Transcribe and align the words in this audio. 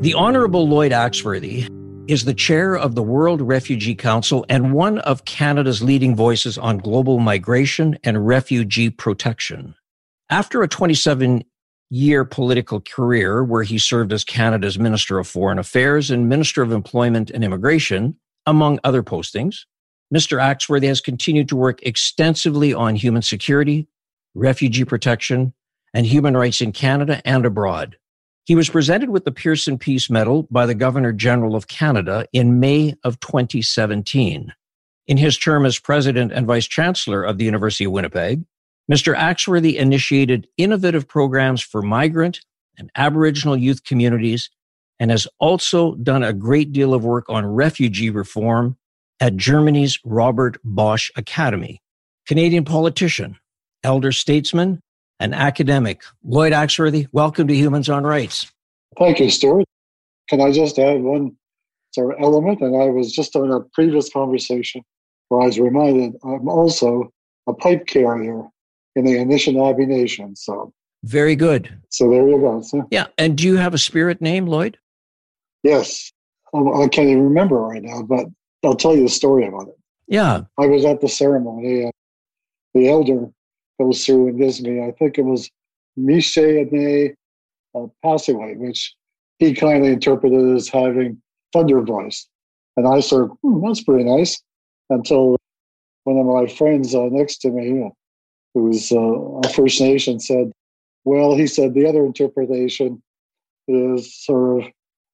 The 0.00 0.14
Honorable 0.14 0.66
Lloyd 0.66 0.92
Axworthy 0.92 1.68
is 2.08 2.24
the 2.24 2.32
chair 2.32 2.74
of 2.74 2.94
the 2.94 3.02
World 3.02 3.42
Refugee 3.42 3.94
Council 3.94 4.46
and 4.48 4.72
one 4.72 4.98
of 5.00 5.26
Canada's 5.26 5.82
leading 5.82 6.16
voices 6.16 6.56
on 6.56 6.78
global 6.78 7.18
migration 7.18 7.98
and 8.02 8.26
refugee 8.26 8.88
protection. 8.88 9.74
After 10.30 10.62
a 10.62 10.68
27 10.68 11.44
year 11.90 12.24
political 12.24 12.80
career 12.80 13.44
where 13.44 13.62
he 13.62 13.76
served 13.76 14.14
as 14.14 14.24
Canada's 14.24 14.78
Minister 14.78 15.18
of 15.18 15.28
Foreign 15.28 15.58
Affairs 15.58 16.10
and 16.10 16.30
Minister 16.30 16.62
of 16.62 16.72
Employment 16.72 17.30
and 17.30 17.44
Immigration, 17.44 18.16
among 18.46 18.80
other 18.82 19.02
postings, 19.02 19.66
Mr. 20.14 20.40
Axworthy 20.40 20.86
has 20.86 21.02
continued 21.02 21.50
to 21.50 21.56
work 21.56 21.78
extensively 21.82 22.72
on 22.72 22.96
human 22.96 23.20
security, 23.20 23.86
refugee 24.34 24.86
protection, 24.86 25.52
and 25.92 26.06
human 26.06 26.34
rights 26.38 26.62
in 26.62 26.72
Canada 26.72 27.20
and 27.26 27.44
abroad. 27.44 27.98
He 28.44 28.54
was 28.54 28.70
presented 28.70 29.10
with 29.10 29.24
the 29.24 29.32
Pearson 29.32 29.78
Peace 29.78 30.10
Medal 30.10 30.46
by 30.50 30.66
the 30.66 30.74
Governor 30.74 31.12
General 31.12 31.54
of 31.54 31.68
Canada 31.68 32.26
in 32.32 32.58
May 32.58 32.94
of 33.04 33.20
2017. 33.20 34.52
In 35.06 35.16
his 35.16 35.36
term 35.36 35.66
as 35.66 35.78
President 35.78 36.32
and 36.32 36.46
Vice 36.46 36.66
Chancellor 36.66 37.22
of 37.22 37.38
the 37.38 37.44
University 37.44 37.84
of 37.84 37.92
Winnipeg, 37.92 38.44
Mr. 38.90 39.16
Axworthy 39.16 39.76
initiated 39.76 40.48
innovative 40.56 41.06
programs 41.06 41.62
for 41.62 41.82
migrant 41.82 42.40
and 42.78 42.90
Aboriginal 42.96 43.56
youth 43.56 43.84
communities 43.84 44.50
and 44.98 45.10
has 45.10 45.28
also 45.38 45.94
done 45.96 46.22
a 46.22 46.32
great 46.32 46.72
deal 46.72 46.92
of 46.92 47.04
work 47.04 47.26
on 47.28 47.46
refugee 47.46 48.10
reform 48.10 48.76
at 49.20 49.36
Germany's 49.36 49.98
Robert 50.04 50.58
Bosch 50.64 51.10
Academy. 51.16 51.80
Canadian 52.26 52.64
politician, 52.64 53.36
elder 53.84 54.12
statesman, 54.12 54.80
an 55.20 55.34
academic. 55.34 56.02
Lloyd 56.24 56.52
Axworthy, 56.52 57.06
welcome 57.12 57.46
to 57.46 57.54
Humans 57.54 57.88
on 57.88 58.04
Rights. 58.04 58.50
Thank 58.98 59.20
you, 59.20 59.30
Stuart. 59.30 59.66
Can 60.28 60.40
I 60.40 60.50
just 60.50 60.78
add 60.78 61.00
one 61.02 61.36
sort 61.92 62.14
of 62.14 62.22
element? 62.22 62.60
And 62.60 62.74
I 62.80 62.86
was 62.86 63.12
just 63.12 63.36
on 63.36 63.52
a 63.52 63.60
previous 63.60 64.10
conversation 64.10 64.82
where 65.28 65.42
I 65.42 65.46
was 65.46 65.60
reminded 65.60 66.16
I'm 66.24 66.48
also 66.48 67.12
a 67.46 67.52
pipe 67.52 67.86
carrier 67.86 68.42
in 68.96 69.04
the 69.04 69.12
Anishinaabe 69.12 69.86
Nation. 69.86 70.34
So 70.34 70.72
very 71.04 71.36
good. 71.36 71.72
So 71.90 72.10
there 72.10 72.28
you 72.28 72.40
go. 72.40 72.62
So, 72.62 72.86
yeah. 72.90 73.06
And 73.18 73.36
do 73.36 73.46
you 73.46 73.56
have 73.56 73.74
a 73.74 73.78
spirit 73.78 74.20
name, 74.20 74.46
Lloyd? 74.46 74.78
Yes. 75.62 76.10
Um, 76.52 76.68
I 76.68 76.88
can't 76.88 77.08
even 77.08 77.24
remember 77.24 77.60
right 77.60 77.82
now, 77.82 78.02
but 78.02 78.26
I'll 78.64 78.74
tell 78.74 78.96
you 78.96 79.02
the 79.02 79.08
story 79.08 79.46
about 79.46 79.68
it. 79.68 79.78
Yeah. 80.08 80.42
I 80.58 80.66
was 80.66 80.84
at 80.84 81.00
the 81.00 81.08
ceremony 81.08 81.82
and 81.84 81.92
the 82.74 82.88
elder 82.88 83.30
goes 83.80 84.04
through 84.04 84.28
and 84.28 84.38
gives 84.38 84.60
me, 84.60 84.82
I 84.82 84.92
think 84.92 85.18
it 85.18 85.24
was 85.24 85.50
Miche 85.98 86.38
Ane 86.38 87.14
uh, 87.74 87.86
Passaway, 88.04 88.56
which 88.56 88.94
he 89.38 89.54
kindly 89.54 89.92
interpreted 89.92 90.56
as 90.56 90.68
having 90.68 91.20
thunder 91.52 91.80
voice. 91.80 92.28
And 92.76 92.86
I 92.86 93.00
said, 93.00 93.28
hmm, 93.42 93.66
that's 93.66 93.82
pretty 93.82 94.04
nice. 94.04 94.40
Until 94.90 95.36
one 96.04 96.18
of 96.18 96.26
my 96.26 96.52
friends 96.52 96.94
uh, 96.94 97.08
next 97.10 97.38
to 97.38 97.50
me, 97.50 97.84
uh, 97.84 97.90
who 98.54 98.64
was 98.64 98.92
uh, 98.92 98.98
a 98.98 99.48
First 99.52 99.80
Nation, 99.80 100.20
said, 100.20 100.52
well, 101.04 101.34
he 101.34 101.46
said 101.46 101.74
the 101.74 101.86
other 101.86 102.04
interpretation 102.04 103.02
is 103.68 104.14
sort 104.24 104.64
of 104.64 104.70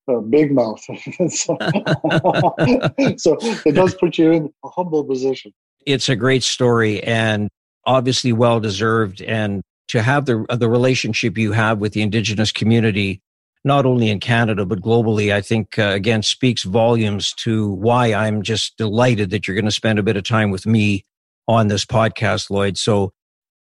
uh, 0.08 0.20
big 0.20 0.52
mouth. 0.52 0.82
so, 1.28 1.56
so 3.16 3.36
it 3.66 3.74
does 3.74 3.94
put 3.94 4.18
you 4.18 4.32
in 4.32 4.52
a 4.64 4.68
humble 4.68 5.04
position. 5.04 5.52
It's 5.84 6.08
a 6.08 6.16
great 6.16 6.42
story. 6.42 7.02
And 7.04 7.48
obviously 7.86 8.32
well 8.32 8.60
deserved 8.60 9.22
and 9.22 9.62
to 9.88 10.02
have 10.02 10.26
the 10.26 10.44
the 10.50 10.68
relationship 10.68 11.38
you 11.38 11.52
have 11.52 11.78
with 11.78 11.92
the 11.92 12.02
indigenous 12.02 12.52
community 12.52 13.22
not 13.64 13.86
only 13.86 14.10
in 14.10 14.20
Canada 14.20 14.66
but 14.66 14.80
globally 14.80 15.32
I 15.32 15.40
think 15.40 15.78
uh, 15.78 15.84
again 15.94 16.22
speaks 16.22 16.64
volumes 16.64 17.32
to 17.38 17.70
why 17.70 18.12
I'm 18.12 18.42
just 18.42 18.76
delighted 18.76 19.30
that 19.30 19.46
you're 19.46 19.54
going 19.54 19.64
to 19.64 19.70
spend 19.70 19.98
a 19.98 20.02
bit 20.02 20.16
of 20.16 20.24
time 20.24 20.50
with 20.50 20.66
me 20.66 21.04
on 21.48 21.68
this 21.68 21.84
podcast 21.84 22.50
Lloyd. 22.50 22.76
So 22.76 23.12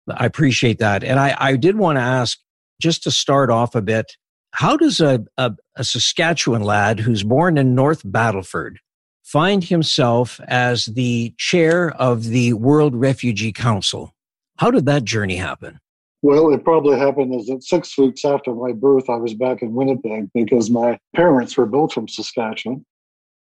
I 0.08 0.26
appreciate 0.26 0.78
that. 0.78 1.02
And 1.02 1.18
I 1.18 1.36
I 1.38 1.56
did 1.56 1.76
want 1.76 1.96
to 1.96 2.02
ask 2.02 2.38
just 2.80 3.02
to 3.04 3.10
start 3.10 3.50
off 3.50 3.74
a 3.74 3.82
bit 3.82 4.16
how 4.52 4.76
does 4.76 5.00
a, 5.00 5.24
a, 5.36 5.52
a 5.76 5.82
Saskatchewan 5.82 6.62
lad 6.62 7.00
who's 7.00 7.24
born 7.24 7.58
in 7.58 7.74
North 7.74 8.02
Battleford 8.04 8.76
find 9.24 9.64
himself 9.64 10.40
as 10.46 10.86
the 10.86 11.34
chair 11.38 11.90
of 11.92 12.24
the 12.24 12.52
World 12.52 12.94
Refugee 12.94 13.52
Council. 13.52 14.14
How 14.58 14.70
did 14.70 14.86
that 14.86 15.04
journey 15.04 15.36
happen? 15.36 15.80
Well, 16.22 16.54
it 16.54 16.64
probably 16.64 16.98
happened 16.98 17.34
as 17.34 17.46
that 17.46 17.62
six 17.64 17.98
weeks 17.98 18.24
after 18.24 18.54
my 18.54 18.72
birth, 18.72 19.10
I 19.10 19.16
was 19.16 19.34
back 19.34 19.62
in 19.62 19.74
Winnipeg 19.74 20.30
because 20.32 20.70
my 20.70 20.98
parents 21.14 21.56
were 21.56 21.66
both 21.66 21.92
from 21.92 22.08
Saskatchewan. 22.08 22.84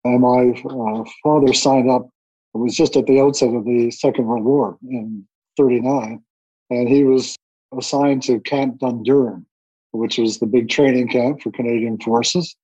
And 0.05 0.21
my 0.21 0.53
uh, 0.69 1.03
father 1.23 1.53
signed 1.53 1.89
up, 1.89 2.09
it 2.53 2.57
was 2.57 2.75
just 2.75 2.95
at 2.97 3.05
the 3.05 3.19
outset 3.19 3.53
of 3.53 3.65
the 3.65 3.91
Second 3.91 4.25
World 4.25 4.43
War 4.43 4.77
in 4.89 5.25
39. 5.57 6.21
And 6.69 6.89
he 6.89 7.03
was 7.03 7.35
assigned 7.77 8.23
to 8.23 8.39
Camp 8.39 8.79
Dundurn, 8.79 9.45
which 9.91 10.17
was 10.17 10.39
the 10.39 10.47
big 10.47 10.69
training 10.69 11.09
camp 11.09 11.41
for 11.41 11.51
Canadian 11.51 11.99
forces. 11.99 12.55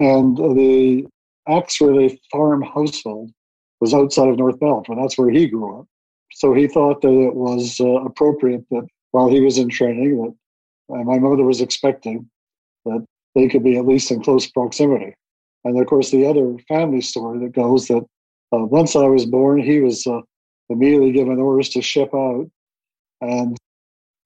And 0.00 0.36
the 0.36 1.06
Axworthy 1.48 2.20
farm 2.30 2.62
household 2.62 3.30
was 3.80 3.94
outside 3.94 4.28
of 4.28 4.38
North 4.38 4.58
Battleford. 4.60 4.98
That's 5.00 5.18
where 5.18 5.30
he 5.30 5.48
grew 5.48 5.80
up. 5.80 5.86
So 6.32 6.54
he 6.54 6.66
thought 6.66 7.02
that 7.02 7.08
it 7.08 7.34
was 7.34 7.80
uh, 7.80 8.04
appropriate 8.04 8.64
that 8.70 8.86
while 9.10 9.28
he 9.28 9.40
was 9.40 9.58
in 9.58 9.68
training, 9.68 10.34
that 10.88 10.94
uh, 10.94 11.02
my 11.02 11.18
mother 11.18 11.44
was 11.44 11.60
expecting 11.60 12.28
that 12.84 13.04
they 13.34 13.48
could 13.48 13.64
be 13.64 13.76
at 13.76 13.86
least 13.86 14.10
in 14.10 14.22
close 14.22 14.46
proximity. 14.46 15.14
And 15.64 15.78
of 15.78 15.86
course, 15.86 16.10
the 16.10 16.26
other 16.26 16.56
family 16.68 17.00
story 17.00 17.38
that 17.40 17.52
goes 17.52 17.88
that 17.88 18.04
uh, 18.52 18.64
once 18.64 18.96
I 18.96 19.06
was 19.06 19.26
born, 19.26 19.62
he 19.62 19.80
was 19.80 20.06
uh, 20.06 20.20
immediately 20.68 21.12
given 21.12 21.38
orders 21.38 21.68
to 21.70 21.82
ship 21.82 22.10
out, 22.14 22.50
and 23.20 23.56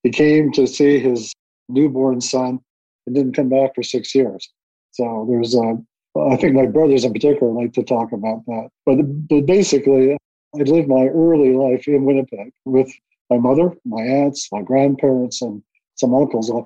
he 0.03 0.09
came 0.09 0.51
to 0.53 0.67
see 0.67 0.99
his 0.99 1.33
newborn 1.69 2.21
son 2.21 2.59
and 3.05 3.15
didn't 3.15 3.33
come 3.33 3.49
back 3.49 3.75
for 3.75 3.83
six 3.83 4.15
years. 4.15 4.49
So 4.91 5.25
there's 5.29 5.55
a 5.55 5.77
I 6.19 6.35
think 6.35 6.53
my 6.53 6.65
brothers 6.65 7.03
in 7.03 7.13
particular 7.13 7.51
like 7.51 7.73
to 7.73 7.83
talk 7.83 8.11
about 8.11 8.45
that. 8.45 8.69
But, 8.85 8.97
but 9.29 9.45
basically, 9.45 10.13
I 10.13 10.63
lived 10.63 10.87
my 10.87 11.07
early 11.07 11.53
life 11.53 11.87
in 11.87 12.05
Winnipeg 12.05 12.51
with 12.65 12.91
my 13.29 13.37
mother, 13.37 13.75
my 13.85 14.01
aunts, 14.01 14.49
my 14.51 14.61
grandparents, 14.61 15.41
and 15.41 15.61
some 15.95 16.13
uncles. 16.13 16.49
Uh, 16.49 16.61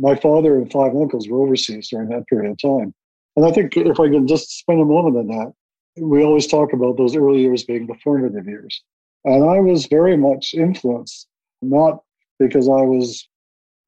my 0.00 0.14
father 0.14 0.56
and 0.56 0.70
five 0.72 0.94
uncles 0.94 1.28
were 1.28 1.42
overseas 1.42 1.88
during 1.88 2.08
that 2.08 2.26
period 2.26 2.50
of 2.50 2.58
time. 2.58 2.94
And 3.36 3.44
I 3.44 3.52
think 3.52 3.76
if 3.76 4.00
I 4.00 4.08
can 4.08 4.26
just 4.26 4.58
spend 4.58 4.80
a 4.80 4.84
moment 4.84 5.16
on 5.16 5.26
that, 5.28 5.52
we 5.98 6.22
always 6.22 6.46
talk 6.46 6.72
about 6.72 6.96
those 6.96 7.16
early 7.16 7.40
years 7.40 7.64
being 7.64 7.86
the 7.86 7.94
formative 8.02 8.46
years. 8.46 8.82
And 9.24 9.44
I 9.44 9.60
was 9.60 9.86
very 9.86 10.16
much 10.16 10.54
influenced, 10.54 11.26
not 11.62 12.02
because 12.38 12.68
I 12.68 12.82
was 12.82 13.28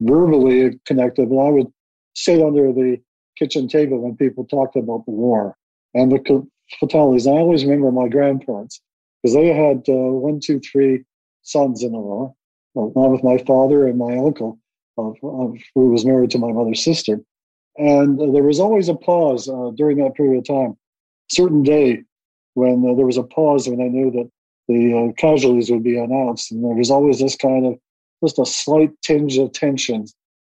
verbally 0.01 0.79
connected, 0.85 1.29
but 1.29 1.37
I 1.37 1.49
would 1.49 1.67
sit 2.15 2.41
under 2.41 2.71
the 2.71 2.97
kitchen 3.39 3.67
table 3.67 3.99
when 3.99 4.15
people 4.15 4.45
talked 4.45 4.75
about 4.75 5.05
the 5.05 5.11
war 5.11 5.55
and 5.93 6.11
the 6.11 6.47
fatalities. 6.79 7.25
I 7.25 7.31
always 7.31 7.63
remember 7.63 7.91
my 7.91 8.09
grandparents 8.09 8.81
because 9.21 9.33
they 9.33 9.47
had 9.47 9.83
uh, 9.89 9.93
one, 9.93 10.39
two, 10.39 10.59
three 10.59 11.03
sons 11.41 11.83
in 11.83 11.93
the 11.93 11.99
war, 11.99 12.33
along 12.75 13.11
with 13.11 13.23
my 13.23 13.37
father 13.39 13.87
and 13.87 13.97
my 13.97 14.15
uncle, 14.17 14.59
of, 14.97 15.15
of, 15.23 15.57
who 15.73 15.89
was 15.89 16.05
married 16.05 16.31
to 16.31 16.37
my 16.37 16.51
mother's 16.51 16.83
sister. 16.83 17.19
And 17.77 18.19
uh, 18.21 18.31
there 18.31 18.43
was 18.43 18.59
always 18.59 18.89
a 18.89 18.95
pause 18.95 19.47
uh, 19.49 19.71
during 19.75 19.97
that 19.97 20.15
period 20.15 20.39
of 20.39 20.45
time, 20.45 20.77
certain 21.29 21.63
day 21.63 22.03
when 22.53 22.85
uh, 22.87 22.93
there 22.95 23.05
was 23.05 23.17
a 23.17 23.23
pause 23.23 23.69
when 23.69 23.81
I 23.81 23.87
knew 23.87 24.11
that 24.11 24.29
the 24.67 25.09
uh, 25.09 25.13
casualties 25.13 25.71
would 25.71 25.83
be 25.83 25.97
announced. 25.97 26.51
And 26.51 26.63
there 26.63 26.75
was 26.75 26.91
always 26.91 27.19
this 27.19 27.35
kind 27.35 27.65
of 27.65 27.79
just 28.23 28.39
a 28.39 28.45
slight 28.45 28.91
tinge 29.01 29.37
of 29.37 29.53
tension 29.53 30.05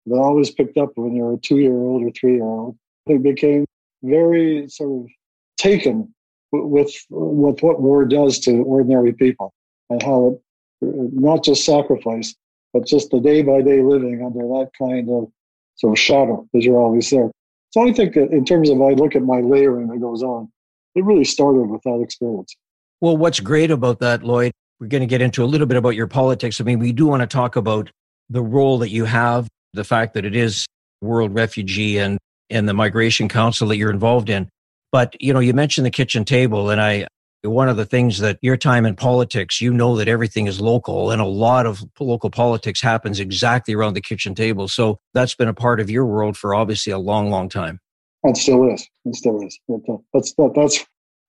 that 0.07 0.15
always 0.15 0.49
picked 0.49 0.77
up 0.77 0.91
when 0.95 1.15
you're 1.15 1.33
a 1.33 1.37
two 1.37 1.59
year 1.59 1.73
old 1.73 2.03
or 2.03 2.11
three 2.11 2.35
year 2.35 2.43
old. 2.43 2.77
They 3.09 3.17
became 3.17 3.65
very 4.01 4.69
sort 4.69 5.03
of 5.03 5.09
taken 5.57 6.13
with, 6.53 6.93
with 7.09 7.61
what 7.61 7.81
war 7.81 8.05
does 8.05 8.39
to 8.39 8.61
ordinary 8.61 9.11
people 9.11 9.51
and 9.89 10.01
how 10.01 10.27
it 10.27 10.41
not 10.81 11.43
just 11.43 11.65
sacrifice, 11.65 12.33
but 12.73 12.85
just 12.85 13.11
the 13.11 13.19
day 13.19 13.41
by 13.41 13.61
day 13.61 13.81
living 13.81 14.23
under 14.25 14.39
that 14.39 14.69
kind 14.77 15.09
of 15.09 15.29
sort 15.75 15.97
of 15.97 15.99
shadow 15.99 16.47
because 16.51 16.65
you're 16.65 16.79
always 16.79 17.09
there. 17.09 17.29
So 17.71 17.87
I 17.87 17.91
think 17.91 18.13
that 18.15 18.31
in 18.31 18.45
terms 18.45 18.69
of 18.69 18.81
I 18.81 18.91
look 18.91 19.15
at 19.15 19.23
my 19.23 19.41
layering 19.41 19.87
that 19.87 19.99
goes 19.99 20.23
on, 20.23 20.49
it 20.95 21.03
really 21.03 21.25
started 21.25 21.69
with 21.69 21.81
that 21.83 21.99
experience. 22.01 22.55
Well, 23.01 23.17
what's 23.17 23.39
great 23.39 23.71
about 23.71 23.99
that, 23.99 24.23
Lloyd, 24.23 24.51
we're 24.79 24.87
going 24.87 25.01
to 25.01 25.07
get 25.07 25.21
into 25.21 25.43
a 25.43 25.45
little 25.45 25.67
bit 25.67 25.77
about 25.77 25.95
your 25.95 26.07
politics. 26.07 26.59
I 26.59 26.63
mean, 26.63 26.79
we 26.79 26.91
do 26.91 27.07
want 27.07 27.21
to 27.21 27.27
talk 27.27 27.55
about 27.55 27.91
the 28.29 28.41
role 28.41 28.77
that 28.79 28.89
you 28.89 29.05
have, 29.05 29.47
the 29.73 29.83
fact 29.83 30.13
that 30.13 30.25
it 30.25 30.35
is 30.35 30.65
World 31.01 31.33
Refugee 31.33 31.97
and, 31.97 32.17
and 32.49 32.67
the 32.67 32.73
Migration 32.73 33.29
Council 33.29 33.67
that 33.67 33.77
you're 33.77 33.91
involved 33.91 34.29
in. 34.29 34.49
But, 34.91 35.15
you 35.19 35.33
know, 35.33 35.39
you 35.39 35.53
mentioned 35.53 35.85
the 35.85 35.91
kitchen 35.91 36.25
table, 36.25 36.69
and 36.69 36.81
I, 36.81 37.07
one 37.43 37.69
of 37.69 37.77
the 37.77 37.85
things 37.85 38.19
that 38.19 38.39
your 38.41 38.57
time 38.57 38.85
in 38.85 38.95
politics, 38.95 39.61
you 39.61 39.71
know 39.71 39.95
that 39.97 40.07
everything 40.07 40.47
is 40.47 40.59
local 40.59 41.11
and 41.11 41.21
a 41.21 41.25
lot 41.25 41.65
of 41.65 41.83
local 41.99 42.29
politics 42.29 42.81
happens 42.81 43.19
exactly 43.19 43.73
around 43.73 43.93
the 43.93 44.01
kitchen 44.01 44.35
table. 44.35 44.67
So 44.67 44.99
that's 45.13 45.35
been 45.35 45.47
a 45.47 45.53
part 45.53 45.79
of 45.79 45.89
your 45.89 46.05
world 46.05 46.35
for 46.35 46.55
obviously 46.55 46.91
a 46.91 46.97
long, 46.97 47.29
long 47.29 47.47
time. 47.47 47.79
It 48.23 48.35
still 48.35 48.73
is. 48.73 48.85
It 49.05 49.15
still 49.15 49.41
is. 49.41 49.57
Uh, 49.71 49.97
that's, 50.13 50.33
that, 50.33 50.51
that's, 50.55 50.85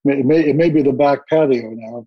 it 0.06 0.24
may, 0.24 0.40
it 0.40 0.56
may 0.56 0.70
be 0.70 0.82
the 0.82 0.92
back 0.92 1.28
patio 1.28 1.70
now 1.70 2.06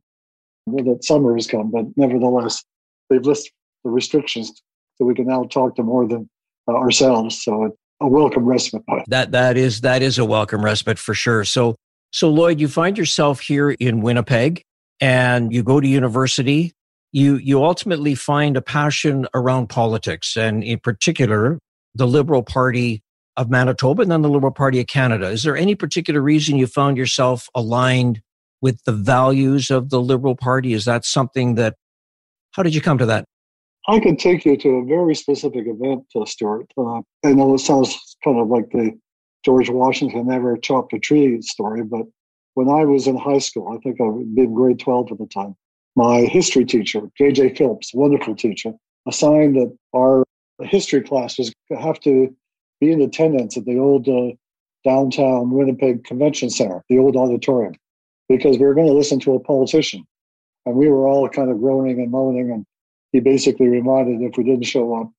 that 0.67 1.03
summer 1.03 1.35
has 1.35 1.47
come, 1.47 1.71
but 1.71 1.85
nevertheless, 1.95 2.63
they've 3.09 3.21
listed 3.21 3.53
the 3.83 3.89
restrictions 3.89 4.61
so 4.97 5.05
we 5.05 5.15
can 5.15 5.27
now 5.27 5.43
talk 5.43 5.75
to 5.75 5.83
more 5.83 6.07
than 6.07 6.29
uh, 6.67 6.73
ourselves. 6.73 7.43
So 7.43 7.77
a 8.03 8.07
welcome 8.07 8.45
respite. 8.45 8.83
That 9.07 9.31
that 9.31 9.57
is 9.57 9.81
that 9.81 10.01
is 10.01 10.19
a 10.19 10.25
welcome 10.25 10.63
respite 10.63 10.99
for 10.99 11.13
sure. 11.13 11.43
So 11.43 11.75
so 12.11 12.29
Lloyd, 12.29 12.59
you 12.59 12.67
find 12.67 12.97
yourself 12.97 13.39
here 13.39 13.71
in 13.71 14.01
Winnipeg, 14.01 14.61
and 15.01 15.53
you 15.53 15.63
go 15.63 15.79
to 15.79 15.87
university. 15.87 16.73
You 17.11 17.37
you 17.37 17.63
ultimately 17.63 18.13
find 18.15 18.57
a 18.57 18.61
passion 18.61 19.27
around 19.33 19.67
politics, 19.67 20.35
and 20.35 20.63
in 20.63 20.79
particular, 20.79 21.57
the 21.95 22.07
Liberal 22.07 22.43
Party 22.43 23.01
of 23.35 23.49
Manitoba 23.49 24.03
and 24.03 24.11
then 24.11 24.21
the 24.21 24.29
Liberal 24.29 24.51
Party 24.51 24.79
of 24.79 24.87
Canada. 24.87 25.27
Is 25.29 25.43
there 25.43 25.57
any 25.57 25.75
particular 25.75 26.21
reason 26.21 26.57
you 26.57 26.67
found 26.67 26.97
yourself 26.97 27.49
aligned 27.55 28.21
with 28.61 28.83
the 28.85 28.91
values 28.91 29.71
of 29.71 29.89
the 29.89 29.99
Liberal 29.99 30.35
Party? 30.35 30.73
Is 30.73 30.85
that 30.85 31.03
something 31.03 31.55
that, 31.55 31.75
how 32.51 32.61
did 32.61 32.75
you 32.75 32.81
come 32.81 32.99
to 32.99 33.07
that? 33.07 33.25
I 33.87 33.99
can 33.99 34.15
take 34.15 34.45
you 34.45 34.55
to 34.57 34.69
a 34.69 34.85
very 34.85 35.15
specific 35.15 35.65
event, 35.67 36.05
uh, 36.15 36.25
Stuart. 36.25 36.71
Uh, 36.77 37.01
I 37.23 37.33
know 37.33 37.53
it 37.53 37.59
sounds 37.59 38.17
kind 38.23 38.39
of 38.39 38.47
like 38.47 38.69
the 38.71 38.97
George 39.43 39.69
Washington 39.69 40.27
never 40.27 40.55
chopped 40.57 40.93
a 40.93 40.99
tree 40.99 41.41
story, 41.41 41.83
but 41.83 42.05
when 42.53 42.69
I 42.69 42.85
was 42.85 43.07
in 43.07 43.17
high 43.17 43.39
school, 43.39 43.73
I 43.73 43.77
think 43.79 43.99
I 43.99 44.05
was 44.05 44.25
in 44.37 44.53
grade 44.53 44.79
12 44.79 45.11
at 45.11 45.17
the 45.17 45.27
time, 45.27 45.55
my 45.95 46.21
history 46.21 46.63
teacher, 46.63 47.01
J.J. 47.17 47.55
Phillips, 47.55 47.93
wonderful 47.93 48.35
teacher, 48.35 48.73
assigned 49.05 49.55
that 49.55 49.75
our 49.93 50.23
history 50.61 51.01
class 51.01 51.35
classes 51.35 51.53
have 51.77 51.99
to 52.01 52.33
be 52.79 52.91
in 52.91 53.01
attendance 53.01 53.57
at 53.57 53.65
the 53.65 53.77
old 53.79 54.07
uh, 54.07 54.31
downtown 54.85 55.51
Winnipeg 55.51 56.05
Convention 56.05 56.49
Center, 56.49 56.83
the 56.87 56.99
old 56.99 57.17
auditorium 57.17 57.73
because 58.29 58.57
we 58.57 58.65
were 58.65 58.73
going 58.73 58.87
to 58.87 58.93
listen 58.93 59.19
to 59.21 59.35
a 59.35 59.39
politician. 59.39 60.05
And 60.65 60.75
we 60.75 60.89
were 60.89 61.07
all 61.07 61.27
kind 61.29 61.49
of 61.51 61.59
groaning 61.59 61.99
and 61.99 62.11
moaning. 62.11 62.51
And 62.51 62.65
he 63.13 63.21
basically 63.21 63.67
reminded 63.67 64.21
if 64.21 64.37
we 64.37 64.43
didn't 64.43 64.65
show 64.65 64.93
up, 64.95 65.09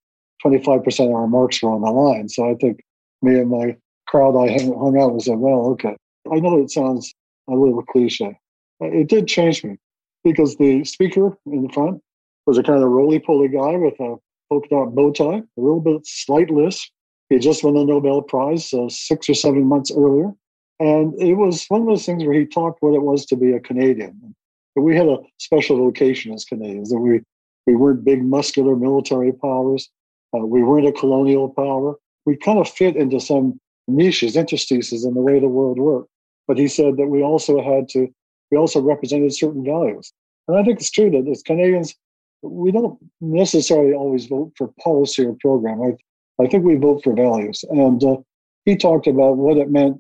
25% 0.44 1.06
of 1.06 1.14
our 1.14 1.26
marks 1.26 1.62
were 1.62 1.70
on 1.70 1.81
the 1.81 1.91
line. 1.91 2.29
So 2.29 2.50
I 2.50 2.55
think 2.55 2.81
me 3.23 3.38
and 3.38 3.49
my 3.49 3.76
crowd 4.06 4.37
I 4.37 4.52
hung 4.52 4.99
out 5.00 5.12
and 5.12 5.23
said, 5.23 5.38
well, 5.38 5.67
okay. 5.70 5.96
I 6.31 6.41
know 6.41 6.61
it 6.61 6.70
sounds 6.70 7.14
a 7.49 7.55
little 7.55 7.82
cliche. 7.82 8.38
It 8.81 9.08
did 9.08 9.29
change 9.29 9.64
me 9.64 9.79
because 10.25 10.56
the 10.56 10.85
speaker 10.85 11.37
in 11.46 11.62
the 11.62 11.73
front 11.73 12.02
was 12.46 12.58
a 12.58 12.62
kind 12.62 12.82
of 12.82 12.91
roly 12.91 13.20
poly 13.20 13.49
guy 13.49 13.76
with 13.76 13.99
a 14.00 14.17
polka 14.50 14.69
dot 14.69 14.94
bow 14.94 15.12
tie, 15.12 15.43
a 15.56 15.61
little 15.61 15.81
bit 15.81 16.06
slight 16.06 16.50
lisp. 16.50 16.91
He 17.31 17.38
just 17.38 17.64
won 17.64 17.75
the 17.75 17.85
Nobel 17.85 18.23
Prize 18.23 18.73
uh, 18.75 18.88
six 18.88 19.29
or 19.29 19.35
seven 19.35 19.64
months 19.64 19.91
earlier. 19.96 20.32
And 20.81 21.14
it 21.20 21.35
was 21.35 21.64
one 21.69 21.82
of 21.82 21.87
those 21.87 22.05
things 22.05 22.25
where 22.25 22.38
he 22.38 22.44
talked 22.44 22.82
what 22.82 22.94
it 22.94 23.02
was 23.02 23.25
to 23.26 23.37
be 23.37 23.52
a 23.52 23.61
Canadian. 23.61 24.35
We 24.76 24.96
had 24.96 25.06
a 25.06 25.19
special 25.38 25.79
vocation 25.79 26.32
as 26.35 26.44
Canadians 26.44 26.91
that 26.91 26.99
we, 26.99 27.23
we 27.66 27.76
weren't 27.76 28.05
big 28.05 28.22
muscular 28.22 28.76
military 28.76 29.32
powers. 29.32 29.90
Uh, 30.34 30.44
we 30.44 30.62
weren't 30.62 30.87
a 30.87 30.93
colonial 30.93 31.49
power. 31.49 31.94
We 32.26 32.37
kind 32.37 32.58
of 32.58 32.69
fit 32.69 32.96
into 32.96 33.20
some 33.20 33.61
niches, 33.87 34.37
interstices 34.37 35.05
in 35.05 35.14
the 35.14 35.20
way 35.20 35.38
the 35.38 35.49
world 35.49 35.78
worked. 35.78 36.11
But 36.46 36.58
he 36.58 36.69
said 36.69 36.96
that 36.96 37.06
we 37.06 37.22
also 37.22 37.62
had 37.62 37.88
to, 37.90 38.08
we 38.50 38.58
also 38.58 38.81
represented 38.81 39.34
certain 39.34 39.64
values. 39.64 40.12
And 40.49 40.58
I 40.58 40.62
think 40.62 40.78
it's 40.78 40.90
true 40.90 41.11
that 41.11 41.28
as 41.31 41.43
Canadians, 41.43 41.94
we 42.43 42.70
don't 42.70 42.99
necessarily 43.20 43.94
always 43.94 44.26
vote 44.26 44.52
for 44.56 44.70
policy 44.82 45.25
or 45.25 45.37
program. 45.40 45.81
I, 45.82 46.43
I 46.43 46.46
think 46.46 46.64
we 46.64 46.76
vote 46.76 47.02
for 47.02 47.14
values. 47.14 47.64
And 47.70 48.02
uh, 48.05 48.17
he 48.64 48.76
talked 48.76 49.06
about 49.06 49.37
what 49.37 49.56
it 49.56 49.70
meant 49.70 49.99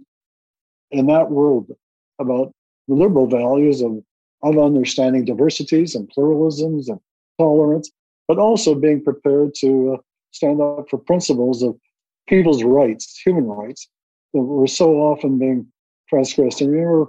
in 0.90 1.06
that 1.06 1.30
world 1.30 1.70
about 2.18 2.52
the 2.88 2.94
liberal 2.94 3.26
values 3.26 3.80
of, 3.80 4.02
of 4.42 4.58
understanding 4.58 5.24
diversities 5.24 5.94
and 5.94 6.10
pluralisms 6.10 6.88
and 6.88 7.00
tolerance, 7.38 7.90
but 8.28 8.38
also 8.38 8.74
being 8.74 9.02
prepared 9.02 9.54
to 9.56 9.94
uh, 9.94 9.96
stand 10.32 10.60
up 10.60 10.86
for 10.88 10.98
principles 10.98 11.62
of 11.62 11.76
people's 12.28 12.62
rights, 12.62 13.20
human 13.24 13.46
rights, 13.46 13.88
that 14.32 14.40
were 14.40 14.66
so 14.66 14.94
often 14.96 15.38
being 15.38 15.66
transgressed. 16.08 16.60
And 16.60 16.72
remember, 16.72 17.06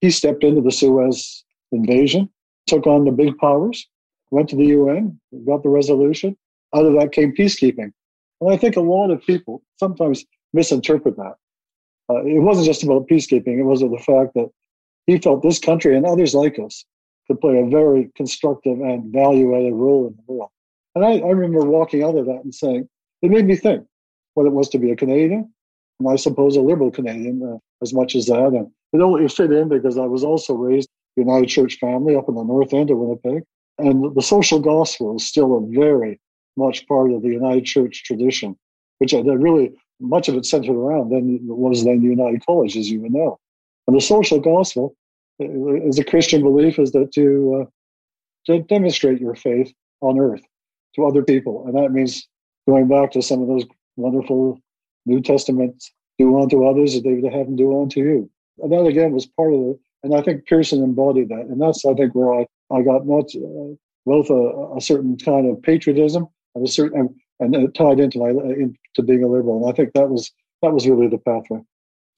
he 0.00 0.10
stepped 0.10 0.44
into 0.44 0.60
the 0.60 0.70
Suez 0.70 1.44
invasion, 1.72 2.28
took 2.66 2.86
on 2.86 3.04
the 3.04 3.10
big 3.10 3.36
powers, 3.38 3.86
went 4.30 4.48
to 4.50 4.56
the 4.56 4.66
UN, 4.66 5.20
got 5.46 5.62
the 5.62 5.68
resolution. 5.68 6.36
Out 6.74 6.86
of 6.86 6.94
that 6.94 7.12
came 7.12 7.34
peacekeeping. 7.34 7.92
And 8.40 8.50
I 8.50 8.56
think 8.56 8.76
a 8.76 8.80
lot 8.80 9.10
of 9.10 9.22
people 9.22 9.62
sometimes 9.78 10.24
misinterpret 10.52 11.16
that 11.16 11.34
uh, 12.10 12.24
it 12.24 12.40
wasn't 12.40 12.66
just 12.66 12.82
about 12.82 13.08
peacekeeping, 13.08 13.58
it 13.58 13.64
was 13.64 13.80
the 13.80 14.02
fact 14.04 14.34
that 14.34 14.50
he 15.06 15.18
felt 15.18 15.42
this 15.42 15.58
country 15.58 15.96
and 15.96 16.06
others 16.06 16.34
like 16.34 16.58
us 16.58 16.84
could 17.26 17.40
play 17.40 17.58
a 17.58 17.66
very 17.66 18.10
constructive 18.16 18.80
and 18.80 19.12
value 19.12 19.56
added 19.56 19.74
role 19.74 20.08
in 20.08 20.14
the 20.14 20.32
world. 20.32 20.50
And 20.94 21.04
I, 21.04 21.18
I 21.18 21.30
remember 21.30 21.64
walking 21.64 22.02
out 22.02 22.16
of 22.16 22.26
that 22.26 22.40
and 22.44 22.54
saying, 22.54 22.88
it 23.22 23.30
made 23.30 23.46
me 23.46 23.56
think 23.56 23.86
what 24.34 24.46
it 24.46 24.52
was 24.52 24.68
to 24.70 24.78
be 24.78 24.90
a 24.90 24.96
Canadian, 24.96 25.52
and 26.00 26.08
I 26.08 26.16
suppose 26.16 26.56
a 26.56 26.60
liberal 26.60 26.90
Canadian 26.90 27.42
uh, 27.42 27.58
as 27.82 27.92
much 27.94 28.14
as 28.14 28.26
that. 28.26 28.48
And 28.48 28.70
it 28.92 29.00
only 29.00 29.28
fit 29.28 29.52
in 29.52 29.68
because 29.68 29.96
I 29.96 30.06
was 30.06 30.24
also 30.24 30.54
raised 30.54 30.88
United 31.16 31.46
Church 31.48 31.78
family 31.78 32.16
up 32.16 32.28
in 32.28 32.34
the 32.34 32.44
north 32.44 32.72
end 32.72 32.90
of 32.90 32.98
Winnipeg. 32.98 33.44
And 33.78 34.14
the 34.14 34.22
social 34.22 34.58
gospel 34.58 35.16
is 35.16 35.26
still 35.26 35.56
a 35.56 35.66
very 35.66 36.20
much 36.56 36.86
part 36.86 37.10
of 37.12 37.22
the 37.22 37.28
United 37.28 37.64
Church 37.64 38.04
tradition, 38.04 38.56
which 38.98 39.14
I 39.14 39.20
really 39.20 39.72
much 40.00 40.28
of 40.28 40.34
it 40.34 40.44
centered 40.44 40.74
around 40.74 41.10
then 41.10 41.38
was 41.42 41.84
then 41.84 42.02
United 42.02 42.44
College, 42.44 42.76
as 42.76 42.90
you 42.90 43.00
would 43.00 43.12
know. 43.12 43.38
And 43.86 43.96
the 43.96 44.00
social 44.00 44.40
gospel, 44.40 44.94
as 45.40 45.98
a 45.98 46.04
Christian 46.04 46.42
belief, 46.42 46.78
is 46.78 46.92
that 46.92 47.12
to, 47.14 47.62
uh, 47.62 48.52
to 48.52 48.62
demonstrate 48.62 49.20
your 49.20 49.34
faith 49.34 49.72
on 50.00 50.18
earth 50.18 50.42
to 50.94 51.04
other 51.04 51.22
people, 51.22 51.64
and 51.66 51.76
that 51.76 51.92
means 51.92 52.26
going 52.68 52.88
back 52.88 53.12
to 53.12 53.22
some 53.22 53.42
of 53.42 53.48
those 53.48 53.64
wonderful 53.96 54.58
New 55.06 55.20
Testament 55.20 55.82
do 56.18 56.38
unto 56.38 56.66
others 56.66 56.94
as 56.94 57.02
they 57.02 57.14
would 57.14 57.32
have 57.32 57.46
them 57.46 57.56
do 57.56 57.80
unto 57.80 58.00
you. 58.00 58.30
And 58.58 58.72
that 58.72 58.86
again 58.86 59.12
was 59.12 59.26
part 59.26 59.52
of 59.52 59.60
it. 59.60 59.76
And 60.02 60.14
I 60.14 60.22
think 60.22 60.46
Pearson 60.46 60.82
embodied 60.82 61.28
that. 61.28 61.46
And 61.46 61.60
that's, 61.60 61.84
I 61.84 61.94
think, 61.94 62.14
where 62.14 62.34
I, 62.34 62.46
I 62.70 62.82
got 62.82 63.06
not 63.06 63.26
uh, 63.34 63.74
both 64.04 64.30
a, 64.30 64.76
a, 64.76 64.80
certain 64.80 65.16
kind 65.16 65.48
of 65.48 65.62
patriotism 65.62 66.26
and 66.54 66.66
a 66.66 66.70
certain, 66.70 67.14
and 67.40 67.54
it 67.54 67.74
tied 67.74 68.00
into 68.00 68.18
my 68.18 68.30
into 68.30 69.02
being 69.04 69.22
a 69.22 69.28
liberal. 69.28 69.62
And 69.62 69.72
I 69.72 69.76
think 69.76 69.92
that 69.94 70.08
was 70.08 70.32
that 70.62 70.72
was 70.72 70.88
really 70.88 71.08
the 71.08 71.18
pathway. 71.18 71.60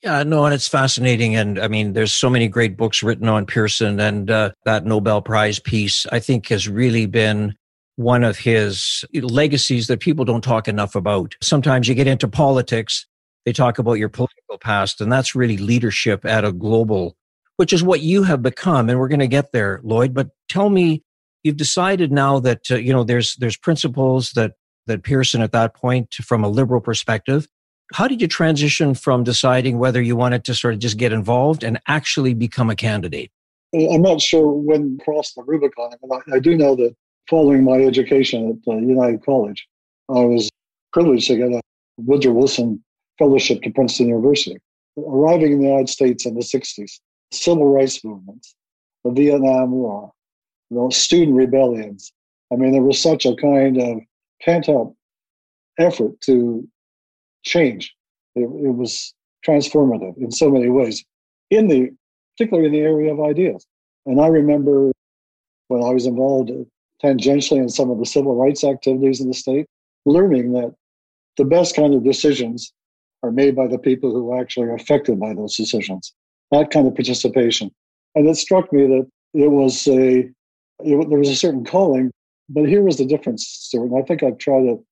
Yeah, 0.05 0.23
no, 0.23 0.45
and 0.45 0.53
it's 0.53 0.69
fascinating. 0.69 1.35
And 1.35 1.59
I 1.59 1.67
mean, 1.67 1.95
there's 1.95 2.15
so 2.15 2.29
many 2.29 2.47
great 2.47 2.77
books 2.77 3.03
written 3.03 3.27
on 3.27 3.47
Pearson, 3.47 3.99
and 3.99 4.31
uh, 4.31 4.51
that 4.67 4.85
Nobel 4.85 5.23
Prize 5.23 5.59
piece, 5.59 6.05
I 6.13 6.19
think, 6.21 6.49
has 6.49 6.69
really 6.69 7.07
been 7.07 7.55
one 7.97 8.23
of 8.23 8.37
his 8.37 9.03
legacies 9.15 9.87
that 9.87 10.01
people 10.01 10.27
don't 10.27 10.45
talk 10.45 10.69
enough 10.69 10.95
about. 10.95 11.37
Sometimes 11.43 11.89
you 11.89 11.95
get 11.95 12.07
into 12.07 12.29
politics, 12.29 13.07
they 13.47 13.53
talk 13.55 13.79
about 13.79 13.95
your 13.95 14.11
political 14.11 14.59
past, 14.61 15.01
and 15.01 15.11
that's 15.11 15.35
really 15.35 15.57
leadership 15.57 16.27
at 16.27 16.45
a 16.45 16.53
global, 16.53 17.17
which 17.57 17.73
is 17.73 17.83
what 17.83 18.01
you 18.01 18.25
have 18.25 18.43
become. 18.43 18.91
And 18.91 18.99
we're 18.99 19.09
going 19.09 19.21
to 19.21 19.27
get 19.27 19.53
there, 19.53 19.81
Lloyd. 19.83 20.13
But 20.13 20.29
tell 20.51 20.69
me, 20.69 21.03
you've 21.45 21.57
decided 21.57 22.13
now 22.13 22.41
that 22.41 22.71
uh, 22.71 22.77
you 22.77 22.93
know 22.93 23.05
there's 23.05 23.37
there's 23.37 23.57
principles 23.57 24.33
that 24.33 24.53
that 24.87 25.03
Pearson 25.03 25.41
at 25.41 25.53
that 25.53 25.75
point 25.75 26.13
from 26.13 26.45
a 26.45 26.49
liberal 26.49 26.83
perspective. 26.83 27.49
How 27.95 28.09
did 28.09 28.21
you 28.21 28.27
transition 28.27 28.95
from 28.95 29.23
deciding 29.23 29.79
whether 29.79 30.03
you 30.03 30.17
wanted 30.17 30.43
to 30.47 30.55
sort 30.55 30.75
of 30.75 30.81
just 30.81 30.97
get 30.97 31.13
involved 31.13 31.63
and 31.63 31.79
actually 31.87 32.35
become 32.35 32.69
a 32.69 32.75
candidate? 32.75 33.31
I'm 33.73 34.03
not 34.03 34.21
sure 34.21 34.51
when 34.51 34.99
crossed 34.99 35.37
the 35.37 35.45
Rubicon, 35.45 35.93
but 36.03 36.23
I, 36.33 36.37
I 36.37 36.39
do 36.41 36.57
know 36.57 36.75
that 36.75 36.93
following 37.31 37.63
my 37.63 37.77
education 37.77 38.61
at 38.67 38.73
uh, 38.73 38.79
United 38.79 39.25
College, 39.25 39.69
I 40.09 40.25
was 40.25 40.51
privileged 40.93 41.29
to 41.29 41.37
get 41.37 41.53
a 41.53 41.61
Woodrow 41.99 42.33
Wilson 42.33 42.83
Fellowship 43.17 43.63
to 43.63 43.71
Princeton 43.71 44.09
University. 44.09 44.57
Arriving 44.99 45.53
in 45.53 45.59
the 45.61 45.69
United 45.69 45.89
States 45.89 46.27
in 46.27 46.35
the 46.35 46.41
60s, 46.41 46.99
civil 47.31 47.73
rights 47.73 48.05
movements, 48.05 48.57
the 49.05 49.13
Vietnam 49.13 49.71
War, 49.71 50.11
the 50.73 50.89
student 50.91 51.37
rebellions. 51.37 52.13
I 52.53 52.57
mean, 52.57 52.73
there 52.73 52.83
was 52.83 53.01
such 53.01 53.25
a 53.25 53.37
kind 53.37 53.81
of 53.81 53.99
pent 54.43 54.69
up 54.69 54.93
effort 55.79 56.21
to 56.23 56.69
change 57.45 57.95
it, 58.35 58.43
it 58.43 58.75
was 58.75 59.15
transformative 59.47 60.17
in 60.19 60.31
so 60.31 60.51
many 60.51 60.69
ways, 60.69 61.05
in 61.51 61.69
the 61.69 61.91
particularly 62.37 62.67
in 62.67 62.73
the 62.73 62.81
area 62.81 63.13
of 63.13 63.21
ideas. 63.21 63.65
And 64.07 64.21
I 64.21 64.27
remember 64.27 64.93
when 65.69 65.83
I 65.83 65.91
was 65.91 66.07
involved 66.07 66.51
tangentially 67.03 67.59
in 67.59 67.69
some 67.69 67.91
of 67.91 67.99
the 67.99 68.07
civil 68.07 68.35
rights 68.35 68.65
activities 68.65 69.21
in 69.21 69.29
the 69.29 69.35
state, 69.35 69.67
learning 70.05 70.53
that 70.53 70.75
the 71.37 71.45
best 71.45 71.77
kind 71.77 71.95
of 71.95 72.05
decisions 72.05 72.73
are 73.23 73.31
made 73.31 73.57
by 73.57 73.67
the 73.67 73.79
people 73.79 74.13
who 74.13 74.39
actually 74.39 74.67
are 74.67 74.75
affected 74.75 75.19
by 75.19 75.33
those 75.35 75.57
decisions. 75.57 76.13
That 76.51 76.71
kind 76.71 76.87
of 76.87 76.95
participation. 76.95 77.71
And 78.15 78.29
it 78.29 78.37
struck 78.37 78.73
me 78.73 78.87
that 78.87 79.09
it 79.35 79.51
was 79.51 79.87
a, 79.89 80.31
it, 80.81 81.09
there 81.09 81.19
was 81.19 81.31
a 81.31 81.37
certain 81.37 81.65
calling, 81.65 82.11
but 82.49 82.69
here 82.69 82.83
was 82.83 82.99
the 82.99 83.07
difference, 83.07 83.47
Stuart. 83.47 83.87
And 83.87 83.99
I 83.99 84.03
think 84.03 84.23
I've 84.23 84.39
tried 84.39 84.63
to, 84.63 84.85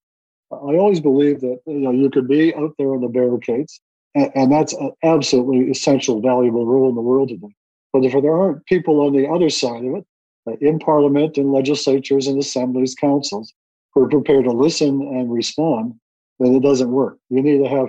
I 0.52 0.76
always 0.76 1.00
believe 1.00 1.40
that 1.40 1.60
you, 1.66 1.78
know, 1.78 1.90
you 1.90 2.10
could 2.10 2.28
be 2.28 2.54
out 2.54 2.74
there 2.78 2.94
on 2.94 3.00
the 3.00 3.08
barricades, 3.08 3.80
and, 4.14 4.30
and 4.34 4.52
that's 4.52 4.72
an 4.74 4.92
absolutely 5.02 5.70
essential, 5.70 6.20
valuable 6.20 6.66
role 6.66 6.88
in 6.88 6.94
the 6.94 7.00
world 7.00 7.30
today. 7.30 7.54
But 7.92 8.04
if 8.04 8.12
there 8.12 8.36
aren't 8.36 8.64
people 8.66 9.00
on 9.00 9.12
the 9.12 9.28
other 9.28 9.50
side 9.50 9.84
of 9.84 9.96
it, 9.96 10.06
uh, 10.46 10.56
in 10.60 10.78
parliament 10.78 11.36
and 11.36 11.52
legislatures 11.52 12.26
and 12.26 12.38
assemblies, 12.38 12.94
councils, 12.94 13.52
who 13.94 14.04
are 14.04 14.08
prepared 14.08 14.44
to 14.44 14.52
listen 14.52 15.02
and 15.02 15.32
respond, 15.32 15.94
then 16.38 16.54
it 16.54 16.62
doesn't 16.62 16.90
work. 16.90 17.18
You 17.28 17.42
need 17.42 17.58
to 17.58 17.68
have, 17.68 17.88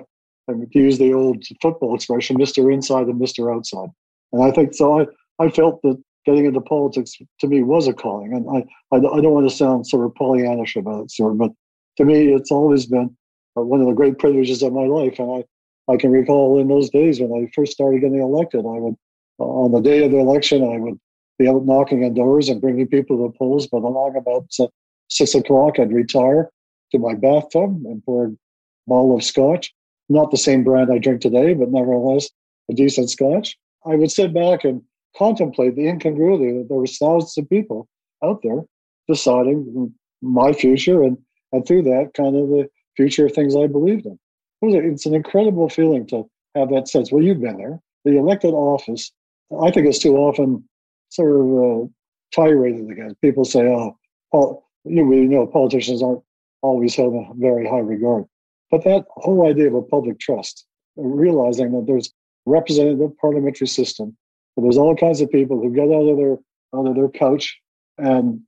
I 0.49 0.53
mean, 0.53 0.69
to 0.69 0.79
use 0.79 0.99
the 0.99 1.13
old 1.13 1.43
football 1.61 1.95
expression, 1.95 2.37
Mr. 2.37 2.71
Inside 2.71 3.07
and 3.07 3.19
Mr. 3.19 3.53
Outside. 3.53 3.89
And 4.31 4.43
I 4.43 4.51
think 4.51 4.73
so. 4.73 4.99
I, 4.99 5.07
I 5.39 5.49
felt 5.49 5.81
that 5.83 6.01
getting 6.25 6.45
into 6.45 6.61
politics 6.61 7.17
to 7.39 7.47
me 7.47 7.63
was 7.63 7.87
a 7.87 7.93
calling. 7.93 8.33
And 8.33 8.47
I, 8.49 8.95
I, 8.95 8.97
I 8.97 9.21
don't 9.21 9.33
want 9.33 9.49
to 9.49 9.55
sound 9.55 9.87
sort 9.87 10.05
of 10.05 10.13
Pollyannish 10.13 10.75
about 10.75 11.05
it, 11.05 11.11
sort 11.11 11.33
of, 11.33 11.37
but 11.37 11.51
to 11.97 12.05
me, 12.05 12.33
it's 12.33 12.51
always 12.51 12.85
been 12.85 13.15
uh, 13.57 13.61
one 13.61 13.81
of 13.81 13.87
the 13.87 13.93
great 13.93 14.17
privileges 14.17 14.63
of 14.63 14.73
my 14.73 14.85
life. 14.85 15.19
And 15.19 15.45
I, 15.87 15.93
I 15.93 15.97
can 15.97 16.11
recall 16.11 16.59
in 16.59 16.67
those 16.67 16.89
days 16.89 17.19
when 17.19 17.31
I 17.31 17.51
first 17.55 17.73
started 17.73 18.01
getting 18.01 18.19
elected, 18.19 18.61
I 18.61 18.79
would, 18.79 18.95
on 19.39 19.71
the 19.71 19.81
day 19.81 20.03
of 20.03 20.11
the 20.11 20.19
election, 20.19 20.63
I 20.63 20.77
would 20.77 20.99
be 21.37 21.47
out 21.47 21.65
knocking 21.65 22.03
on 22.03 22.13
doors 22.13 22.49
and 22.49 22.61
bringing 22.61 22.87
people 22.87 23.17
to 23.17 23.23
the 23.23 23.37
polls. 23.37 23.67
But 23.67 23.83
along 23.83 24.15
about 24.15 24.45
uh, 24.59 24.67
six 25.09 25.35
o'clock, 25.35 25.79
I'd 25.79 25.91
retire 25.91 26.51
to 26.91 26.99
my 26.99 27.15
bathtub 27.15 27.81
and 27.85 28.03
pour 28.05 28.25
a 28.25 28.31
bottle 28.87 29.15
of 29.15 29.23
scotch. 29.23 29.73
Not 30.09 30.31
the 30.31 30.37
same 30.37 30.63
brand 30.63 30.91
I 30.91 30.99
drink 30.99 31.21
today, 31.21 31.53
but 31.53 31.69
nevertheless 31.69 32.29
a 32.69 32.73
decent 32.73 33.09
scotch. 33.09 33.57
I 33.85 33.95
would 33.95 34.11
sit 34.11 34.33
back 34.33 34.63
and 34.63 34.81
contemplate 35.17 35.75
the 35.75 35.87
incongruity 35.87 36.57
that 36.57 36.67
there 36.69 36.79
was 36.79 36.97
thousands 36.97 37.37
of 37.37 37.49
people 37.49 37.87
out 38.23 38.41
there 38.41 38.63
deciding 39.07 39.93
my 40.21 40.53
future 40.53 41.03
and, 41.03 41.17
and 41.53 41.65
through 41.65 41.83
that 41.83 42.11
kind 42.15 42.35
of 42.35 42.49
the 42.49 42.67
future 42.97 43.27
of 43.27 43.31
things 43.31 43.55
I 43.55 43.67
believed 43.67 44.05
in. 44.05 44.19
It's 44.61 45.05
an 45.05 45.15
incredible 45.15 45.69
feeling 45.69 46.05
to 46.07 46.29
have 46.55 46.69
that 46.69 46.87
sense. 46.87 47.11
Well, 47.11 47.23
you've 47.23 47.41
been 47.41 47.57
there. 47.57 47.79
The 48.05 48.17
elected 48.17 48.53
office, 48.53 49.11
I 49.61 49.71
think 49.71 49.87
it's 49.87 49.99
too 49.99 50.17
often 50.17 50.67
sort 51.09 51.39
of 51.39 51.85
uh, 51.85 51.87
tirade 52.33 52.89
against. 52.89 53.21
People 53.21 53.45
say, 53.45 53.67
"Oh, 53.67 53.97
Paul, 54.31 54.65
you 54.83 55.03
know, 55.05 55.47
politicians 55.47 56.01
aren't 56.01 56.23
always 56.61 56.95
held 56.95 57.13
in 57.13 57.31
very 57.37 57.67
high 57.67 57.79
regard." 57.79 58.25
But 58.71 58.83
that 58.85 59.05
whole 59.09 59.47
idea 59.47 59.67
of 59.67 59.75
a 59.75 59.81
public 59.81 60.19
trust, 60.19 60.65
realizing 60.95 61.71
that 61.73 61.85
there's 61.85 62.11
representative 62.45 63.17
parliamentary 63.17 63.67
system, 63.67 64.17
that 64.55 64.63
there's 64.63 64.77
all 64.77 64.95
kinds 64.95 65.21
of 65.21 65.29
people 65.29 65.61
who 65.61 65.73
get 65.73 65.91
out 65.91 66.07
of 66.07 66.17
their 66.17 66.37
out 66.75 66.87
of 66.87 66.95
their 66.95 67.09
couch 67.09 67.59
and 67.97 68.41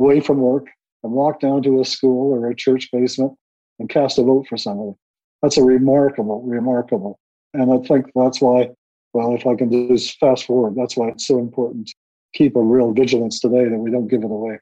away 0.00 0.20
from 0.20 0.38
work 0.38 0.66
and 1.02 1.12
walk 1.12 1.40
down 1.40 1.62
to 1.62 1.80
a 1.80 1.84
school 1.84 2.32
or 2.32 2.48
a 2.48 2.54
church 2.54 2.88
basement 2.92 3.32
and 3.78 3.88
cast 3.88 4.18
a 4.18 4.22
vote 4.22 4.46
for 4.48 4.56
somebody. 4.56 4.96
That's 5.42 5.56
a 5.56 5.62
remarkable, 5.62 6.42
remarkable. 6.42 7.18
And 7.54 7.72
I 7.72 7.86
think 7.86 8.06
that's 8.14 8.40
why 8.40 8.70
well, 9.12 9.34
if 9.34 9.46
I 9.46 9.54
can 9.54 9.70
just 9.88 10.18
fast 10.18 10.46
forward, 10.46 10.74
that's 10.76 10.96
why 10.96 11.08
it's 11.08 11.26
so 11.26 11.38
important 11.38 11.88
to 11.88 11.94
keep 12.34 12.56
a 12.56 12.62
real 12.62 12.92
vigilance 12.92 13.40
today 13.40 13.68
that 13.68 13.78
we 13.78 13.90
don't 13.90 14.08
give 14.08 14.22
it 14.22 14.30
away. 14.30 14.58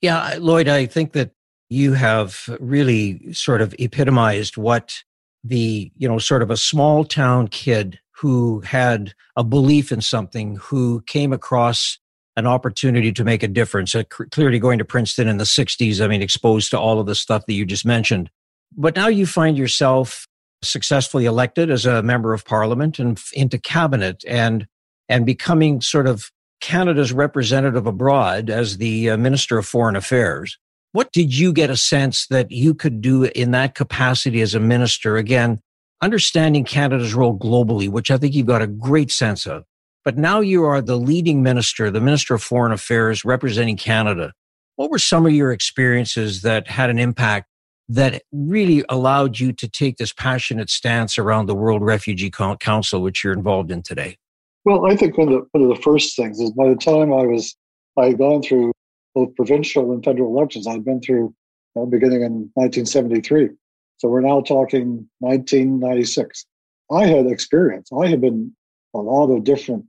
Yeah, 0.00 0.36
Lloyd, 0.38 0.68
I 0.68 0.86
think 0.86 1.12
that 1.12 1.30
you 1.70 1.94
have 1.94 2.54
really 2.60 3.32
sort 3.32 3.62
of 3.62 3.74
epitomized 3.78 4.56
what 4.56 5.02
the, 5.42 5.90
you 5.96 6.06
know, 6.06 6.18
sort 6.18 6.42
of 6.42 6.50
a 6.50 6.56
small 6.56 7.04
town 7.04 7.48
kid 7.48 7.98
who 8.10 8.60
had 8.60 9.14
a 9.36 9.44
belief 9.44 9.90
in 9.90 10.00
something, 10.00 10.56
who 10.56 11.02
came 11.06 11.32
across 11.32 11.98
an 12.36 12.46
opportunity 12.46 13.12
to 13.12 13.24
make 13.24 13.42
a 13.42 13.48
difference. 13.48 13.94
Uh, 13.94 14.02
clearly, 14.08 14.58
going 14.58 14.78
to 14.78 14.84
Princeton 14.84 15.28
in 15.28 15.38
the 15.38 15.44
60s, 15.44 16.02
I 16.02 16.08
mean, 16.08 16.22
exposed 16.22 16.70
to 16.70 16.78
all 16.78 16.98
of 16.98 17.06
the 17.06 17.14
stuff 17.14 17.46
that 17.46 17.54
you 17.54 17.64
just 17.64 17.86
mentioned. 17.86 18.30
But 18.76 18.96
now 18.96 19.08
you 19.08 19.26
find 19.26 19.56
yourself 19.56 20.26
successfully 20.62 21.26
elected 21.26 21.70
as 21.70 21.86
a 21.86 22.02
member 22.02 22.32
of 22.32 22.44
parliament 22.44 22.98
and 22.98 23.20
into 23.32 23.58
cabinet 23.58 24.24
and 24.26 24.66
and 25.08 25.26
becoming 25.26 25.82
sort 25.82 26.06
of 26.06 26.30
Canada's 26.60 27.12
representative 27.12 27.86
abroad 27.86 28.48
as 28.48 28.78
the 28.78 29.10
uh, 29.10 29.16
Minister 29.18 29.58
of 29.58 29.66
Foreign 29.66 29.96
Affairs. 29.96 30.58
What 30.92 31.12
did 31.12 31.36
you 31.36 31.52
get 31.52 31.68
a 31.68 31.76
sense 31.76 32.26
that 32.28 32.50
you 32.50 32.74
could 32.74 33.02
do 33.02 33.24
in 33.24 33.50
that 33.50 33.74
capacity 33.74 34.40
as 34.40 34.54
a 34.54 34.60
minister? 34.60 35.18
Again, 35.18 35.60
understanding 36.00 36.64
Canada's 36.64 37.12
role 37.12 37.38
globally, 37.38 37.88
which 37.88 38.10
I 38.10 38.16
think 38.16 38.34
you've 38.34 38.46
got 38.46 38.62
a 38.62 38.66
great 38.66 39.10
sense 39.10 39.46
of. 39.46 39.64
But 40.04 40.18
now 40.18 40.40
you 40.40 40.64
are 40.64 40.82
the 40.82 40.96
leading 40.96 41.42
minister, 41.42 41.90
the 41.90 42.00
Minister 42.00 42.34
of 42.34 42.42
Foreign 42.42 42.72
Affairs 42.72 43.24
representing 43.24 43.78
Canada. 43.78 44.34
What 44.76 44.90
were 44.90 44.98
some 44.98 45.24
of 45.24 45.32
your 45.32 45.50
experiences 45.50 46.42
that 46.42 46.68
had 46.68 46.90
an 46.90 46.98
impact 46.98 47.48
that 47.88 48.22
really 48.30 48.84
allowed 48.90 49.38
you 49.38 49.52
to 49.54 49.68
take 49.68 49.96
this 49.96 50.12
passionate 50.12 50.68
stance 50.68 51.16
around 51.16 51.46
the 51.46 51.54
World 51.54 51.82
Refugee 51.82 52.30
Council, 52.30 53.00
which 53.00 53.24
you're 53.24 53.32
involved 53.32 53.70
in 53.70 53.82
today? 53.82 54.18
Well, 54.66 54.86
I 54.86 54.96
think 54.96 55.16
one 55.16 55.28
of, 55.28 55.34
the, 55.34 55.46
one 55.52 55.70
of 55.70 55.76
the 55.76 55.82
first 55.82 56.16
things 56.16 56.38
is 56.38 56.50
by 56.52 56.68
the 56.68 56.76
time 56.76 57.12
I 57.12 57.24
was, 57.24 57.56
I 57.98 58.06
had 58.06 58.18
gone 58.18 58.42
through 58.42 58.72
both 59.14 59.34
provincial 59.36 59.92
and 59.92 60.04
federal 60.04 60.36
elections. 60.36 60.66
I'd 60.66 60.84
been 60.84 61.00
through 61.00 61.34
uh, 61.76 61.84
beginning 61.86 62.22
in 62.22 62.50
1973. 62.54 63.50
So 63.98 64.08
we're 64.08 64.20
now 64.20 64.42
talking 64.42 65.08
1996. 65.20 66.44
I 66.90 67.06
had 67.06 67.26
experience. 67.26 67.88
I 67.98 68.08
had 68.08 68.20
been 68.20 68.54
a 68.94 68.98
lot 68.98 69.30
of 69.30 69.44
different 69.44 69.84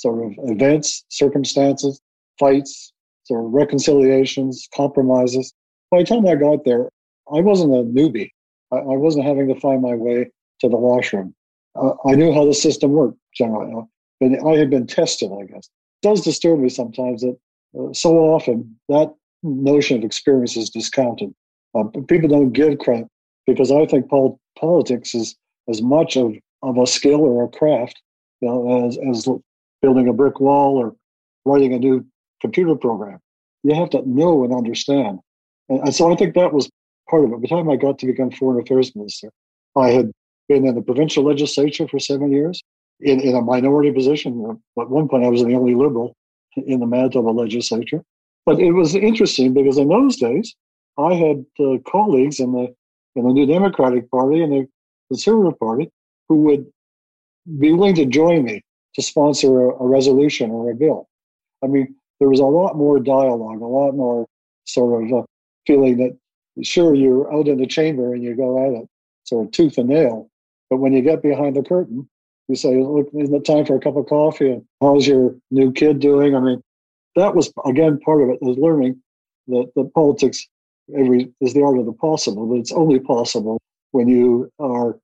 sort 0.00 0.24
of 0.24 0.32
events, 0.50 1.04
circumstances, 1.10 2.00
fights, 2.38 2.92
sort 3.24 3.44
of 3.44 3.52
reconciliations, 3.52 4.66
compromises. 4.74 5.52
By 5.90 5.98
the 5.98 6.06
time 6.06 6.26
I 6.26 6.36
got 6.36 6.64
there, 6.64 6.88
I 7.32 7.40
wasn't 7.40 7.74
a 7.74 7.82
newbie. 7.82 8.30
I, 8.72 8.76
I 8.76 8.96
wasn't 8.96 9.26
having 9.26 9.48
to 9.48 9.60
find 9.60 9.82
my 9.82 9.94
way 9.94 10.30
to 10.60 10.68
the 10.68 10.76
washroom. 10.76 11.34
Uh, 11.76 11.92
I 12.06 12.14
knew 12.14 12.32
how 12.32 12.46
the 12.46 12.54
system 12.54 12.92
worked 12.92 13.18
generally, 13.36 13.74
but 14.20 14.46
I 14.46 14.56
had 14.56 14.70
been 14.70 14.86
tested, 14.86 15.30
I 15.32 15.44
guess. 15.44 15.68
It 16.02 16.08
does 16.08 16.22
disturb 16.22 16.60
me 16.60 16.70
sometimes 16.70 17.20
that 17.20 17.36
uh, 17.78 17.92
so 17.92 18.16
often 18.16 18.76
that 18.88 19.14
notion 19.42 19.98
of 19.98 20.04
experience 20.04 20.56
is 20.56 20.70
discounted. 20.70 21.34
Uh, 21.74 21.84
people 22.08 22.28
don't 22.28 22.52
give 22.52 22.78
credit 22.78 23.06
because 23.46 23.70
I 23.70 23.84
think 23.86 24.08
pol- 24.08 24.40
politics 24.58 25.14
is 25.14 25.36
as 25.68 25.82
much 25.82 26.16
of, 26.16 26.34
of 26.62 26.78
a 26.78 26.86
skill 26.86 27.20
or 27.20 27.44
a 27.44 27.48
craft 27.48 28.00
you 28.40 28.48
know, 28.48 28.86
as, 28.86 28.98
as 29.08 29.28
building 29.82 30.08
a 30.08 30.12
brick 30.12 30.40
wall 30.40 30.76
or 30.76 30.94
writing 31.44 31.72
a 31.74 31.78
new 31.78 32.04
computer 32.40 32.74
program. 32.74 33.18
You 33.62 33.74
have 33.74 33.90
to 33.90 34.08
know 34.08 34.44
and 34.44 34.54
understand. 34.54 35.20
And, 35.68 35.94
so 35.94 36.12
I 36.12 36.16
think 36.16 36.34
that 36.34 36.52
was 36.52 36.70
part 37.08 37.24
of 37.24 37.32
it. 37.32 37.36
By 37.36 37.40
the 37.42 37.48
time 37.48 37.70
I 37.70 37.76
got 37.76 37.98
to 38.00 38.06
become 38.06 38.30
foreign 38.30 38.60
affairs 38.60 38.94
minister, 38.96 39.30
I 39.76 39.90
had 39.90 40.10
been 40.48 40.66
in 40.66 40.74
the 40.74 40.82
provincial 40.82 41.24
legislature 41.24 41.86
for 41.86 41.98
seven 41.98 42.32
years 42.32 42.62
in, 43.00 43.20
in 43.20 43.34
a 43.34 43.42
minority 43.42 43.92
position. 43.92 44.60
At 44.78 44.90
one 44.90 45.08
point, 45.08 45.24
I 45.24 45.28
was 45.28 45.44
the 45.44 45.54
only 45.54 45.74
liberal 45.74 46.16
in 46.56 46.80
the 46.80 46.86
Manitoba 46.86 47.30
legislature. 47.30 48.02
But 48.46 48.58
it 48.58 48.72
was 48.72 48.94
interesting 48.94 49.54
because 49.54 49.78
in 49.78 49.88
those 49.88 50.16
days, 50.16 50.54
I 50.98 51.14
had 51.14 51.44
uh, 51.60 51.78
colleagues 51.86 52.40
in 52.40 52.52
the 52.52 52.74
in 53.16 53.24
the 53.24 53.32
New 53.32 53.46
Democratic 53.46 54.10
Party 54.10 54.42
and 54.42 54.52
the 54.52 54.68
Conservative 55.08 55.58
Party 55.58 55.90
who 56.28 56.36
would 56.42 56.66
be 57.58 57.72
willing 57.72 57.96
to 57.96 58.06
join 58.06 58.44
me 58.44 58.62
to 58.94 59.02
sponsor 59.02 59.70
a, 59.70 59.74
a 59.76 59.86
resolution 59.86 60.50
or 60.50 60.70
a 60.70 60.74
bill. 60.74 61.08
I 61.62 61.66
mean, 61.66 61.94
there 62.18 62.28
was 62.28 62.40
a 62.40 62.44
lot 62.44 62.76
more 62.76 62.98
dialogue, 62.98 63.60
a 63.60 63.66
lot 63.66 63.92
more 63.92 64.26
sort 64.66 65.04
of 65.04 65.12
uh, 65.12 65.22
feeling 65.66 65.98
that 65.98 66.16
sure 66.62 66.94
you're 66.94 67.32
out 67.32 67.48
in 67.48 67.58
the 67.58 67.66
chamber 67.66 68.14
and 68.14 68.22
you 68.22 68.34
go 68.34 68.66
at 68.66 68.82
it 68.82 68.88
sort 69.24 69.46
of 69.46 69.52
tooth 69.52 69.78
and 69.78 69.88
nail 69.88 70.28
but 70.68 70.78
when 70.78 70.92
you 70.92 71.00
get 71.00 71.22
behind 71.22 71.56
the 71.56 71.62
curtain 71.62 72.08
you 72.48 72.56
say 72.56 72.76
look 72.76 73.08
isn't 73.14 73.34
it 73.34 73.44
time 73.44 73.64
for 73.64 73.76
a 73.76 73.80
cup 73.80 73.96
of 73.96 74.06
coffee 74.06 74.50
and 74.50 74.64
how's 74.80 75.06
your 75.06 75.34
new 75.50 75.72
kid 75.72 76.00
doing 76.00 76.34
i 76.34 76.40
mean 76.40 76.60
that 77.16 77.34
was 77.34 77.52
again 77.64 77.98
part 78.00 78.22
of 78.22 78.30
it 78.30 78.38
is 78.42 78.58
learning 78.58 79.00
that 79.46 79.70
the 79.76 79.84
politics 79.94 80.46
every 80.96 81.30
is 81.40 81.54
the 81.54 81.62
art 81.62 81.78
of 81.78 81.86
the 81.86 81.92
possible 81.92 82.46
but 82.46 82.56
it's 82.56 82.72
only 82.72 82.98
possible 82.98 83.60
when 83.92 84.08
you 84.08 84.50
are 84.58 84.98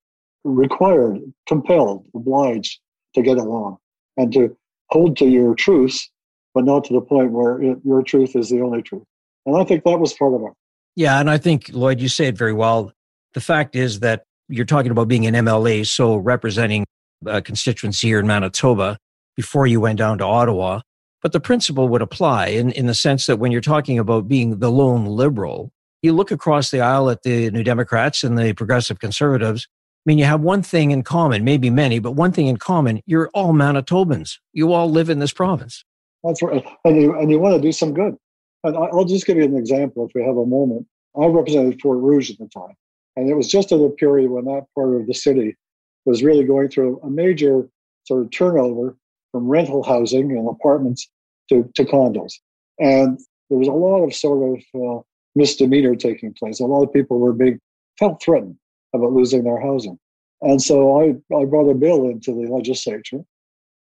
required 0.45 1.21
compelled 1.47 2.05
obliged 2.15 2.81
to 3.17 3.23
get 3.23 3.37
along 3.37 3.77
and 4.17 4.33
to 4.33 4.57
hold 4.91 5.17
to 5.17 5.27
your 5.27 5.55
truths 5.55 6.09
but 6.55 6.65
not 6.65 6.85
to 6.85 6.95
the 6.95 7.01
point 7.03 7.33
where 7.33 7.61
it, 7.61 7.79
your 7.85 8.03
truth 8.03 8.37
is 8.37 8.49
the 8.49 8.61
only 8.61 8.83
truth 8.83 9.03
and 9.45 9.57
i 9.57 9.65
think 9.65 9.83
that 9.85 9.99
was 9.99 10.13
part 10.13 10.33
of 10.33 10.43
it 10.43 10.53
yeah, 10.97 11.21
and 11.21 11.31
I 11.31 11.37
think 11.37 11.69
Lloyd, 11.73 12.01
you 12.01 12.09
say 12.09 12.27
it 12.27 12.39
very 12.39 12.55
well. 12.55 12.91
The 13.35 13.41
fact 13.41 13.77
is 13.77 14.01
that 14.01 14.25
you're 14.49 14.65
talking 14.65 14.91
about 14.91 15.09
being 15.09 15.27
an 15.27 15.35
MLA, 15.35 15.87
so 15.87 16.17
representing 16.17 16.87
a 17.27 17.43
constituency 17.43 18.09
here 18.09 18.19
in 18.19 18.27
Manitoba 18.27 18.99
before 19.37 19.67
you 19.67 19.79
went 19.79 19.99
down 19.99 20.19
to 20.19 20.25
Ottawa. 20.25 20.81
But 21.23 21.33
the 21.33 21.41
principle 21.41 21.89
would 21.89 22.03
apply 22.03 22.49
in, 22.49 22.73
in 22.73 22.87
the 22.87 22.95
sense 22.95 23.27
that 23.27 23.39
when 23.39 23.53
you're 23.53 23.61
talking 23.61 23.99
about 23.99 24.27
being 24.27 24.59
the 24.59 24.71
lone 24.71 25.05
liberal, 25.05 25.71
you 26.01 26.15
look 26.15 26.31
across 26.31 26.71
the 26.71 26.81
aisle 26.81 27.11
at 27.11 27.23
the 27.25 27.51
New 27.51 27.63
Democrats 27.63 28.25
and 28.25 28.39
the 28.39 28.55
progressive 28.55 28.99
conservatives. 28.99 29.69
I 30.07 30.11
mean, 30.11 30.19
you 30.19 30.25
have 30.25 30.41
one 30.41 30.63
thing 30.63 30.93
in 30.93 31.03
common, 31.03 31.43
maybe 31.43 31.69
many, 31.69 31.99
but 31.99 32.13
one 32.13 32.31
thing 32.31 32.47
in 32.47 32.59
common. 32.59 33.03
You're 33.07 33.29
all 33.35 33.53
Manitobans. 33.53 34.39
You 34.53 34.73
all 34.73 34.89
live 34.89 35.11
in 35.11 35.19
this 35.19 35.33
province. 35.33 35.85
That's 36.23 36.41
right. 36.43 36.65
And 36.85 37.03
you, 37.03 37.19
and 37.19 37.29
you 37.29 37.41
want 37.41 37.57
to 37.57 37.61
do 37.61 37.73
some 37.73 37.93
good. 37.93 38.17
And 38.63 38.77
I'll 38.77 39.05
just 39.05 39.27
give 39.27 39.37
you 39.37 39.43
an 39.43 39.57
example 39.57 40.07
if 40.07 40.13
we 40.15 40.23
have 40.23 40.37
a 40.37 40.47
moment. 40.47 40.87
I 41.21 41.27
represented 41.27 41.81
Fort 41.81 41.99
Rouge 41.99 42.31
at 42.31 42.39
the 42.39 42.47
time. 42.47 42.77
And 43.17 43.29
it 43.29 43.35
was 43.35 43.49
just 43.49 43.73
at 43.73 43.81
a 43.81 43.89
period 43.89 44.31
when 44.31 44.45
that 44.45 44.67
part 44.77 44.95
of 44.95 45.09
the 45.09 45.15
city 45.15 45.57
was 46.05 46.23
really 46.23 46.45
going 46.45 46.69
through 46.69 47.01
a 47.03 47.11
major 47.11 47.69
sort 48.05 48.23
of 48.23 48.31
turnover 48.31 48.97
from 49.33 49.49
rental 49.49 49.83
housing 49.83 50.31
and 50.31 50.49
apartments 50.49 51.09
to, 51.49 51.69
to 51.75 51.85
condos. 51.85 52.35
And 52.79 53.19
there 53.51 53.59
was 53.59 53.67
a 53.67 53.73
lot 53.73 54.05
of 54.05 54.15
sort 54.15 54.57
of 54.57 54.81
uh, 54.81 55.03
misdemeanor 55.35 55.97
taking 55.97 56.33
place. 56.33 56.61
A 56.61 56.65
lot 56.65 56.85
of 56.85 56.93
people 56.93 57.19
were 57.19 57.33
being 57.33 57.59
felt 57.99 58.23
threatened 58.23 58.57
about 58.97 59.13
losing 59.13 59.45
their 59.45 59.61
housing. 59.61 59.99
And 60.43 60.61
so 60.61 61.01
I, 61.01 61.35
I 61.35 61.45
brought 61.45 61.71
a 61.71 61.75
bill 61.75 62.09
into 62.09 62.33
the 62.33 62.53
legislature, 62.53 63.21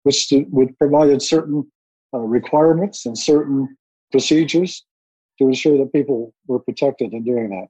which 0.03 0.27
to, 0.29 0.45
would 0.49 0.77
provided 0.77 1.21
certain 1.21 1.69
uh, 2.13 2.19
requirements 2.19 3.05
and 3.05 3.17
certain 3.17 3.77
procedures 4.11 4.85
to 5.39 5.47
ensure 5.47 5.77
that 5.77 5.93
people 5.93 6.33
were 6.47 6.59
protected 6.59 7.13
in 7.13 7.23
doing 7.23 7.49
that. 7.49 7.67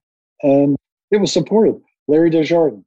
And 0.47 0.75
it 1.11 1.21
was 1.21 1.31
supported. 1.31 1.79
Larry 2.07 2.29
Desjardins, 2.29 2.85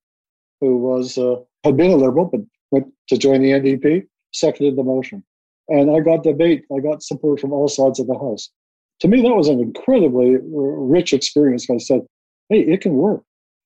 who 0.60 0.76
was 0.78 1.16
uh, 1.16 1.36
had 1.64 1.76
been 1.76 1.92
a 1.92 1.96
liberal 1.96 2.26
but 2.26 2.40
went 2.70 2.86
to 3.08 3.16
join 3.16 3.40
the 3.40 3.50
NDP, 3.50 4.06
seconded 4.32 4.76
the 4.76 4.82
motion. 4.82 5.24
And 5.68 5.90
I 5.90 6.00
got 6.00 6.22
debate. 6.22 6.64
I 6.74 6.80
got 6.80 7.02
support 7.02 7.40
from 7.40 7.52
all 7.52 7.68
sides 7.68 7.98
of 7.98 8.06
the 8.06 8.18
House. 8.18 8.50
To 9.00 9.08
me, 9.08 9.22
that 9.22 9.34
was 9.34 9.48
an 9.48 9.60
incredibly 9.60 10.36
rich 10.42 11.12
experience. 11.12 11.68
I 11.70 11.78
said, 11.78 12.02
hey, 12.48 12.60
it 12.60 12.80
can 12.80 12.94
work. 12.94 13.22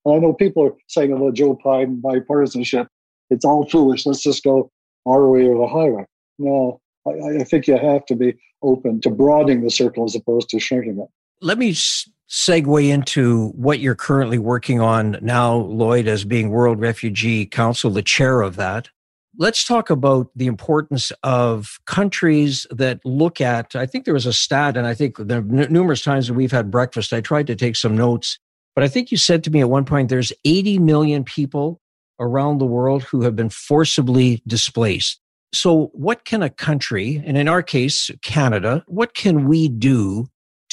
I 0.07 0.19
know 0.19 0.33
people 0.33 0.65
are 0.67 0.77
saying 0.89 1.13
about 1.13 1.35
Joe 1.35 1.59
Biden 1.65 2.01
bipartisanship. 2.01 2.87
It's 3.29 3.45
all 3.45 3.69
foolish. 3.69 4.07
Let's 4.07 4.23
just 4.23 4.43
go 4.43 4.71
our 5.07 5.29
way 5.29 5.47
or 5.47 5.57
the 5.57 5.69
highway. 5.69 6.05
No, 6.39 6.81
I, 7.07 7.41
I 7.41 7.45
think 7.45 7.67
you 7.67 7.77
have 7.77 8.07
to 8.07 8.17
be 8.17 8.35
open 8.63 9.01
to 9.03 9.11
broadening 9.11 9.63
the 9.63 9.71
circle 9.71 10.05
as 10.05 10.15
opposed 10.15 10.49
to 10.51 10.59
shrinking 10.59 10.99
it. 10.99 11.09
Let 11.43 11.59
me 11.59 11.73
segue 11.73 12.89
into 12.89 13.49
what 13.49 13.81
you're 13.81 13.95
currently 13.95 14.39
working 14.39 14.81
on 14.81 15.19
now, 15.21 15.55
Lloyd, 15.55 16.07
as 16.07 16.25
being 16.25 16.51
World 16.51 16.81
Refugee 16.81 17.47
Council, 17.47 17.91
the 17.91 18.03
chair 18.03 18.41
of 18.43 18.57
that. 18.57 18.89
Let's 19.37 19.65
talk 19.65 19.91
about 19.91 20.29
the 20.37 20.47
importance 20.47 21.13
of 21.23 21.79
countries 21.87 22.67
that 22.71 23.01
look 23.05 23.41
at. 23.41 23.75
I 23.75 23.87
think 23.87 24.05
there 24.05 24.15
was 24.15 24.27
a 24.27 24.33
stat, 24.33 24.77
and 24.77 24.87
I 24.87 24.95
think 24.95 25.17
there 25.19 25.41
numerous 25.41 26.03
times 26.03 26.29
that 26.29 26.35
we've 26.35 26.53
had 26.53 26.71
breakfast. 26.71 27.13
I 27.13 27.21
tried 27.21 27.47
to 27.47 27.57
take 27.57 27.77
some 27.77 27.97
notes, 27.97 28.39
but 28.81 28.87
I 28.87 28.89
think 28.89 29.11
you 29.11 29.19
said 29.19 29.45
to 29.45 29.51
me 29.51 29.61
at 29.61 29.69
one 29.69 29.85
point 29.85 30.09
there's 30.09 30.33
80 30.43 30.79
million 30.79 31.23
people 31.23 31.83
around 32.19 32.57
the 32.57 32.65
world 32.65 33.03
who 33.03 33.21
have 33.21 33.37
been 33.37 33.51
forcibly 33.51 34.43
displaced. 34.47 35.21
So, 35.53 35.91
what 35.93 36.25
can 36.25 36.43
a 36.43 36.49
country, 36.49 37.23
and 37.27 37.37
in 37.37 37.47
our 37.47 37.63
case, 37.63 38.11
Canada, 38.23 38.83
what 38.87 39.13
can 39.13 39.47
we 39.47 39.69
do 39.69 40.29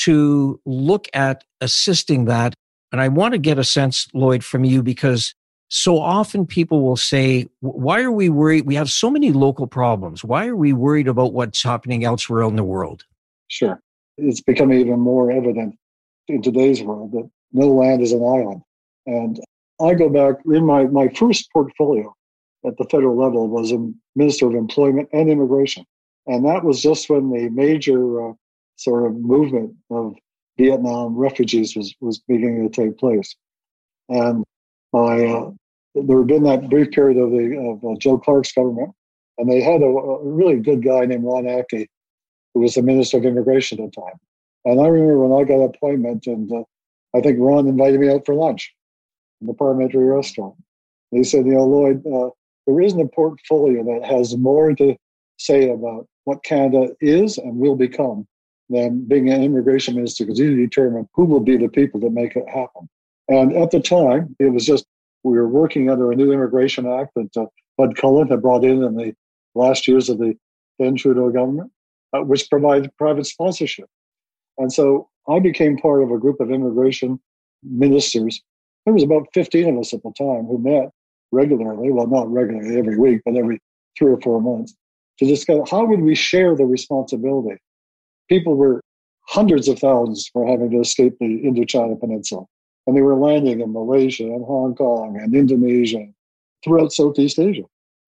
to 0.05 0.57
look 0.65 1.09
at 1.13 1.43
assisting 1.59 2.23
that? 2.25 2.53
And 2.93 3.01
I 3.01 3.09
want 3.09 3.33
to 3.33 3.39
get 3.39 3.59
a 3.59 3.65
sense, 3.65 4.07
Lloyd, 4.13 4.41
from 4.41 4.63
you, 4.63 4.81
because 4.81 5.35
so 5.67 5.99
often 5.99 6.45
people 6.45 6.83
will 6.83 6.95
say, 6.95 7.49
why 7.59 8.03
are 8.03 8.11
we 8.13 8.29
worried? 8.29 8.65
We 8.65 8.75
have 8.75 8.89
so 8.89 9.09
many 9.09 9.33
local 9.33 9.67
problems. 9.67 10.23
Why 10.23 10.47
are 10.47 10.55
we 10.55 10.71
worried 10.71 11.09
about 11.09 11.33
what's 11.33 11.61
happening 11.61 12.05
elsewhere 12.05 12.43
in 12.43 12.55
the 12.55 12.63
world? 12.63 13.03
Sure. 13.50 13.81
It's 14.15 14.39
becoming 14.39 14.79
even 14.79 15.01
more 15.01 15.29
evident 15.29 15.75
in 16.29 16.41
today's 16.41 16.81
world 16.81 17.11
that 17.11 17.29
no 17.51 17.68
land 17.68 18.01
is 18.01 18.12
an 18.12 18.24
island. 18.24 18.62
And 19.05 19.40
I 19.81 19.94
go 19.94 20.10
back 20.10 20.36
in 20.46 20.66
my, 20.66 20.86
my 20.86 21.07
first 21.10 21.51
portfolio 21.51 22.14
at 22.66 22.77
the 22.77 22.86
federal 22.86 23.18
level 23.18 23.48
was 23.48 23.72
a 23.72 23.92
Minister 24.16 24.48
of 24.48 24.55
Employment 24.55 25.10
and 25.14 25.29
Immigration. 25.29 25.86
And 26.25 26.46
that 26.46 26.64
was 26.64 26.81
just 26.81 27.10
when 27.10 27.31
the 27.31 27.50
major 27.50 28.29
uh, 28.29 28.33
sort 28.75 29.05
of 29.05 29.16
movement 29.16 29.75
of 29.90 30.16
Vietnam 30.57 31.16
refugees 31.16 31.75
was, 31.75 31.94
was 32.01 32.20
beginning 32.27 32.70
to 32.70 32.81
take 32.81 32.98
place. 32.98 33.36
And 34.10 34.44
my, 34.92 35.25
uh, 35.25 35.51
there 35.96 36.18
had 36.18 36.27
been 36.27 36.44
that 36.44 36.70
brief 36.70 36.92
period 36.92 37.18
of, 37.18 37.31
the, 37.31 37.57
of 37.57 37.92
uh, 37.92 37.98
Joe 38.00 38.18
Clark's 38.18 38.51
government, 38.51 38.92
and 39.38 39.50
they 39.50 39.62
had 39.62 39.81
a, 39.81 39.86
a, 39.86 40.24
really 40.24 40.57
good 40.57 40.83
guy 40.83 41.05
named 41.05 41.24
Ron 41.24 41.44
Atkey, 41.44 41.88
who 42.53 42.62
was 42.62 42.75
the 42.75 42.81
Minister 42.81 43.18
of 43.18 43.25
Immigration 43.25 43.81
at 43.81 43.92
the 43.94 44.01
time. 44.01 44.20
And 44.66 44.81
I 44.81 44.88
remember 44.88 45.20
when 45.20 45.42
I 45.42 45.48
got 45.48 45.64
appointment, 45.64 46.27
and 46.27 46.51
uh, 46.51 46.64
I 47.18 47.22
think 47.22 47.38
Ron 47.40 47.68
invited 47.68 48.00
me 48.00 48.10
out 48.10 48.25
for 48.25 48.36
lunch 48.36 48.74
in 49.42 49.48
the 49.48 49.53
parliamentary 49.53 50.06
restaurant. 50.06 50.56
They 51.12 51.24
said, 51.24 51.46
you 51.46 51.53
know, 51.53 51.66
Lloyd, 51.66 52.06
uh, 52.06 52.30
there 52.66 52.82
isn't 52.82 53.00
a 53.00 53.08
portfolio 53.08 53.84
that 53.84 54.06
has 54.06 54.36
more 54.38 54.74
to 54.75 54.96
say 55.38 55.70
about 55.70 56.08
what 56.25 56.44
Canada 56.44 56.94
is 57.00 57.38
and 57.38 57.58
will 57.58 57.75
become 57.75 58.27
than 58.70 59.06
being 59.08 59.30
an 59.30 59.42
immigration 59.42 59.96
minister 59.96 60.25
because 60.25 60.40
you 60.40 60.56
determine 60.56 61.08
who 61.14 61.24
will 61.24 61.40
be 61.40 61.56
the 61.56 61.70
people 61.70 62.00
that 62.01 62.12
make 62.12 62.36
it 62.36 62.48
happen. 62.50 62.90
And 63.30 63.56
at 63.56 63.72
the 63.72 63.80
time, 63.80 64.36
it 64.40 64.50
was 64.51 64.66
just 64.66 64.86
we 65.24 65.38
were 65.38 65.48
working 65.48 65.90
under 65.90 66.12
a 66.12 66.16
new 66.16 66.32
immigration 66.32 66.86
act 66.88 67.12
that 67.16 67.36
uh, 67.38 67.46
Bud 67.77 67.96
Cullen 67.96 68.27
had 68.27 68.42
brought 68.42 68.64
in 68.64 68.84
in 68.84 68.96
the 68.96 69.14
last 69.56 69.88
years 69.88 70.10
of 70.10 70.18
the 70.18 70.36
then 70.80 70.96
Trudeau 70.96 71.30
government, 71.32 71.72
uh, 72.14 72.20
which 72.20 72.50
provided 72.50 72.96
private 72.98 73.25
sponsorship. 73.25 73.90
And 74.58 74.72
so 74.72 75.10
I 75.29 75.40
became 75.40 75.77
part 75.77 76.03
of 76.03 76.11
a 76.11 76.18
group 76.18 76.40
of 76.40 76.51
immigration 76.51 77.20
ministers. 77.63 78.42
There 78.85 78.94
was 78.94 79.03
about 79.03 79.27
15 79.33 79.70
of 79.70 79.79
us 79.79 79.94
at 79.94 80.03
the 80.03 80.13
time 80.18 80.46
who 80.46 80.57
met 80.59 80.90
regularly, 81.31 81.92
well, 81.92 82.07
not 82.07 82.31
regularly 82.31 82.77
every 82.77 82.98
week, 82.98 83.22
but 83.25 83.35
every 83.35 83.59
three 83.98 84.11
or 84.11 84.22
four 84.22 84.42
months, 84.42 84.75
to 85.20 85.25
discuss 85.25 85.70
how 85.70 85.85
would 85.85 86.01
we 86.01 86.16
share 86.16 86.55
the 86.55 86.66
responsibility. 86.66 87.57
People 88.29 88.55
were 88.55 88.81
hundreds 89.27 89.68
of 89.68 89.79
thousands 89.79 90.29
were 90.33 90.48
having 90.48 90.72
to 90.72 90.79
escape 90.79 91.18
the 91.20 91.42
Indochina 91.44 92.00
Peninsula, 92.00 92.46
and 92.85 92.96
they 92.96 93.01
were 93.01 93.16
landing 93.16 93.59
in 93.59 93.74
Malaysia 93.74 94.24
and 94.24 94.46
Hong 94.46 94.75
Kong 94.75 95.20
and 95.20 95.35
Indonesia, 95.35 96.05
throughout 96.63 96.94
Southeast 96.94 97.40
Asia. 97.40 97.63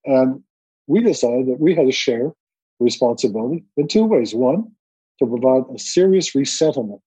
And 0.06 0.42
we 0.88 1.02
decided 1.02 1.48
that 1.48 1.60
we 1.60 1.76
had 1.76 1.86
to 1.86 1.92
share 1.92 2.32
responsibility 2.80 3.66
in 3.78 3.88
two 3.88 4.06
ways. 4.06 4.34
One, 4.34 4.72
to 5.20 5.28
provide 5.28 5.64
a 5.74 5.78
serious 5.78 6.34
resettlement, 6.34 7.02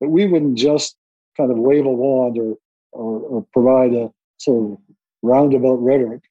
that 0.00 0.08
we 0.08 0.26
wouldn't 0.26 0.56
just 0.58 0.96
kind 1.36 1.50
of 1.50 1.58
wave 1.58 1.86
a 1.86 1.90
wand 1.90 2.38
or, 2.38 2.56
or, 2.92 3.20
or 3.20 3.46
provide 3.52 3.92
a 3.94 4.10
sort 4.38 4.72
of 4.72 4.78
roundabout 5.22 5.76
rhetoric 5.76 6.22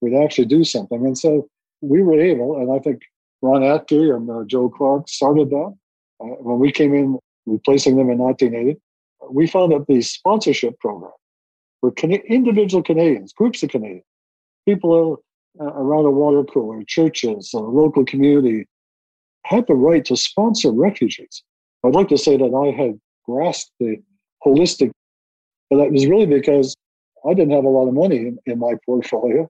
We'd 0.00 0.16
actually 0.16 0.46
do 0.46 0.64
something. 0.64 1.04
And 1.04 1.16
so 1.16 1.48
we 1.80 2.02
were 2.02 2.20
able, 2.20 2.56
and 2.58 2.72
I 2.72 2.78
think 2.78 3.02
Ron 3.42 3.62
Atkey 3.62 4.14
and 4.14 4.30
uh, 4.30 4.44
Joe 4.46 4.68
Clark 4.68 5.08
started 5.08 5.50
that. 5.50 5.74
Uh, 6.20 6.36
when 6.40 6.58
we 6.58 6.72
came 6.72 6.94
in 6.94 7.18
replacing 7.46 7.96
them 7.96 8.10
in 8.10 8.18
1980, 8.18 8.78
we 9.30 9.46
found 9.46 9.72
that 9.72 9.86
the 9.86 10.02
sponsorship 10.02 10.78
program 10.78 11.12
for 11.80 11.90
Can- 11.92 12.12
individual 12.12 12.82
Canadians, 12.82 13.32
groups 13.32 13.62
of 13.62 13.70
Canadians, 13.70 14.04
people 14.66 15.22
uh, 15.60 15.64
around 15.64 16.06
a 16.06 16.10
water 16.10 16.44
cooler, 16.44 16.82
churches, 16.86 17.52
a 17.54 17.58
local 17.58 18.04
community, 18.04 18.66
had 19.44 19.66
the 19.66 19.74
right 19.74 20.04
to 20.04 20.16
sponsor 20.16 20.70
refugees. 20.70 21.42
I'd 21.84 21.94
like 21.94 22.08
to 22.08 22.18
say 22.18 22.36
that 22.36 22.44
I 22.44 22.80
had 22.80 22.98
grasped 23.28 23.72
the 23.80 24.00
holistic, 24.44 24.90
but 25.70 25.78
that 25.78 25.92
was 25.92 26.06
really 26.06 26.26
because 26.26 26.76
I 27.28 27.34
didn't 27.34 27.52
have 27.52 27.64
a 27.64 27.68
lot 27.68 27.88
of 27.88 27.94
money 27.94 28.18
in, 28.18 28.38
in 28.46 28.58
my 28.58 28.74
portfolio. 28.84 29.48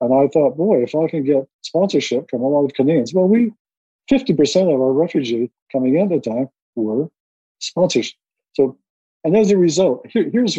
And 0.00 0.12
I 0.12 0.28
thought, 0.28 0.56
boy, 0.56 0.82
if 0.82 0.94
I 0.94 1.08
can 1.08 1.24
get 1.24 1.46
sponsorship 1.62 2.28
from 2.28 2.42
a 2.42 2.48
lot 2.48 2.64
of 2.64 2.74
Canadians, 2.74 3.14
well, 3.14 3.28
we 3.28 3.52
50% 4.10 4.74
of 4.74 4.80
our 4.80 4.92
refugees 4.92 5.48
coming 5.72 5.96
in 5.96 6.12
at 6.12 6.22
the 6.22 6.30
time 6.30 6.48
were 6.74 7.08
sponsors. 7.60 8.14
So, 8.54 8.76
and 9.22 9.36
as 9.36 9.50
a 9.50 9.56
result, 9.56 10.04
here, 10.08 10.28
here's, 10.30 10.58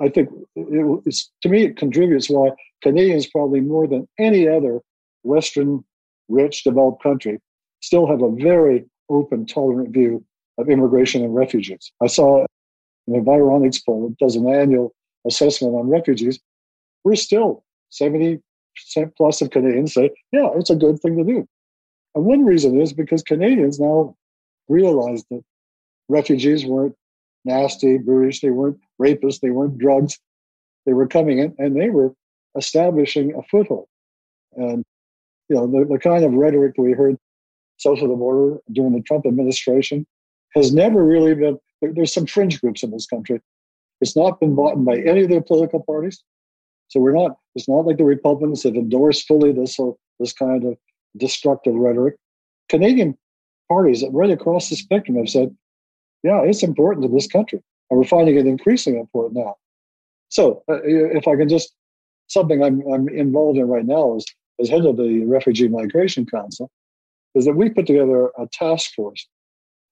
I 0.00 0.08
think, 0.08 0.28
it, 0.54 1.02
it's, 1.06 1.30
to 1.42 1.48
me, 1.48 1.64
it 1.64 1.76
contributes 1.76 2.30
why 2.30 2.50
Canadians, 2.82 3.26
probably 3.26 3.60
more 3.60 3.86
than 3.86 4.06
any 4.18 4.46
other 4.46 4.80
Western, 5.22 5.84
rich, 6.28 6.64
developed 6.64 7.02
country, 7.02 7.40
still 7.80 8.06
have 8.06 8.22
a 8.22 8.30
very 8.30 8.84
open, 9.10 9.46
tolerant 9.46 9.90
view 9.90 10.24
of 10.58 10.68
immigration 10.68 11.24
and 11.24 11.34
refugees. 11.34 11.92
I 12.00 12.06
saw 12.06 12.44
an 13.06 13.14
Environics 13.14 13.84
poll 13.84 14.08
that 14.08 14.18
does 14.18 14.36
an 14.36 14.48
annual 14.48 14.94
assessment 15.26 15.74
on 15.74 15.88
refugees, 15.88 16.38
we're 17.04 17.16
still 17.16 17.64
70% 17.92 18.40
plus 19.16 19.42
of 19.42 19.50
Canadians 19.50 19.94
say, 19.94 20.10
yeah, 20.32 20.48
it's 20.56 20.70
a 20.70 20.76
good 20.76 21.00
thing 21.00 21.16
to 21.16 21.24
do. 21.24 21.46
And 22.14 22.24
one 22.24 22.44
reason 22.44 22.80
is 22.80 22.92
because 22.92 23.22
Canadians 23.22 23.80
now 23.80 24.16
realize 24.68 25.24
that 25.30 25.42
refugees 26.08 26.64
weren't 26.64 26.94
nasty, 27.44 27.98
brutish, 27.98 28.40
they 28.40 28.50
weren't 28.50 28.78
rapists, 29.00 29.40
they 29.40 29.50
weren't 29.50 29.78
drugs. 29.78 30.18
They 30.86 30.92
were 30.92 31.06
coming 31.06 31.38
in 31.38 31.54
and 31.58 31.80
they 31.80 31.90
were 31.90 32.14
establishing 32.56 33.34
a 33.34 33.42
foothold. 33.42 33.88
And, 34.56 34.84
you 35.48 35.56
know, 35.56 35.66
the, 35.66 35.84
the 35.84 35.98
kind 35.98 36.24
of 36.24 36.32
rhetoric 36.32 36.74
we 36.78 36.92
heard 36.92 37.16
south 37.78 38.00
of 38.00 38.08
the 38.08 38.14
border 38.14 38.58
during 38.72 38.92
the 38.92 39.02
Trump 39.02 39.26
administration 39.26 40.06
has 40.54 40.72
never 40.72 41.04
really 41.04 41.34
been, 41.34 41.58
there, 41.80 41.92
there's 41.92 42.12
some 42.12 42.26
fringe 42.26 42.60
groups 42.60 42.82
in 42.82 42.90
this 42.90 43.06
country. 43.06 43.40
It's 44.00 44.16
not 44.16 44.40
been 44.40 44.54
bought 44.54 44.82
by 44.84 44.98
any 44.98 45.22
of 45.22 45.30
the 45.30 45.40
political 45.40 45.82
parties. 45.82 46.22
So 46.88 47.00
we're 47.00 47.12
not, 47.12 47.36
it's 47.54 47.68
not 47.68 47.86
like 47.86 47.96
the 47.96 48.04
Republicans 48.04 48.62
have 48.62 48.74
endorsed 48.74 49.26
fully 49.26 49.52
this, 49.52 49.78
this 50.20 50.32
kind 50.32 50.64
of 50.64 50.76
destructive 51.16 51.74
rhetoric. 51.74 52.16
Canadian 52.68 53.16
parties 53.68 54.04
right 54.10 54.30
across 54.30 54.68
the 54.68 54.76
spectrum 54.76 55.16
have 55.16 55.28
said, 55.28 55.54
yeah, 56.22 56.40
it's 56.42 56.62
important 56.62 57.04
to 57.04 57.12
this 57.12 57.26
country. 57.26 57.62
And 57.90 57.98
we're 57.98 58.06
finding 58.06 58.36
it 58.36 58.46
increasingly 58.46 59.00
important 59.00 59.44
now. 59.44 59.56
So 60.28 60.62
uh, 60.68 60.80
if 60.82 61.28
I 61.28 61.36
can 61.36 61.48
just, 61.48 61.74
something 62.28 62.62
I'm, 62.62 62.82
I'm 62.92 63.08
involved 63.08 63.58
in 63.58 63.68
right 63.68 63.84
now 63.84 64.16
is 64.16 64.24
as 64.60 64.68
head 64.68 64.86
of 64.86 64.96
the 64.96 65.24
Refugee 65.24 65.68
Migration 65.68 66.26
Council, 66.26 66.70
is 67.34 67.44
that 67.44 67.54
we 67.54 67.70
put 67.70 67.86
together 67.86 68.30
a 68.38 68.46
task 68.52 68.94
force 68.94 69.26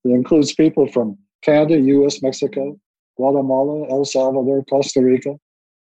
that 0.05 0.13
includes 0.13 0.53
people 0.53 0.87
from 0.87 1.19
Canada, 1.43 1.79
US, 1.79 2.23
Mexico, 2.23 2.79
Guatemala, 3.17 3.89
El 3.91 4.05
Salvador, 4.05 4.65
Costa 4.65 5.03
Rica, 5.03 5.35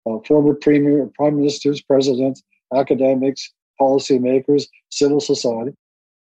uh, 0.06 0.20
former 0.28 0.54
premier, 0.54 1.10
prime 1.15 1.38
ministers, 1.38 1.82
presidents, 1.82 2.44
academics, 2.74 3.52
policymakers, 3.80 4.68
civil 4.89 5.20
society, 5.20 5.72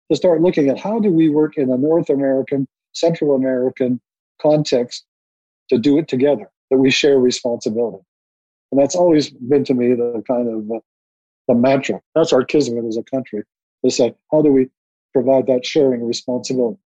to 0.09 0.15
start 0.15 0.41
looking 0.41 0.69
at 0.69 0.79
how 0.79 0.99
do 0.99 1.11
we 1.11 1.29
work 1.29 1.57
in 1.57 1.71
a 1.71 1.77
North 1.77 2.09
American, 2.09 2.67
Central 2.93 3.35
American 3.35 3.99
context 4.41 5.05
to 5.69 5.77
do 5.77 5.97
it 5.97 6.07
together, 6.07 6.49
that 6.71 6.77
we 6.77 6.89
share 6.89 7.19
responsibility. 7.19 8.03
And 8.71 8.81
that's 8.81 8.95
always 8.95 9.29
been 9.29 9.63
to 9.65 9.73
me 9.73 9.93
the 9.93 10.23
kind 10.27 10.47
of 10.47 10.71
uh, 10.71 10.79
the 11.47 11.55
mantra. 11.55 12.01
That's 12.15 12.33
our 12.33 12.43
kismet 12.43 12.85
as 12.85 12.97
a 12.97 13.03
country. 13.03 13.43
To 13.85 13.91
say, 13.91 14.13
how 14.31 14.41
do 14.41 14.51
we 14.51 14.67
provide 15.13 15.47
that 15.47 15.65
sharing 15.65 16.05
responsibility? 16.05 16.79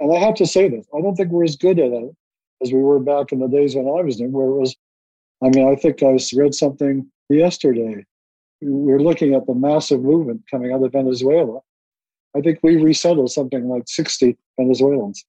And 0.00 0.12
I 0.14 0.18
have 0.18 0.34
to 0.34 0.46
say 0.46 0.68
this, 0.68 0.86
I 0.96 1.00
don't 1.00 1.16
think 1.16 1.30
we're 1.30 1.44
as 1.44 1.56
good 1.56 1.78
at 1.78 1.92
it 1.92 2.14
as 2.62 2.72
we 2.72 2.80
were 2.80 3.00
back 3.00 3.32
in 3.32 3.40
the 3.40 3.48
days 3.48 3.74
when 3.74 3.86
I 3.86 4.02
was 4.02 4.18
there, 4.18 4.28
where 4.28 4.46
it 4.46 4.58
was, 4.58 4.76
I 5.42 5.48
mean, 5.50 5.68
I 5.68 5.76
think 5.76 6.02
I 6.02 6.18
read 6.34 6.54
something 6.54 7.10
yesterday. 7.28 8.04
We 8.60 8.92
are 8.92 9.00
looking 9.00 9.34
at 9.34 9.46
the 9.46 9.54
massive 9.54 10.02
movement 10.02 10.42
coming 10.50 10.72
out 10.72 10.82
of 10.82 10.92
Venezuela. 10.92 11.60
I 12.36 12.40
think 12.40 12.58
we 12.62 12.76
resettled 12.76 13.30
something 13.30 13.68
like 13.68 13.84
60 13.86 14.36
Venezuelans. 14.58 15.24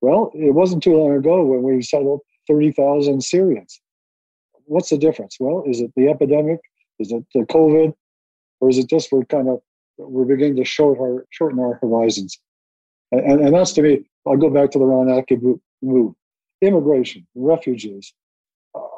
Well, 0.00 0.30
it 0.34 0.54
wasn't 0.54 0.82
too 0.82 0.96
long 0.96 1.16
ago 1.16 1.44
when 1.44 1.62
we 1.62 1.82
settled 1.82 2.20
30,000 2.48 3.22
Syrians. 3.22 3.80
What's 4.66 4.90
the 4.90 4.98
difference? 4.98 5.36
Well, 5.38 5.64
is 5.66 5.80
it 5.80 5.92
the 5.96 6.08
epidemic? 6.08 6.60
Is 6.98 7.12
it 7.12 7.24
the 7.34 7.40
COVID? 7.40 7.94
Or 8.60 8.70
is 8.70 8.78
it 8.78 8.88
just 8.88 9.12
we're 9.12 9.24
kind 9.24 9.48
of, 9.48 9.60
we're 9.98 10.24
beginning 10.24 10.56
to 10.56 10.64
short 10.64 10.98
our, 10.98 11.26
shorten 11.30 11.58
our 11.58 11.74
horizons? 11.74 12.38
And, 13.18 13.40
and, 13.40 13.54
that's 13.54 13.72
to 13.72 13.82
me, 13.82 14.04
I'll 14.26 14.36
go 14.36 14.50
back 14.50 14.70
to 14.72 14.78
the 14.78 14.84
Ron 14.84 15.06
Atkey 15.06 15.58
move 15.82 16.14
immigration, 16.62 17.26
refugees 17.34 18.12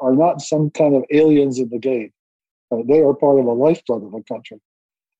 are 0.01 0.13
not 0.13 0.41
some 0.41 0.69
kind 0.71 0.95
of 0.95 1.03
aliens 1.11 1.59
in 1.59 1.69
the 1.69 1.77
gate. 1.77 2.11
Uh, 2.71 2.77
they 2.87 2.99
are 2.99 3.13
part 3.13 3.39
of 3.39 3.45
a 3.45 3.53
lifeblood 3.53 4.03
of 4.03 4.13
a 4.13 4.23
country. 4.23 4.59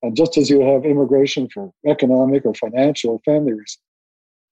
And 0.02 0.16
just 0.16 0.36
as 0.36 0.48
you 0.50 0.60
have 0.60 0.84
immigration 0.84 1.48
for 1.52 1.72
economic 1.86 2.44
or 2.44 2.54
financial 2.54 3.12
or 3.12 3.20
family 3.20 3.52
reasons, 3.52 3.78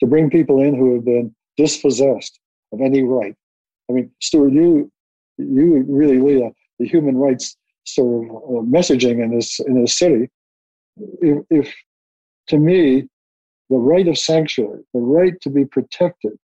to 0.01 0.07
bring 0.07 0.31
people 0.31 0.61
in 0.61 0.75
who 0.75 0.95
have 0.95 1.05
been 1.05 1.35
dispossessed 1.57 2.39
of 2.73 2.81
any 2.81 3.03
right. 3.03 3.35
I 3.89 3.93
mean, 3.93 4.11
Stuart, 4.21 4.53
you 4.53 4.91
you 5.39 5.85
really 5.89 6.19
lead 6.19 6.43
a, 6.43 6.51
the 6.79 6.87
human 6.87 7.17
rights 7.17 7.57
sort 7.85 8.25
of 8.25 8.31
uh, 8.31 8.63
messaging 8.63 9.23
in 9.23 9.37
this 9.37 9.61
in 9.61 9.81
this 9.81 9.97
city. 9.97 10.29
If, 11.21 11.45
if 11.51 11.75
to 12.49 12.59
me, 12.59 13.09
the 13.71 13.77
right 13.77 14.07
of 14.09 14.19
sanctuary, 14.19 14.83
the 14.95 15.01
right 15.01 15.41
to 15.41 15.51
be 15.51 15.65
protected, 15.65 16.39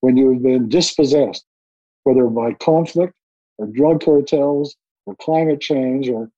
when 0.00 0.16
you 0.16 0.32
have 0.32 0.42
been 0.42 0.68
dispossessed, 0.68 1.44
whether 2.04 2.26
by 2.26 2.52
conflict 2.54 3.14
or 3.58 3.66
drug 3.66 4.04
cartels 4.04 4.76
or 5.06 5.14
climate 5.16 5.60
change, 5.60 6.08
or 6.08 6.30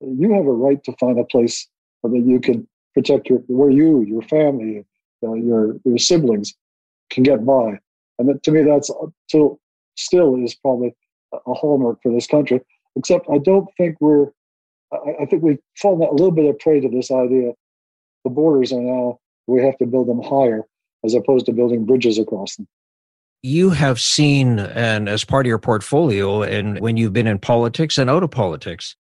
you 0.00 0.32
have 0.32 0.46
a 0.46 0.52
right 0.52 0.82
to 0.84 0.92
find 0.98 1.18
a 1.18 1.24
place 1.24 1.68
that 2.02 2.24
you 2.24 2.40
can 2.40 2.66
protect 2.94 3.28
your 3.28 3.38
where 3.46 3.70
you, 3.70 4.02
your 4.02 4.22
family, 4.22 4.84
uh, 5.24 5.34
your 5.34 5.76
your 5.84 5.98
siblings 5.98 6.54
can 7.10 7.22
get 7.22 7.44
by. 7.44 7.78
And 8.18 8.28
that, 8.28 8.42
to 8.44 8.50
me, 8.50 8.62
that's 8.62 8.90
still 9.28 9.60
still 9.96 10.36
is 10.36 10.54
probably 10.54 10.94
a 11.32 11.54
hallmark 11.54 11.98
for 12.02 12.12
this 12.12 12.26
country. 12.26 12.60
Except 12.96 13.26
I 13.30 13.38
don't 13.38 13.68
think 13.76 13.96
we're. 14.00 14.28
I, 14.92 15.22
I 15.22 15.26
think 15.26 15.42
we've 15.42 15.58
fallen 15.76 16.02
a 16.02 16.12
little 16.12 16.30
bit 16.30 16.48
of 16.48 16.58
prey 16.58 16.80
to 16.80 16.88
this 16.88 17.10
idea. 17.10 17.52
The 18.24 18.30
borders 18.30 18.72
are 18.72 18.80
now 18.80 19.18
we 19.46 19.62
have 19.62 19.76
to 19.78 19.86
build 19.86 20.08
them 20.08 20.22
higher 20.22 20.62
as 21.04 21.14
opposed 21.14 21.46
to 21.46 21.52
building 21.52 21.84
bridges 21.84 22.18
across 22.18 22.56
them. 22.56 22.66
You 23.42 23.70
have 23.70 24.00
seen 24.00 24.60
and 24.60 25.08
as 25.08 25.24
part 25.24 25.46
of 25.46 25.48
your 25.48 25.58
portfolio 25.58 26.42
and 26.42 26.78
when 26.78 26.96
you've 26.96 27.12
been 27.12 27.26
in 27.26 27.38
politics 27.38 27.98
and 27.98 28.08
out 28.08 28.22
of 28.22 28.30
politics 28.30 28.94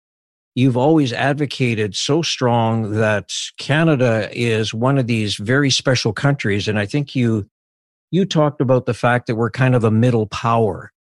you've 0.56 0.76
always 0.76 1.14
advocated 1.14 1.96
so 1.96 2.22
strong 2.22 2.92
that 2.92 3.32
canada 3.58 4.30
is 4.34 4.74
one 4.74 4.98
of 4.98 5.08
these 5.08 5.36
very 5.36 5.70
special 5.70 6.12
countries. 6.12 6.68
And 6.68 6.80
i 6.80 6.86
think 6.86 7.16
you 7.16 7.48
you 8.12 8.26
talked 8.26 8.62
about 8.62 8.86
the 8.86 8.94
fact 8.94 9.28
that 9.28 9.36
we're 9.36 9.50
kind 9.50 9.74
of 9.74 9.84
a 9.84 9.92
middle 9.92 10.28
power. 10.28 10.92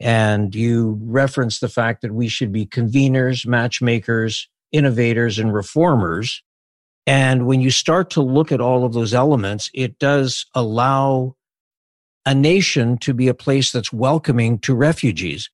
And 0.00 0.54
you 0.54 0.98
referenced 1.02 1.60
the 1.60 1.68
fact 1.68 2.02
that 2.02 2.14
we 2.14 2.28
should 2.28 2.52
be 2.52 2.66
conveners 2.66 3.46
matchmakers 3.46 4.48
innovators 4.72 5.38
and 5.38 5.54
reformers 5.54 6.42
and 7.06 7.46
when 7.46 7.60
you 7.60 7.70
start 7.70 8.10
to 8.10 8.22
look 8.22 8.50
at 8.50 8.60
all 8.60 8.84
of 8.84 8.92
those 8.92 9.14
elements 9.14 9.70
it 9.74 9.98
does 9.98 10.46
allow 10.54 11.34
a 12.26 12.34
nation 12.34 12.96
to 12.98 13.12
be 13.12 13.28
a 13.28 13.34
place 13.34 13.70
that's 13.70 13.92
welcoming 13.92 14.58
to 14.60 14.74
refugees. 14.74 15.50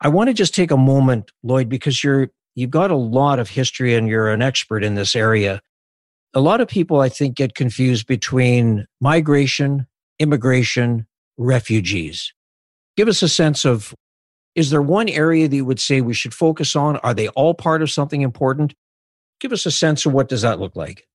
I 0.00 0.08
want 0.08 0.28
to 0.28 0.34
just 0.34 0.54
take 0.54 0.70
a 0.70 0.76
moment, 0.76 1.30
Lloyd, 1.42 1.68
because 1.68 2.02
you're 2.02 2.30
you've 2.54 2.70
got 2.70 2.90
a 2.90 2.96
lot 2.96 3.38
of 3.38 3.48
history 3.48 3.94
and 3.94 4.08
you're 4.08 4.30
an 4.30 4.42
expert 4.42 4.82
in 4.82 4.94
this 4.94 5.14
area. 5.14 5.60
A 6.34 6.40
lot 6.40 6.60
of 6.60 6.68
people, 6.68 7.00
I 7.00 7.08
think, 7.08 7.36
get 7.36 7.54
confused 7.54 8.06
between 8.06 8.86
migration, 9.00 9.86
immigration, 10.18 11.06
refugees. 11.36 12.32
Give 12.96 13.08
us 13.08 13.22
a 13.22 13.28
sense 13.28 13.64
of 13.64 13.94
is 14.56 14.70
there 14.70 14.82
one 14.82 15.08
area 15.08 15.46
that 15.46 15.54
you 15.54 15.64
would 15.64 15.80
say 15.80 16.00
we 16.00 16.14
should 16.14 16.34
focus 16.34 16.74
on? 16.74 16.96
Are 16.98 17.14
they 17.14 17.28
all 17.28 17.54
part 17.54 17.82
of 17.82 17.90
something 17.90 18.22
important? 18.22 18.74
Give 19.40 19.52
us 19.52 19.66
a 19.66 19.70
sense 19.70 20.06
of 20.06 20.12
what 20.12 20.28
does 20.28 20.42
that 20.42 20.60
look 20.60 20.76
like? 20.76 21.06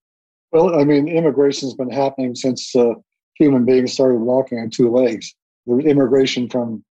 Well, 0.52 0.78
I 0.78 0.84
mean, 0.84 1.08
immigration's 1.08 1.74
been 1.74 1.90
happening 1.90 2.34
since 2.34 2.74
uh, 2.74 2.94
human 3.34 3.64
beings 3.64 3.92
started 3.92 4.18
walking 4.18 4.58
on 4.58 4.70
two 4.70 4.90
legs. 4.90 5.34
There 5.66 5.76
was 5.76 5.84
immigration 5.84 6.48
from 6.48 6.84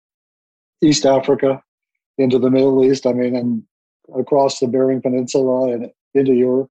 East 0.82 1.06
Africa 1.06 1.62
into 2.18 2.38
the 2.38 2.50
Middle 2.50 2.84
East, 2.84 3.06
I 3.06 3.12
mean, 3.12 3.36
and 3.36 3.62
across 4.18 4.60
the 4.60 4.68
Bering 4.68 5.02
Peninsula 5.02 5.72
and 5.72 5.90
into 6.14 6.34
Europe. 6.34 6.70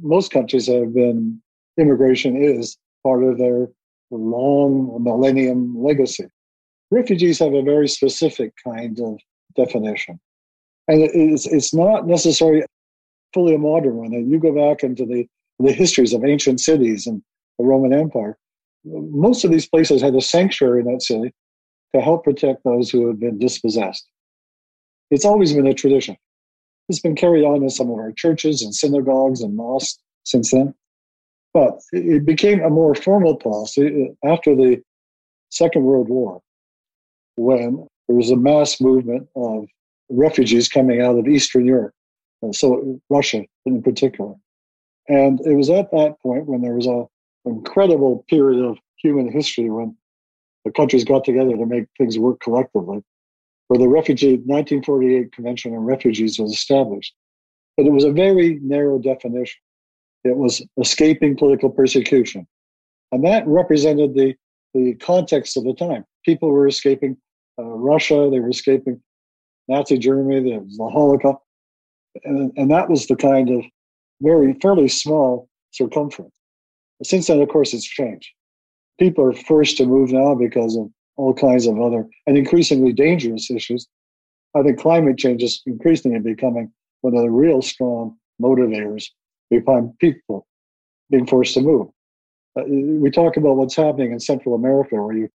Most 0.00 0.30
countries 0.30 0.66
have 0.66 0.94
been, 0.94 1.40
immigration 1.78 2.36
is 2.36 2.76
part 3.02 3.22
of 3.22 3.38
their 3.38 3.68
long 4.10 5.02
millennium 5.02 5.74
legacy. 5.82 6.26
Refugees 6.90 7.38
have 7.38 7.54
a 7.54 7.62
very 7.62 7.88
specific 7.88 8.52
kind 8.62 8.98
of 9.00 9.18
definition. 9.56 10.20
And 10.88 11.02
it's, 11.02 11.46
it's 11.46 11.72
not 11.72 12.06
necessarily 12.06 12.64
fully 13.32 13.54
a 13.54 13.58
modern 13.58 13.96
one. 13.96 14.12
And 14.12 14.30
you 14.30 14.38
go 14.38 14.54
back 14.54 14.82
into 14.82 15.04
the, 15.04 15.26
the 15.58 15.72
histories 15.72 16.12
of 16.12 16.24
ancient 16.24 16.60
cities 16.60 17.06
and 17.06 17.22
the 17.58 17.64
Roman 17.64 17.92
Empire, 17.92 18.38
most 18.84 19.44
of 19.44 19.50
these 19.50 19.68
places 19.68 20.02
had 20.02 20.14
a 20.14 20.20
sanctuary 20.20 20.80
in 20.80 20.92
that 20.92 21.02
city 21.02 21.32
to 21.94 22.00
help 22.00 22.24
protect 22.24 22.64
those 22.64 22.90
who 22.90 23.06
had 23.06 23.20
been 23.20 23.38
dispossessed. 23.38 24.08
It's 25.10 25.24
always 25.24 25.52
been 25.52 25.66
a 25.66 25.74
tradition. 25.74 26.16
It's 26.88 27.00
been 27.00 27.14
carried 27.14 27.44
on 27.44 27.62
in 27.62 27.70
some 27.70 27.90
of 27.90 27.98
our 27.98 28.12
churches 28.12 28.62
and 28.62 28.74
synagogues 28.74 29.42
and 29.42 29.54
mosques 29.54 29.98
since 30.24 30.50
then. 30.50 30.74
But 31.54 31.78
it 31.92 32.24
became 32.24 32.62
a 32.62 32.70
more 32.70 32.94
formal 32.94 33.36
policy 33.36 34.14
after 34.24 34.56
the 34.56 34.82
Second 35.50 35.84
World 35.84 36.08
War, 36.08 36.40
when 37.36 37.86
there 38.08 38.16
was 38.16 38.30
a 38.30 38.36
mass 38.36 38.80
movement 38.80 39.28
of 39.36 39.66
refugees 40.08 40.68
coming 40.68 41.02
out 41.02 41.18
of 41.18 41.28
Eastern 41.28 41.66
Europe, 41.66 41.92
so 42.50 43.00
Russia 43.08 43.44
in 43.64 43.82
particular. 43.82 44.34
And 45.08 45.40
it 45.46 45.54
was 45.54 45.70
at 45.70 45.90
that 45.92 46.20
point 46.20 46.46
when 46.46 46.62
there 46.62 46.74
was 46.74 46.86
a 46.86 47.06
incredible 47.44 48.24
period 48.28 48.64
of 48.64 48.78
human 48.96 49.30
history 49.30 49.68
when 49.68 49.96
the 50.64 50.70
countries 50.70 51.04
got 51.04 51.24
together 51.24 51.56
to 51.56 51.66
make 51.66 51.86
things 51.98 52.18
work 52.18 52.40
collectively, 52.40 53.02
where 53.68 53.78
the 53.78 53.88
refugee 53.88 54.36
1948 54.36 55.32
Convention 55.32 55.74
on 55.74 55.80
Refugees 55.80 56.38
was 56.38 56.52
established. 56.52 57.14
But 57.76 57.86
it 57.86 57.92
was 57.92 58.04
a 58.04 58.12
very 58.12 58.60
narrow 58.62 58.98
definition. 58.98 59.60
It 60.24 60.36
was 60.36 60.62
escaping 60.78 61.36
political 61.36 61.70
persecution. 61.70 62.46
And 63.10 63.24
that 63.24 63.46
represented 63.46 64.14
the, 64.14 64.34
the 64.72 64.94
context 64.94 65.56
of 65.56 65.64
the 65.64 65.74
time. 65.74 66.04
People 66.24 66.50
were 66.50 66.68
escaping 66.68 67.16
uh, 67.58 67.64
Russia, 67.64 68.28
they 68.30 68.40
were 68.40 68.50
escaping 68.50 69.00
Nazi 69.68 69.98
Germany, 69.98 70.58
the 70.58 70.88
Holocaust. 70.90 71.40
And, 72.24 72.52
and 72.56 72.70
that 72.70 72.88
was 72.88 73.06
the 73.06 73.16
kind 73.16 73.50
of 73.50 73.64
very, 74.20 74.54
fairly 74.60 74.88
small 74.88 75.48
circumference. 75.70 76.32
Since 77.02 77.26
then, 77.26 77.40
of 77.40 77.48
course, 77.48 77.74
it's 77.74 77.84
changed. 77.84 78.28
People 78.98 79.24
are 79.24 79.32
forced 79.32 79.76
to 79.78 79.86
move 79.86 80.12
now 80.12 80.34
because 80.34 80.76
of 80.76 80.88
all 81.16 81.34
kinds 81.34 81.66
of 81.66 81.80
other 81.80 82.06
and 82.26 82.36
increasingly 82.36 82.92
dangerous 82.92 83.50
issues. 83.50 83.86
I 84.54 84.62
think 84.62 84.78
climate 84.78 85.18
change 85.18 85.42
is 85.42 85.62
increasingly 85.66 86.20
becoming 86.20 86.72
one 87.00 87.16
of 87.16 87.22
the 87.22 87.30
real 87.30 87.62
strong 87.62 88.16
motivators 88.40 89.06
behind 89.50 89.98
people 89.98 90.46
being 91.10 91.26
forced 91.26 91.54
to 91.54 91.60
move. 91.60 91.88
Uh, 92.58 92.64
we 92.66 93.10
talk 93.10 93.36
about 93.36 93.56
what's 93.56 93.76
happening 93.76 94.12
in 94.12 94.20
Central 94.20 94.54
America, 94.54 94.96
where 94.96 95.16
you 95.16 95.28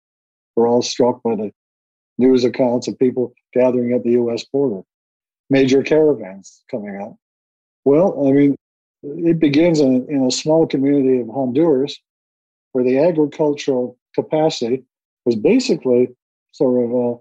were 0.56 0.66
all 0.66 0.82
struck 0.82 1.22
by 1.22 1.34
the 1.36 1.52
news 2.18 2.44
accounts 2.44 2.88
of 2.88 2.98
people 2.98 3.32
gathering 3.52 3.92
at 3.92 4.02
the 4.02 4.12
U.S. 4.12 4.44
border, 4.44 4.82
major 5.50 5.82
caravans 5.82 6.62
coming 6.70 7.00
up? 7.00 7.16
Well, 7.84 8.28
I 8.28 8.32
mean, 8.32 8.56
it 9.02 9.38
begins 9.38 9.80
in, 9.80 10.06
in 10.08 10.24
a 10.24 10.30
small 10.30 10.66
community 10.66 11.20
of 11.20 11.28
Honduras 11.28 11.98
where 12.72 12.84
the 12.84 12.98
agricultural 12.98 13.98
capacity 14.14 14.84
was 15.24 15.36
basically 15.36 16.08
sort 16.52 16.84
of 16.84 16.94
uh, 16.94 17.18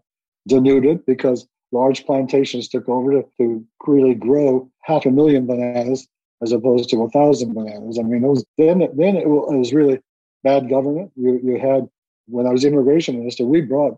denuded 0.48 1.06
because 1.06 1.48
large 1.72 2.06
plantations 2.06 2.68
took 2.68 2.88
over 2.88 3.12
to, 3.12 3.24
to 3.38 3.66
really 3.86 4.14
grow 4.14 4.70
half 4.82 5.06
a 5.06 5.12
million 5.12 5.46
bananas 5.46 6.08
as 6.42 6.52
opposed 6.52 6.90
to 6.90 7.02
a 7.04 7.10
thousand 7.10 7.54
bananas. 7.54 7.98
I 8.00 8.04
mean, 8.04 8.22
those 8.22 8.44
then 8.58 8.80
then 8.96 9.16
it 9.16 9.28
was 9.28 9.74
really 9.74 10.00
bad 10.44 10.70
government. 10.70 11.12
You 11.16 11.40
you 11.44 11.60
had 11.60 11.88
when 12.28 12.46
I 12.48 12.52
was 12.52 12.66
immigration 12.66 13.20
minister, 13.20 13.46
we 13.46 13.62
brought 13.62 13.98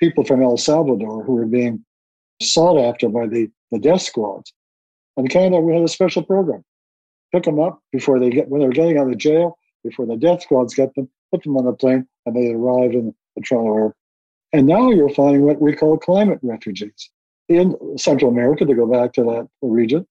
people 0.00 0.24
from 0.24 0.42
El 0.42 0.56
Salvador 0.56 1.22
who 1.22 1.34
were 1.34 1.46
being 1.46 1.84
sought 2.42 2.78
after 2.78 3.08
by 3.08 3.26
the, 3.26 3.50
the 3.70 3.78
death 3.78 4.02
squads. 4.02 4.52
In 5.16 5.28
Canada, 5.28 5.60
we 5.60 5.74
had 5.74 5.82
a 5.82 5.88
special 5.88 6.22
program. 6.22 6.62
Pick 7.32 7.44
them 7.44 7.58
up 7.58 7.80
before 7.92 8.18
they 8.18 8.30
get 8.30 8.48
when 8.48 8.60
they're 8.60 8.70
getting 8.70 8.98
out 8.98 9.10
of 9.10 9.18
jail, 9.18 9.58
before 9.82 10.06
the 10.06 10.16
death 10.16 10.42
squads 10.42 10.74
get 10.74 10.94
them, 10.94 11.08
put 11.32 11.42
them 11.42 11.56
on 11.56 11.66
a 11.66 11.72
plane, 11.72 12.06
and 12.24 12.36
they 12.36 12.52
arrive 12.52 12.92
in 12.92 13.14
the 13.34 13.42
Toronto 13.42 13.74
airport. 13.74 13.96
And 14.52 14.66
now 14.66 14.90
you're 14.90 15.10
finding 15.10 15.42
what 15.42 15.60
we 15.60 15.74
call 15.74 15.98
climate 15.98 16.38
refugees 16.42 17.10
in 17.48 17.76
Central 17.96 18.30
America, 18.30 18.64
to 18.64 18.74
go 18.74 18.86
back 18.86 19.12
to 19.14 19.22
that 19.22 19.48
region. 19.62 20.06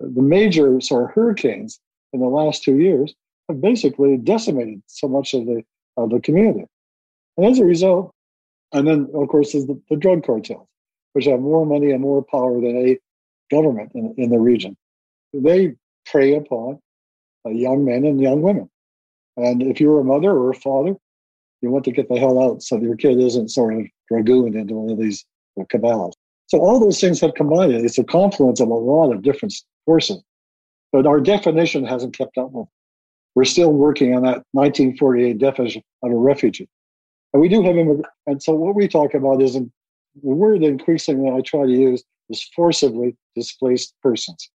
The 0.00 0.22
major 0.22 0.80
sort 0.80 1.04
of 1.04 1.14
hurricanes 1.14 1.80
in 2.12 2.20
the 2.20 2.26
last 2.26 2.62
two 2.62 2.78
years 2.78 3.14
have 3.48 3.60
basically 3.60 4.16
decimated 4.16 4.82
so 4.86 5.08
much 5.08 5.34
of 5.34 5.46
the 5.46 5.62
of 5.96 6.10
the 6.10 6.20
community. 6.20 6.66
And 7.36 7.46
as 7.46 7.58
a 7.58 7.64
result, 7.64 8.12
and 8.72 8.86
then 8.86 9.08
of 9.14 9.28
course 9.28 9.54
is 9.54 9.66
the, 9.66 9.80
the 9.90 9.96
drug 9.96 10.24
cartels, 10.24 10.66
which 11.12 11.26
have 11.26 11.40
more 11.40 11.66
money 11.66 11.90
and 11.90 12.00
more 12.00 12.22
power 12.22 12.60
than 12.60 12.76
a 12.76 12.98
government 13.50 13.92
in, 13.94 14.14
in 14.16 14.30
the 14.30 14.38
region. 14.38 14.76
They 15.32 15.74
prey 16.06 16.34
upon 16.34 16.78
uh, 17.46 17.50
young 17.50 17.84
men 17.84 18.04
and 18.04 18.20
young 18.20 18.42
women. 18.42 18.68
And 19.36 19.62
if 19.62 19.80
you're 19.80 20.00
a 20.00 20.04
mother 20.04 20.30
or 20.30 20.50
a 20.50 20.54
father, 20.54 20.94
you 21.62 21.70
want 21.70 21.84
to 21.84 21.92
get 21.92 22.08
the 22.08 22.18
hell 22.18 22.42
out 22.42 22.62
so 22.62 22.78
your 22.78 22.96
kid 22.96 23.18
isn't 23.18 23.50
sort 23.50 23.74
of 23.74 23.86
dragooned 24.10 24.54
into 24.54 24.74
one 24.74 24.90
of 24.90 24.98
these 24.98 25.24
uh, 25.60 25.64
cabals. 25.68 26.16
So 26.46 26.58
all 26.58 26.80
those 26.80 27.00
things 27.00 27.20
have 27.20 27.34
combined. 27.34 27.72
It's 27.72 27.98
a 27.98 28.04
confluence 28.04 28.60
of 28.60 28.68
a 28.68 28.74
lot 28.74 29.12
of 29.12 29.22
different 29.22 29.54
forces. 29.86 30.22
But 30.92 31.06
our 31.06 31.20
definition 31.20 31.84
hasn't 31.84 32.16
kept 32.16 32.38
up 32.38 32.50
with. 32.50 32.66
We're 33.36 33.44
still 33.44 33.72
working 33.72 34.14
on 34.16 34.22
that 34.22 34.42
1948 34.52 35.38
definition 35.38 35.82
of 36.02 36.10
a 36.10 36.16
refugee. 36.16 36.68
And 37.32 37.40
we 37.40 37.48
do 37.48 37.62
have 37.62 37.76
immigrants. 37.76 38.08
And 38.26 38.42
so 38.42 38.54
what 38.54 38.74
we 38.74 38.88
talk 38.88 39.14
about 39.14 39.40
is 39.40 39.56
the 40.16 40.34
word 40.34 40.62
increasingly 40.62 41.30
I 41.30 41.40
try 41.40 41.66
to 41.66 41.72
use 41.72 42.02
is 42.28 42.42
forcibly 42.54 43.16
displaced 43.34 43.94
persons 44.02 44.50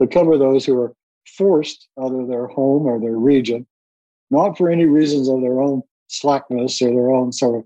to 0.00 0.06
cover 0.06 0.38
those 0.38 0.64
who 0.64 0.80
are 0.80 0.92
forced 1.36 1.88
out 2.00 2.12
of 2.12 2.28
their 2.28 2.46
home 2.46 2.86
or 2.86 3.00
their 3.00 3.16
region, 3.16 3.66
not 4.30 4.56
for 4.56 4.70
any 4.70 4.86
reasons 4.86 5.28
of 5.28 5.40
their 5.40 5.60
own 5.60 5.82
slackness 6.08 6.80
or 6.82 6.90
their 6.90 7.10
own 7.10 7.32
sort 7.32 7.58
of. 7.58 7.64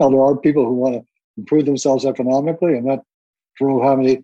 Now, 0.00 0.10
there 0.10 0.22
are 0.22 0.36
people 0.36 0.64
who 0.64 0.74
want 0.74 0.94
to 0.94 1.04
improve 1.36 1.64
themselves 1.64 2.04
economically, 2.04 2.76
and 2.76 2.86
that 2.88 3.02
drove 3.56 3.82
how 3.82 3.96
many 3.96 4.22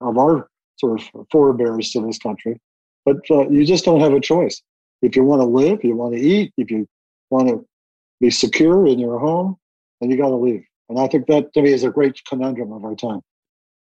of 0.00 0.18
our 0.18 0.48
sort 0.76 1.00
of 1.00 1.26
forebears 1.30 1.90
to 1.92 2.00
this 2.00 2.18
country. 2.18 2.60
But 3.04 3.18
uh, 3.30 3.48
you 3.48 3.64
just 3.64 3.84
don't 3.84 4.00
have 4.00 4.12
a 4.12 4.20
choice. 4.20 4.62
If 5.02 5.16
you 5.16 5.24
want 5.24 5.40
to 5.40 5.46
live, 5.46 5.84
you 5.84 5.96
want 5.96 6.14
to 6.14 6.20
eat, 6.20 6.52
if 6.56 6.70
you 6.70 6.88
want 7.30 7.48
to 7.48 7.66
be 8.20 8.30
secure 8.30 8.86
in 8.86 8.98
your 8.98 9.18
home, 9.18 9.56
then 10.00 10.10
you 10.10 10.16
got 10.16 10.28
to 10.28 10.36
leave. 10.36 10.64
And 10.88 10.98
I 10.98 11.08
think 11.08 11.26
that 11.26 11.52
to 11.54 11.62
me 11.62 11.72
is 11.72 11.84
a 11.84 11.90
great 11.90 12.20
conundrum 12.28 12.72
of 12.72 12.84
our 12.84 12.94
time. 12.94 13.20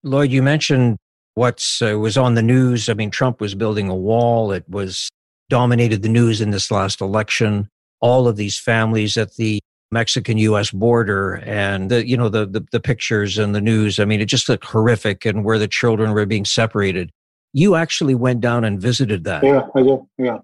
Lloyd, 0.04 0.32
you 0.32 0.42
mentioned 0.42 0.98
what 1.36 1.66
uh, 1.82 1.98
was 2.00 2.18
on 2.18 2.36
the 2.36 2.42
news. 2.42 2.90
I 2.90 2.94
mean, 2.94 3.12
Trump 3.12 3.42
was 3.42 3.56
building 3.56 3.90
a 3.90 3.96
wall. 3.96 4.52
It 4.52 4.68
was 4.70 5.10
dominated 5.50 6.02
the 6.02 6.10
news 6.10 6.42
in 6.42 6.52
this 6.52 6.72
last 6.72 7.02
election. 7.02 7.70
All 8.00 8.28
of 8.28 8.36
these 8.36 8.60
families 8.60 9.18
at 9.18 9.36
the 9.36 9.60
Mexican 9.92 10.38
U.S. 10.40 10.72
border, 10.72 11.36
and 11.46 11.90
the 11.90 12.06
you 12.06 12.18
know 12.18 12.28
the, 12.28 12.46
the 12.46 12.66
the 12.72 12.80
pictures 12.80 13.38
and 13.38 13.56
the 13.56 13.62
news. 13.62 14.00
I 14.00 14.06
mean, 14.06 14.20
it 14.20 14.26
just 14.26 14.50
looked 14.50 14.66
horrific, 14.66 15.24
and 15.26 15.46
where 15.46 15.60
the 15.60 15.68
children 15.68 16.12
were 16.12 16.26
being 16.26 16.46
separated. 16.46 17.12
You 17.54 17.76
actually 17.76 18.16
went 18.16 18.42
down 18.42 18.66
and 18.66 18.82
visited 18.82 19.24
that. 19.26 19.44
Yeah, 19.44 19.68
I 19.76 19.84
did. 19.84 20.00
Yeah, 20.18 20.40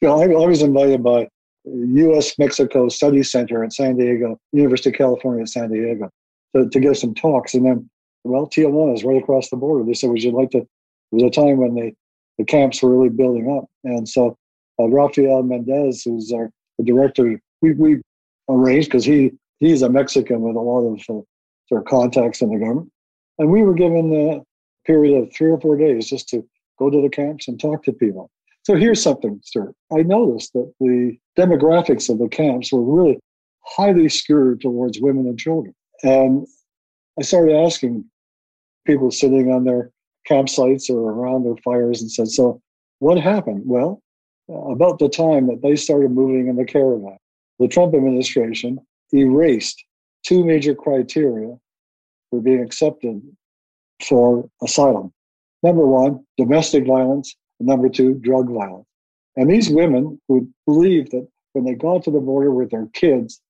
yeah. 0.00 0.10
I, 0.10 0.22
I 0.22 0.46
was 0.46 0.62
invited 0.62 1.02
by 1.02 1.28
U.S. 1.64 2.38
Mexico 2.38 2.88
Study 2.88 3.22
Center 3.22 3.62
in 3.62 3.70
San 3.70 3.96
Diego, 3.96 4.38
University 4.52 4.90
of 4.90 4.96
California, 4.96 5.46
San 5.46 5.70
Diego, 5.70 6.10
to, 6.54 6.68
to 6.68 6.80
give 6.80 6.98
some 6.98 7.14
talks. 7.14 7.54
And 7.54 7.64
then, 7.64 7.90
well, 8.24 8.46
Tijuana 8.46 8.94
is 8.94 9.04
right 9.04 9.22
across 9.22 9.50
the 9.50 9.56
border. 9.56 9.84
They 9.84 9.94
said, 9.94 10.10
"Would 10.10 10.22
you 10.22 10.32
like 10.32 10.50
to?" 10.50 10.58
There 10.58 10.66
was 11.12 11.22
a 11.24 11.30
time 11.30 11.58
when 11.58 11.74
they 11.74 11.94
the 12.38 12.44
camps 12.44 12.82
were 12.82 12.90
really 12.90 13.10
building 13.10 13.56
up, 13.56 13.66
and 13.84 14.08
so 14.08 14.36
uh, 14.80 14.88
Rafael 14.88 15.42
Mendez, 15.42 16.02
who's 16.02 16.32
our 16.32 16.50
the 16.78 16.84
director, 16.84 17.40
we 17.60 17.72
we 17.72 18.02
arranged 18.48 18.88
because 18.88 19.04
he 19.04 19.32
he's 19.60 19.82
a 19.82 19.88
Mexican 19.88 20.40
with 20.40 20.56
a 20.56 20.60
lot 20.60 20.86
of 20.86 20.98
uh, 21.00 21.22
sort 21.68 21.82
of 21.82 21.84
contacts 21.84 22.42
in 22.42 22.50
the 22.50 22.58
government, 22.58 22.90
and 23.38 23.50
we 23.50 23.62
were 23.62 23.74
given 23.74 24.12
a 24.12 24.42
period 24.86 25.16
of 25.16 25.32
three 25.34 25.50
or 25.50 25.60
four 25.60 25.76
days 25.76 26.08
just 26.08 26.28
to 26.30 26.46
go 26.78 26.90
to 26.90 27.00
the 27.00 27.08
camps 27.08 27.48
and 27.48 27.60
talk 27.60 27.84
to 27.84 27.92
people. 27.92 28.30
So 28.64 28.76
here's 28.76 29.02
something, 29.02 29.40
sir. 29.44 29.72
I 29.92 30.02
noticed 30.02 30.52
that 30.52 30.72
the 30.78 31.18
demographics 31.36 32.08
of 32.08 32.18
the 32.18 32.28
camps 32.28 32.72
were 32.72 32.82
really 32.82 33.18
highly 33.64 34.08
skewed 34.08 34.60
towards 34.60 35.00
women 35.00 35.26
and 35.26 35.38
children. 35.38 35.74
And 36.02 36.46
I 37.18 37.22
started 37.22 37.56
asking 37.56 38.04
people 38.86 39.10
sitting 39.10 39.52
on 39.52 39.64
their 39.64 39.90
campsites 40.28 40.88
or 40.88 41.10
around 41.10 41.44
their 41.44 41.56
fires 41.64 42.00
and 42.00 42.10
said, 42.10 42.28
So 42.28 42.60
what 43.00 43.18
happened? 43.18 43.62
Well, 43.64 44.00
about 44.48 44.98
the 44.98 45.08
time 45.08 45.46
that 45.48 45.62
they 45.62 45.76
started 45.76 46.10
moving 46.10 46.48
in 46.48 46.56
the 46.56 46.64
caravan, 46.64 47.18
the 47.58 47.68
Trump 47.68 47.94
administration 47.94 48.78
erased 49.12 49.84
two 50.24 50.44
major 50.44 50.74
criteria 50.74 51.56
for 52.30 52.40
being 52.40 52.62
accepted 52.62 53.20
for 54.02 54.48
asylum. 54.62 55.12
Number 55.62 55.86
one, 55.86 56.24
domestic 56.36 56.86
violence, 56.86 57.36
number 57.62 57.88
two, 57.88 58.14
drug 58.14 58.48
violence. 58.50 58.86
And 59.36 59.50
these 59.50 59.70
women 59.70 60.20
who 60.28 60.48
believe 60.66 61.10
that 61.10 61.26
when 61.52 61.64
they 61.64 61.74
got 61.74 62.04
to 62.04 62.10
the 62.10 62.20
border 62.20 62.50
with 62.50 62.70
their 62.70 62.86
kids, 62.92 63.40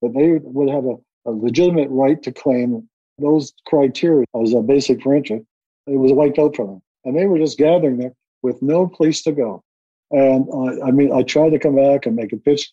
that 0.00 0.12
they 0.14 0.38
would 0.42 0.68
have 0.68 0.84
a, 0.84 0.96
a 1.26 1.30
legitimate 1.30 1.88
right 1.90 2.22
to 2.22 2.32
claim 2.32 2.88
those 3.18 3.52
criteria 3.66 4.26
as 4.40 4.52
a 4.52 4.60
basic 4.60 5.06
entry. 5.06 5.44
It 5.86 5.96
was 5.96 6.12
wiped 6.12 6.38
out 6.38 6.56
for 6.56 6.66
them. 6.66 6.82
And 7.04 7.16
they 7.16 7.26
were 7.26 7.38
just 7.38 7.58
gathering 7.58 7.98
there 7.98 8.14
with 8.42 8.60
no 8.62 8.86
place 8.86 9.22
to 9.22 9.32
go. 9.32 9.62
And 10.10 10.46
I, 10.54 10.88
I 10.88 10.90
mean, 10.90 11.12
I 11.12 11.22
tried 11.22 11.50
to 11.50 11.58
come 11.58 11.76
back 11.76 12.06
and 12.06 12.16
make 12.16 12.32
a 12.32 12.36
pitch. 12.36 12.70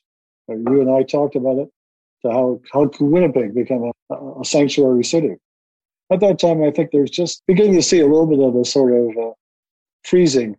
You 0.48 0.82
and 0.82 0.90
I 0.90 1.04
talked 1.04 1.36
about 1.36 1.58
it 1.58 1.70
to 2.24 2.32
how, 2.32 2.62
how 2.72 2.88
could 2.88 3.08
Winnipeg 3.08 3.54
become 3.54 3.92
a, 4.10 4.16
a 4.42 4.46
sanctuary 4.46 5.04
city. 5.04 5.36
At 6.12 6.20
that 6.22 6.40
time, 6.40 6.64
I 6.64 6.72
think 6.72 6.92
there's 6.92 7.12
just 7.12 7.44
beginning 7.48 7.76
to 7.76 7.84
see 7.84 8.00
a 8.00 8.08
little 8.08 8.26
bit 8.26 8.40
of 8.40 8.56
a 8.56 8.66
sort 8.66 8.92
of 8.92 9.18
uh, 9.18 9.32
freezing 10.04 10.58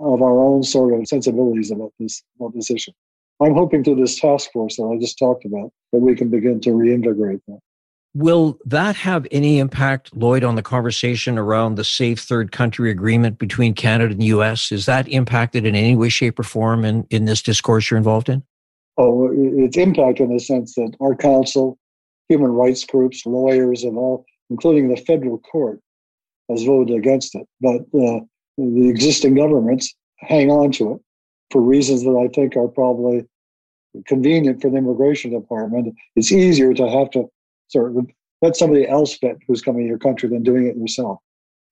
of 0.00 0.22
our 0.22 0.40
own 0.40 0.62
sort 0.62 0.98
of 0.98 1.06
sensibilities 1.06 1.70
about 1.70 1.92
this 1.98 2.22
about 2.38 2.54
this 2.54 2.70
issue. 2.70 2.92
I'm 3.40 3.54
hoping 3.54 3.84
through 3.84 3.96
this 3.96 4.18
task 4.18 4.50
force 4.52 4.76
that 4.76 4.84
I 4.84 4.98
just 4.98 5.18
talked 5.18 5.44
about 5.44 5.72
that 5.92 6.00
we 6.00 6.14
can 6.14 6.28
begin 6.28 6.60
to 6.60 6.70
reintegrate 6.70 7.40
that. 7.48 7.58
Will 8.12 8.58
that 8.64 8.96
have 8.96 9.26
any 9.30 9.60
impact, 9.60 10.14
Lloyd, 10.16 10.42
on 10.42 10.56
the 10.56 10.62
conversation 10.62 11.38
around 11.38 11.76
the 11.76 11.84
safe 11.84 12.20
third 12.20 12.50
country 12.50 12.90
agreement 12.90 13.38
between 13.38 13.72
Canada 13.72 14.10
and 14.12 14.20
the 14.20 14.26
US? 14.26 14.72
Is 14.72 14.86
that 14.86 15.06
impacted 15.08 15.64
in 15.64 15.76
any 15.76 15.94
way, 15.94 16.08
shape, 16.08 16.38
or 16.38 16.42
form 16.42 16.84
in, 16.84 17.06
in 17.10 17.24
this 17.26 17.40
discourse 17.40 17.88
you're 17.88 17.98
involved 17.98 18.28
in? 18.28 18.42
Oh, 18.98 19.30
it's 19.32 19.76
impacted 19.76 20.28
in 20.28 20.34
the 20.34 20.40
sense 20.40 20.74
that 20.74 20.92
our 21.00 21.14
council, 21.14 21.78
human 22.28 22.50
rights 22.50 22.84
groups, 22.84 23.24
lawyers, 23.24 23.84
and 23.84 23.96
all, 23.96 24.26
including 24.50 24.88
the 24.88 24.96
federal 24.96 25.38
court, 25.38 25.80
has 26.50 26.64
voted 26.64 26.96
against 26.96 27.36
it. 27.36 27.46
But 27.60 27.82
uh, 27.96 28.20
the 28.56 28.88
existing 28.88 29.34
governments 29.34 29.94
hang 30.18 30.50
on 30.50 30.72
to 30.72 30.94
it 30.94 31.00
for 31.50 31.60
reasons 31.60 32.04
that 32.04 32.16
I 32.16 32.28
think 32.28 32.56
are 32.56 32.68
probably 32.68 33.26
convenient 34.06 34.62
for 34.62 34.70
the 34.70 34.76
immigration 34.76 35.32
department. 35.32 35.94
It's 36.16 36.30
easier 36.30 36.74
to 36.74 36.88
have 36.88 37.10
to 37.10 37.26
sort 37.68 37.96
of 37.96 38.06
let 38.42 38.56
somebody 38.56 38.88
else 38.88 39.16
fit 39.16 39.38
who's 39.46 39.62
coming 39.62 39.82
to 39.82 39.88
your 39.88 39.98
country 39.98 40.28
than 40.28 40.42
doing 40.42 40.66
it 40.66 40.76
yourself. 40.76 41.18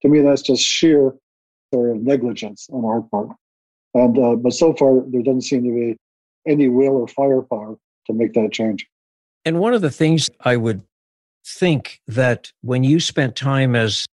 To 0.03 0.09
me, 0.09 0.21
that's 0.21 0.43
just 0.43 0.63
sheer 0.63 1.15
sort 1.73 1.91
of 1.91 2.03
negligence 2.03 2.69
on 2.73 2.85
our 2.85 3.03
part. 3.03 3.29
And 3.95 4.19
uh, 4.19 4.37
but 4.37 4.53
so 4.53 4.75
far, 4.75 5.03
there 5.09 5.23
doesn't 5.23 5.43
seem 5.43 5.65
to 5.65 5.71
be 5.71 5.97
any 6.47 6.69
will 6.69 6.97
or 6.97 7.09
firepower 7.09 7.77
to 8.07 8.13
make 8.13 8.33
that 8.35 8.53
change. 8.53 8.87
And 9.45 9.61
one 9.61 9.75
of 9.75 9.83
the 9.83 9.91
things 9.91 10.29
I 10.41 10.57
would 10.57 10.83
think 11.47 12.01
that 12.07 12.53
when 12.61 12.85
you 12.85 13.01
spent 13.01 13.35
time 13.35 13.75
as 13.75 14.07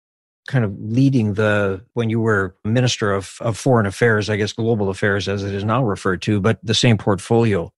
kind 0.47 0.65
of 0.65 0.73
leading 0.79 1.35
the 1.35 1.81
when 1.93 2.09
you 2.09 2.19
were 2.19 2.55
minister 2.65 3.13
of, 3.13 3.37
of 3.39 3.57
foreign 3.57 3.85
affairs 3.85 4.29
i 4.29 4.35
guess 4.35 4.51
global 4.51 4.89
affairs 4.89 5.29
as 5.29 5.43
it 5.43 5.53
is 5.53 5.63
now 5.63 5.83
referred 5.83 6.21
to 6.21 6.41
but 6.41 6.59
the 6.63 6.73
same 6.73 6.97
portfolio 6.97 7.71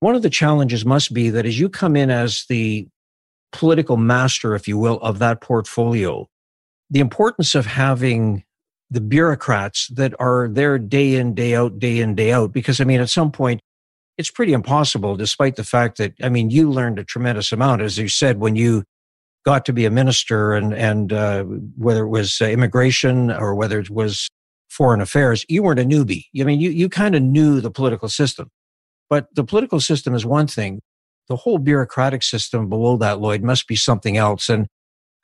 one 0.00 0.14
of 0.14 0.22
the 0.22 0.30
challenges 0.30 0.84
must 0.84 1.12
be 1.12 1.30
that 1.30 1.44
as 1.44 1.58
you 1.58 1.68
come 1.68 1.96
in 1.96 2.10
as 2.10 2.44
the 2.48 2.88
political 3.52 3.96
master, 3.96 4.54
if 4.54 4.68
you 4.68 4.78
will, 4.78 4.98
of 4.98 5.18
that 5.18 5.40
portfolio, 5.40 6.28
the 6.90 7.00
importance 7.00 7.54
of 7.54 7.66
having 7.66 8.44
the 8.90 9.00
bureaucrats 9.00 9.88
that 9.88 10.14
are 10.18 10.48
there 10.48 10.78
day 10.78 11.16
in, 11.16 11.34
day 11.34 11.54
out, 11.54 11.78
day 11.78 11.98
in, 11.98 12.14
day 12.14 12.32
out. 12.32 12.52
Because 12.52 12.80
I 12.80 12.84
mean, 12.84 13.00
at 13.00 13.10
some 13.10 13.30
point, 13.30 13.60
it's 14.16 14.30
pretty 14.30 14.52
impossible, 14.52 15.16
despite 15.16 15.56
the 15.56 15.64
fact 15.64 15.98
that, 15.98 16.14
I 16.22 16.28
mean, 16.28 16.50
you 16.50 16.70
learned 16.70 16.98
a 16.98 17.04
tremendous 17.04 17.52
amount, 17.52 17.82
as 17.82 17.98
you 17.98 18.08
said, 18.08 18.38
when 18.38 18.56
you 18.56 18.84
got 19.48 19.64
to 19.64 19.72
be 19.72 19.86
a 19.86 19.90
minister 19.90 20.52
and, 20.52 20.74
and 20.74 21.10
uh, 21.10 21.42
whether 21.78 22.04
it 22.04 22.08
was 22.08 22.38
uh, 22.42 22.44
immigration 22.44 23.30
or 23.30 23.54
whether 23.54 23.78
it 23.80 23.88
was 23.88 24.28
foreign 24.68 25.00
affairs, 25.00 25.42
you 25.48 25.62
weren't 25.62 25.80
a 25.80 25.84
newbie. 25.84 26.24
I 26.38 26.44
mean, 26.44 26.60
you, 26.60 26.68
you 26.68 26.90
kind 26.90 27.14
of 27.14 27.22
knew 27.22 27.62
the 27.62 27.70
political 27.70 28.10
system. 28.10 28.50
But 29.08 29.34
the 29.34 29.44
political 29.44 29.80
system 29.80 30.14
is 30.14 30.26
one 30.26 30.48
thing. 30.48 30.80
The 31.28 31.36
whole 31.36 31.56
bureaucratic 31.56 32.22
system 32.22 32.68
below 32.68 32.98
that, 32.98 33.20
Lloyd, 33.20 33.42
must 33.42 33.66
be 33.66 33.74
something 33.74 34.18
else. 34.18 34.50
And 34.50 34.66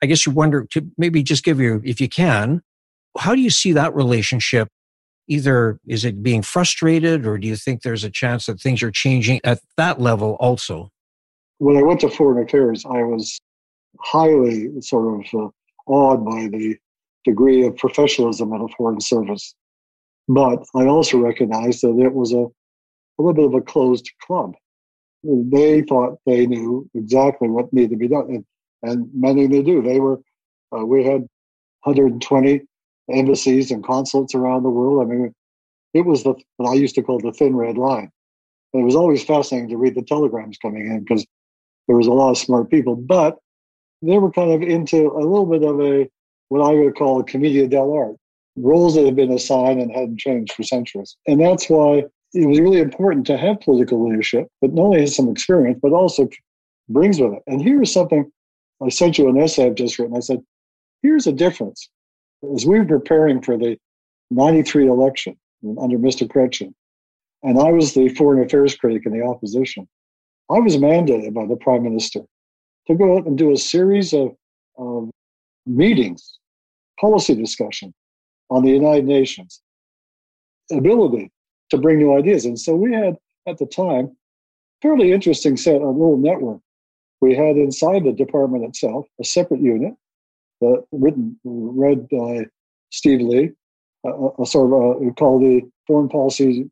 I 0.01 0.07
guess 0.07 0.25
you 0.25 0.31
wonder 0.31 0.65
to 0.71 0.87
maybe 0.97 1.21
just 1.21 1.43
give 1.43 1.59
you, 1.59 1.79
if 1.85 2.01
you 2.01 2.09
can, 2.09 2.63
how 3.19 3.35
do 3.35 3.41
you 3.41 3.51
see 3.51 3.73
that 3.73 3.93
relationship? 3.93 4.69
Either 5.27 5.79
is 5.85 6.03
it 6.03 6.23
being 6.23 6.41
frustrated 6.41 7.27
or 7.27 7.37
do 7.37 7.47
you 7.47 7.55
think 7.55 7.83
there's 7.83 8.03
a 8.03 8.09
chance 8.09 8.47
that 8.47 8.59
things 8.59 8.81
are 8.81 8.89
changing 8.89 9.39
at 9.43 9.59
that 9.77 10.01
level 10.01 10.35
also? 10.39 10.89
When 11.59 11.77
I 11.77 11.83
went 11.83 11.99
to 11.99 12.09
foreign 12.09 12.43
affairs, 12.43 12.83
I 12.85 13.03
was 13.03 13.39
highly 13.99 14.69
sort 14.81 15.25
of 15.25 15.39
uh, 15.39 15.49
awed 15.87 16.25
by 16.25 16.47
the 16.47 16.77
degree 17.23 17.65
of 17.65 17.75
professionalism 17.77 18.53
in 18.53 18.61
a 18.61 18.67
foreign 18.77 19.01
service. 19.01 19.55
But 20.27 20.65
I 20.75 20.85
also 20.85 21.19
recognized 21.19 21.81
that 21.81 21.99
it 21.99 22.13
was 22.13 22.33
a 22.33 22.47
a 23.17 23.21
little 23.21 23.33
bit 23.33 23.45
of 23.45 23.53
a 23.53 23.61
closed 23.61 24.11
club. 24.21 24.55
They 25.23 25.81
thought 25.81 26.19
they 26.25 26.45
knew 26.45 26.89
exactly 26.93 27.49
what 27.49 27.71
needed 27.73 27.91
to 27.91 27.95
be 27.97 28.07
done, 28.07 28.27
and, 28.29 28.45
and 28.83 29.09
many 29.13 29.47
they 29.47 29.63
do. 29.63 29.81
They 29.81 29.99
were, 29.99 30.21
uh, 30.75 30.85
we 30.85 31.03
had 31.03 31.21
120 31.83 32.61
embassies 33.11 33.71
and 33.71 33.83
consulates 33.83 34.35
around 34.35 34.63
the 34.63 34.69
world. 34.69 35.01
I 35.01 35.05
mean, 35.05 35.33
it 35.93 36.05
was 36.05 36.23
the 36.23 36.35
what 36.57 36.69
I 36.69 36.73
used 36.75 36.95
to 36.95 37.03
call 37.03 37.19
the 37.19 37.31
thin 37.31 37.55
red 37.55 37.77
line. 37.77 38.11
And 38.73 38.81
it 38.81 38.85
was 38.85 38.95
always 38.95 39.23
fascinating 39.23 39.69
to 39.69 39.77
read 39.77 39.95
the 39.95 40.01
telegrams 40.01 40.57
coming 40.57 40.85
in 40.85 40.99
because 40.99 41.25
there 41.87 41.95
was 41.95 42.07
a 42.07 42.11
lot 42.11 42.31
of 42.31 42.37
smart 42.37 42.69
people, 42.69 42.95
but 42.95 43.37
they 44.01 44.17
were 44.17 44.31
kind 44.31 44.51
of 44.51 44.61
into 44.61 45.11
a 45.11 45.19
little 45.19 45.45
bit 45.45 45.63
of 45.63 45.79
a 45.79 46.09
what 46.49 46.61
I 46.61 46.73
would 46.73 46.95
call 46.95 47.19
a 47.19 47.23
commedia 47.23 47.67
dell'arte, 47.67 48.17
roles 48.55 48.95
that 48.95 49.05
had 49.05 49.15
been 49.15 49.31
assigned 49.31 49.81
and 49.81 49.91
hadn't 49.91 50.19
changed 50.19 50.53
for 50.53 50.63
centuries. 50.63 51.17
And 51.27 51.41
that's 51.41 51.69
why 51.69 52.03
it 52.33 52.47
was 52.47 52.59
really 52.59 52.79
important 52.79 53.25
to 53.27 53.37
have 53.37 53.61
political 53.61 54.07
leadership 54.07 54.47
that 54.61 54.73
not 54.73 54.83
only 54.83 55.01
has 55.01 55.15
some 55.15 55.29
experience, 55.29 55.79
but 55.81 55.93
also 55.93 56.29
brings 56.89 57.19
with 57.19 57.33
it. 57.33 57.43
And 57.47 57.61
here's 57.61 57.91
something 57.91 58.31
I 58.83 58.89
sent 58.89 59.17
you 59.17 59.29
an 59.29 59.37
essay 59.37 59.65
I've 59.65 59.75
just 59.75 59.97
written. 59.97 60.15
I 60.15 60.19
said, 60.19 60.41
here's 61.01 61.27
a 61.27 61.31
difference. 61.31 61.89
As 62.53 62.65
we 62.65 62.77
were 62.77 62.85
preparing 62.85 63.41
for 63.41 63.57
the 63.57 63.77
93 64.31 64.87
election 64.87 65.37
under 65.81 65.97
Mr. 65.97 66.27
Chrétien, 66.27 66.73
and 67.41 67.57
I 67.57 67.71
was 67.71 67.93
the 67.93 68.09
foreign 68.09 68.43
affairs 68.43 68.75
critic 68.75 69.03
in 69.05 69.13
the 69.13 69.25
opposition, 69.25 69.87
I 70.49 70.59
was 70.59 70.77
mandated 70.77 71.33
by 71.33 71.45
the 71.45 71.55
prime 71.55 71.83
minister 71.83 72.21
to 72.87 72.95
go 72.95 73.17
out 73.17 73.25
and 73.25 73.37
do 73.37 73.51
a 73.51 73.57
series 73.57 74.13
of, 74.13 74.35
of 74.77 75.09
meetings, 75.65 76.39
policy 76.99 77.35
discussion 77.35 77.93
on 78.49 78.63
the 78.63 78.71
United 78.71 79.05
Nations, 79.05 79.61
ability 80.71 81.31
to 81.69 81.77
bring 81.77 81.97
new 81.97 82.15
ideas. 82.17 82.45
And 82.45 82.59
so 82.59 82.75
we 82.75 82.93
had 82.93 83.15
at 83.47 83.57
the 83.57 83.65
time 83.65 84.15
fairly 84.81 85.11
interesting 85.11 85.57
set 85.57 85.81
a 85.81 85.89
little 85.89 86.17
network. 86.17 86.61
We 87.21 87.35
had 87.35 87.57
inside 87.57 88.03
the 88.03 88.11
department 88.11 88.65
itself 88.65 89.07
a 89.19 89.23
separate 89.23 89.61
unit 89.61 89.93
that 90.61 90.83
written 90.91 91.39
read 91.43 92.07
by 92.09 92.45
Steve 92.91 93.21
Lee, 93.21 93.51
a, 94.05 94.41
a 94.41 94.45
sort 94.45 94.71
of 94.71 95.07
a, 95.07 95.11
called 95.13 95.41
the 95.41 95.61
Foreign 95.87 96.09
Policy 96.09 96.69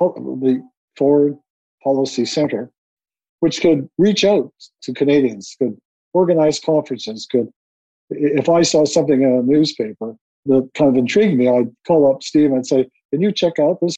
the 0.00 0.62
Foreign 0.96 1.38
Policy 1.82 2.24
Center, 2.24 2.70
which 3.40 3.60
could 3.60 3.88
reach 3.98 4.24
out 4.24 4.52
to 4.82 4.92
Canadians, 4.92 5.54
could 5.58 5.76
organize 6.12 6.58
conferences, 6.60 7.26
could 7.30 7.48
if 8.10 8.48
I 8.48 8.62
saw 8.62 8.84
something 8.84 9.22
in 9.22 9.30
a 9.30 9.42
newspaper 9.42 10.16
that 10.46 10.70
kind 10.74 10.90
of 10.90 10.96
intrigued 10.96 11.36
me, 11.36 11.48
I'd 11.48 11.70
call 11.86 12.10
up 12.10 12.22
Steve 12.22 12.52
and 12.52 12.66
say, 12.66 12.88
Can 13.12 13.20
you 13.20 13.32
check 13.32 13.58
out 13.58 13.80
this 13.80 13.94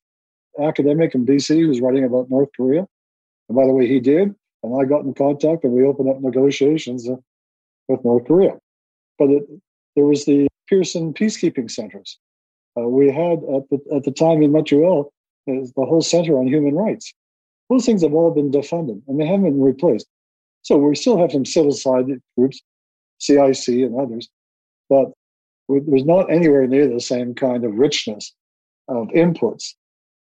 academic 0.58 1.14
in 1.14 1.26
BC 1.26 1.60
who's 1.60 1.80
writing 1.80 2.04
about 2.04 2.30
North 2.30 2.48
Korea. 2.56 2.86
And 3.48 3.56
by 3.56 3.66
the 3.66 3.72
way, 3.72 3.86
he 3.86 4.00
did. 4.00 4.34
And 4.62 4.80
I 4.80 4.84
got 4.84 5.04
in 5.04 5.14
contact 5.14 5.64
and 5.64 5.72
we 5.72 5.84
opened 5.84 6.10
up 6.10 6.20
negotiations 6.20 7.08
with 7.88 8.04
North 8.04 8.26
Korea. 8.26 8.58
But 9.18 9.30
it, 9.30 9.42
there 9.96 10.04
was 10.04 10.24
the 10.24 10.48
Pearson 10.68 11.14
peacekeeping 11.14 11.70
centers. 11.70 12.18
Uh, 12.78 12.82
we 12.82 13.10
had 13.10 13.38
at 13.54 13.68
the, 13.70 13.80
at 13.94 14.04
the 14.04 14.12
time 14.12 14.42
in 14.42 14.52
Montreal 14.52 15.12
the 15.46 15.72
whole 15.76 16.02
center 16.02 16.38
on 16.38 16.46
human 16.46 16.74
rights. 16.76 17.12
Those 17.70 17.86
things 17.86 18.02
have 18.02 18.14
all 18.14 18.32
been 18.32 18.50
defunded 18.50 19.00
and 19.06 19.18
they 19.18 19.26
haven't 19.26 19.44
been 19.44 19.62
replaced. 19.62 20.06
So 20.62 20.76
we 20.76 20.94
still 20.96 21.16
have 21.18 21.32
some 21.32 21.46
civil 21.46 21.72
society 21.72 22.16
groups, 22.36 22.60
CIC 23.18 23.68
and 23.68 23.98
others, 23.98 24.28
but 24.88 25.12
there's 25.68 26.04
not 26.04 26.30
anywhere 26.30 26.66
near 26.66 26.88
the 26.88 27.00
same 27.00 27.34
kind 27.34 27.64
of 27.64 27.74
richness 27.74 28.34
of 28.88 29.06
inputs 29.08 29.74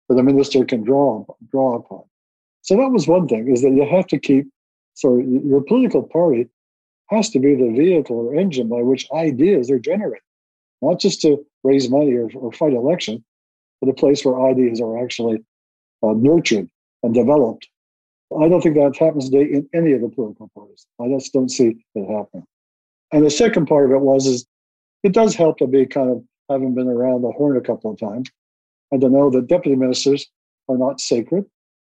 that 0.10 0.16
the 0.16 0.24
minister 0.24 0.66
can 0.66 0.84
draw 0.84 1.26
draw 1.50 1.76
upon. 1.76 2.04
So 2.64 2.76
that 2.76 2.90
was 2.90 3.08
one 3.08 3.28
thing: 3.28 3.50
is 3.50 3.62
that 3.62 3.72
you 3.72 3.86
have 3.86 4.08
to 4.08 4.20
keep. 4.20 4.48
So 4.94 5.18
your 5.18 5.62
political 5.62 6.04
party 6.04 6.48
has 7.10 7.30
to 7.30 7.40
be 7.40 7.56
the 7.56 7.72
vehicle 7.72 8.18
or 8.18 8.36
engine 8.36 8.68
by 8.68 8.82
which 8.82 9.10
ideas 9.14 9.72
are 9.72 9.80
generated, 9.80 10.24
not 10.82 11.00
just 11.00 11.22
to 11.22 11.46
raise 11.64 11.90
money 11.90 12.14
or, 12.14 12.30
or 12.36 12.52
fight 12.52 12.74
election, 12.74 13.24
but 13.80 13.90
a 13.90 13.94
place 13.94 14.26
where 14.26 14.50
ideas 14.50 14.82
are 14.82 15.02
actually 15.02 15.38
uh, 16.04 16.14
nurtured 16.14 16.68
and 17.04 17.14
developed. 17.14 17.68
I 18.40 18.50
don't 18.50 18.62
think 18.62 18.76
that 18.76 18.98
happens 18.98 19.30
today 19.30 19.52
in 19.52 19.70
any 19.74 19.94
of 19.94 20.02
the 20.02 20.10
political 20.10 20.50
parties. 20.54 20.86
I 21.02 21.08
just 21.08 21.32
don't 21.34 21.50
see 21.50 21.78
it 21.96 22.18
happening. 22.18 22.46
And 23.12 23.26
the 23.26 23.30
second 23.30 23.68
part 23.68 23.86
of 23.86 23.92
it 23.92 24.02
was 24.02 24.28
is 24.28 24.46
it 25.04 25.14
does 25.14 25.36
help 25.36 25.58
to 25.60 25.68
be 25.68 25.86
kind 25.86 26.10
of 26.10 26.24
having 26.50 26.76
been 26.76 26.88
around 26.88 27.22
the 27.22 27.32
horn 27.32 27.56
a 27.56 27.62
couple 27.62 27.92
of 27.92 28.00
times 28.00 28.30
and 28.92 29.02
to 29.02 29.10
know 29.10 29.30
that 29.30 29.48
deputy 29.48 29.76
ministers 29.76 30.28
are 30.70 30.78
not 30.78 31.00
sacred. 31.00 31.46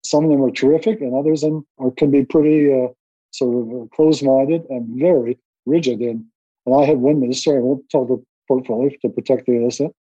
Some 0.05 0.25
of 0.25 0.31
them 0.31 0.43
are 0.43 0.51
terrific, 0.51 1.01
and 1.01 1.15
others 1.15 1.45
are, 1.45 1.91
can 1.97 2.11
be 2.11 2.25
pretty 2.25 2.73
uh, 2.73 2.89
sort 3.33 3.57
of 3.57 3.83
uh, 3.83 3.87
closed-minded 3.95 4.65
and 4.71 4.99
very 4.99 5.39
rigid. 5.67 6.01
And, 6.01 6.25
and 6.65 6.75
I 6.75 6.85
had 6.85 6.99
one 6.99 7.21
minister, 7.21 7.57
I 7.57 7.61
won't 7.61 7.89
tell 7.91 8.07
the 8.07 8.23
portfolio 8.49 8.91
to 9.03 9.09
protect 9.11 9.47
the 9.47 9.57
innocent. 9.57 9.95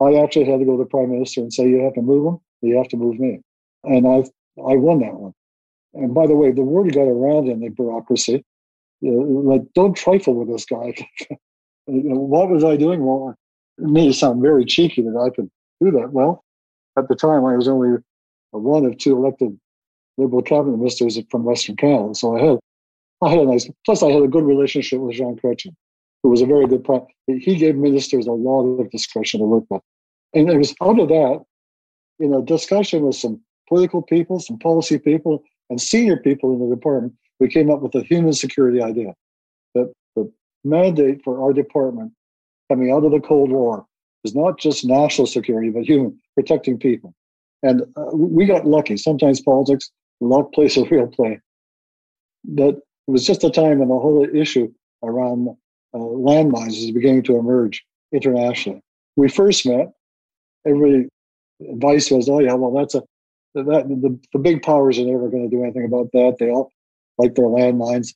I 0.00 0.14
actually 0.14 0.46
had 0.46 0.60
to 0.60 0.64
go 0.64 0.76
to 0.76 0.82
the 0.82 0.88
prime 0.88 1.10
minister 1.10 1.40
and 1.40 1.52
say, 1.52 1.68
"You 1.68 1.80
have 1.84 1.94
to 1.94 2.02
move 2.02 2.26
him. 2.26 2.40
You 2.62 2.76
have 2.78 2.88
to 2.88 2.96
move 2.96 3.18
me," 3.18 3.40
and 3.84 4.06
I 4.06 4.18
I 4.60 4.76
won 4.76 5.00
that 5.00 5.14
one. 5.14 5.32
And 5.94 6.14
by 6.14 6.26
the 6.26 6.34
way, 6.34 6.50
the 6.50 6.62
word 6.62 6.92
got 6.92 7.02
around 7.02 7.48
in 7.48 7.60
the 7.60 7.68
bureaucracy, 7.68 8.44
like 9.02 9.62
don't 9.74 9.94
trifle 9.94 10.34
with 10.34 10.48
this 10.48 10.64
guy. 10.64 10.94
what 11.86 12.50
was 12.50 12.64
I 12.64 12.76
doing 12.76 13.00
wrong? 13.00 13.34
It 13.78 14.08
it 14.08 14.14
sound 14.14 14.42
very 14.42 14.64
cheeky 14.64 15.02
that 15.02 15.18
I 15.18 15.34
could 15.34 15.50
do 15.80 15.90
that. 15.92 16.12
Well, 16.12 16.44
at 16.96 17.08
the 17.08 17.14
time, 17.14 17.44
I 17.44 17.56
was 17.56 17.68
only 17.68 17.98
one 18.50 18.84
of 18.84 18.96
two 18.98 19.16
elected 19.16 19.58
Liberal 20.16 20.42
cabinet 20.42 20.76
ministers 20.76 21.18
from 21.30 21.44
Western 21.44 21.76
Canada, 21.76 22.14
so 22.14 22.36
I 22.36 22.44
had 22.44 22.58
I 23.20 23.30
had 23.30 23.40
a 23.40 23.46
nice. 23.46 23.68
Plus, 23.84 24.02
I 24.02 24.10
had 24.10 24.22
a 24.22 24.28
good 24.28 24.44
relationship 24.44 25.00
with 25.00 25.16
Jean 25.16 25.36
Chrétien, 25.36 25.74
who 26.22 26.30
was 26.30 26.40
a 26.40 26.46
very 26.46 26.66
good. 26.66 26.86
He 27.26 27.56
gave 27.56 27.76
ministers 27.76 28.26
a 28.26 28.32
lot 28.32 28.64
of 28.64 28.90
discretion 28.90 29.40
to 29.40 29.46
work 29.46 29.64
with, 29.70 29.82
and 30.32 30.48
it 30.48 30.56
was 30.56 30.74
out 30.80 31.00
of 31.00 31.08
that, 31.08 31.44
you 32.18 32.28
know, 32.28 32.42
discussion 32.42 33.02
with 33.02 33.16
some 33.16 33.40
political 33.68 34.02
people, 34.02 34.40
some 34.40 34.58
policy 34.58 34.98
people, 34.98 35.42
and 35.70 35.80
senior 35.80 36.16
people 36.16 36.52
in 36.52 36.68
the 36.68 36.74
department. 36.74 37.14
We 37.40 37.48
came 37.48 37.70
up 37.70 37.80
with 37.80 37.94
a 37.94 38.02
human 38.02 38.32
security 38.32 38.82
idea 38.82 39.14
that 39.74 39.92
the 40.14 40.30
mandate 40.64 41.22
for 41.24 41.42
our 41.42 41.52
department 41.52 42.12
coming 42.70 42.92
out 42.92 43.04
of 43.04 43.10
the 43.10 43.20
Cold 43.20 43.50
War 43.50 43.86
is 44.24 44.34
not 44.34 44.58
just 44.58 44.84
national 44.84 45.26
security, 45.26 45.70
but 45.70 45.82
human, 45.82 46.18
protecting 46.34 46.78
people. 46.78 47.14
And 47.62 47.82
uh, 47.96 48.10
we 48.14 48.46
got 48.46 48.66
lucky. 48.66 48.96
Sometimes 48.96 49.40
politics, 49.40 49.90
luck 50.20 50.52
plays 50.52 50.76
a 50.76 50.84
real 50.84 51.06
play. 51.08 51.40
But 52.44 52.76
It 53.06 53.10
was 53.10 53.26
just 53.26 53.44
a 53.44 53.50
time 53.50 53.80
when 53.80 53.88
the 53.88 53.98
whole 53.98 54.26
issue 54.34 54.72
around 55.02 55.48
uh, 55.92 55.98
landmines 55.98 56.78
is 56.78 56.90
beginning 56.90 57.22
to 57.24 57.36
emerge 57.36 57.84
internationally. 58.12 58.80
We 59.16 59.28
first 59.28 59.66
met, 59.66 59.92
every 60.66 61.08
advice 61.70 62.10
was, 62.10 62.28
oh, 62.28 62.40
yeah, 62.40 62.54
well, 62.54 62.72
that's 62.72 62.94
a, 62.94 63.02
that, 63.54 63.88
the, 63.88 64.18
the 64.32 64.38
big 64.38 64.62
powers 64.62 64.98
are 64.98 65.04
never 65.04 65.28
going 65.28 65.48
to 65.48 65.56
do 65.56 65.62
anything 65.62 65.84
about 65.84 66.10
that. 66.12 66.36
They 66.38 66.50
all 66.50 66.72
like 67.18 67.34
their 67.34 67.46
landmines. 67.46 68.14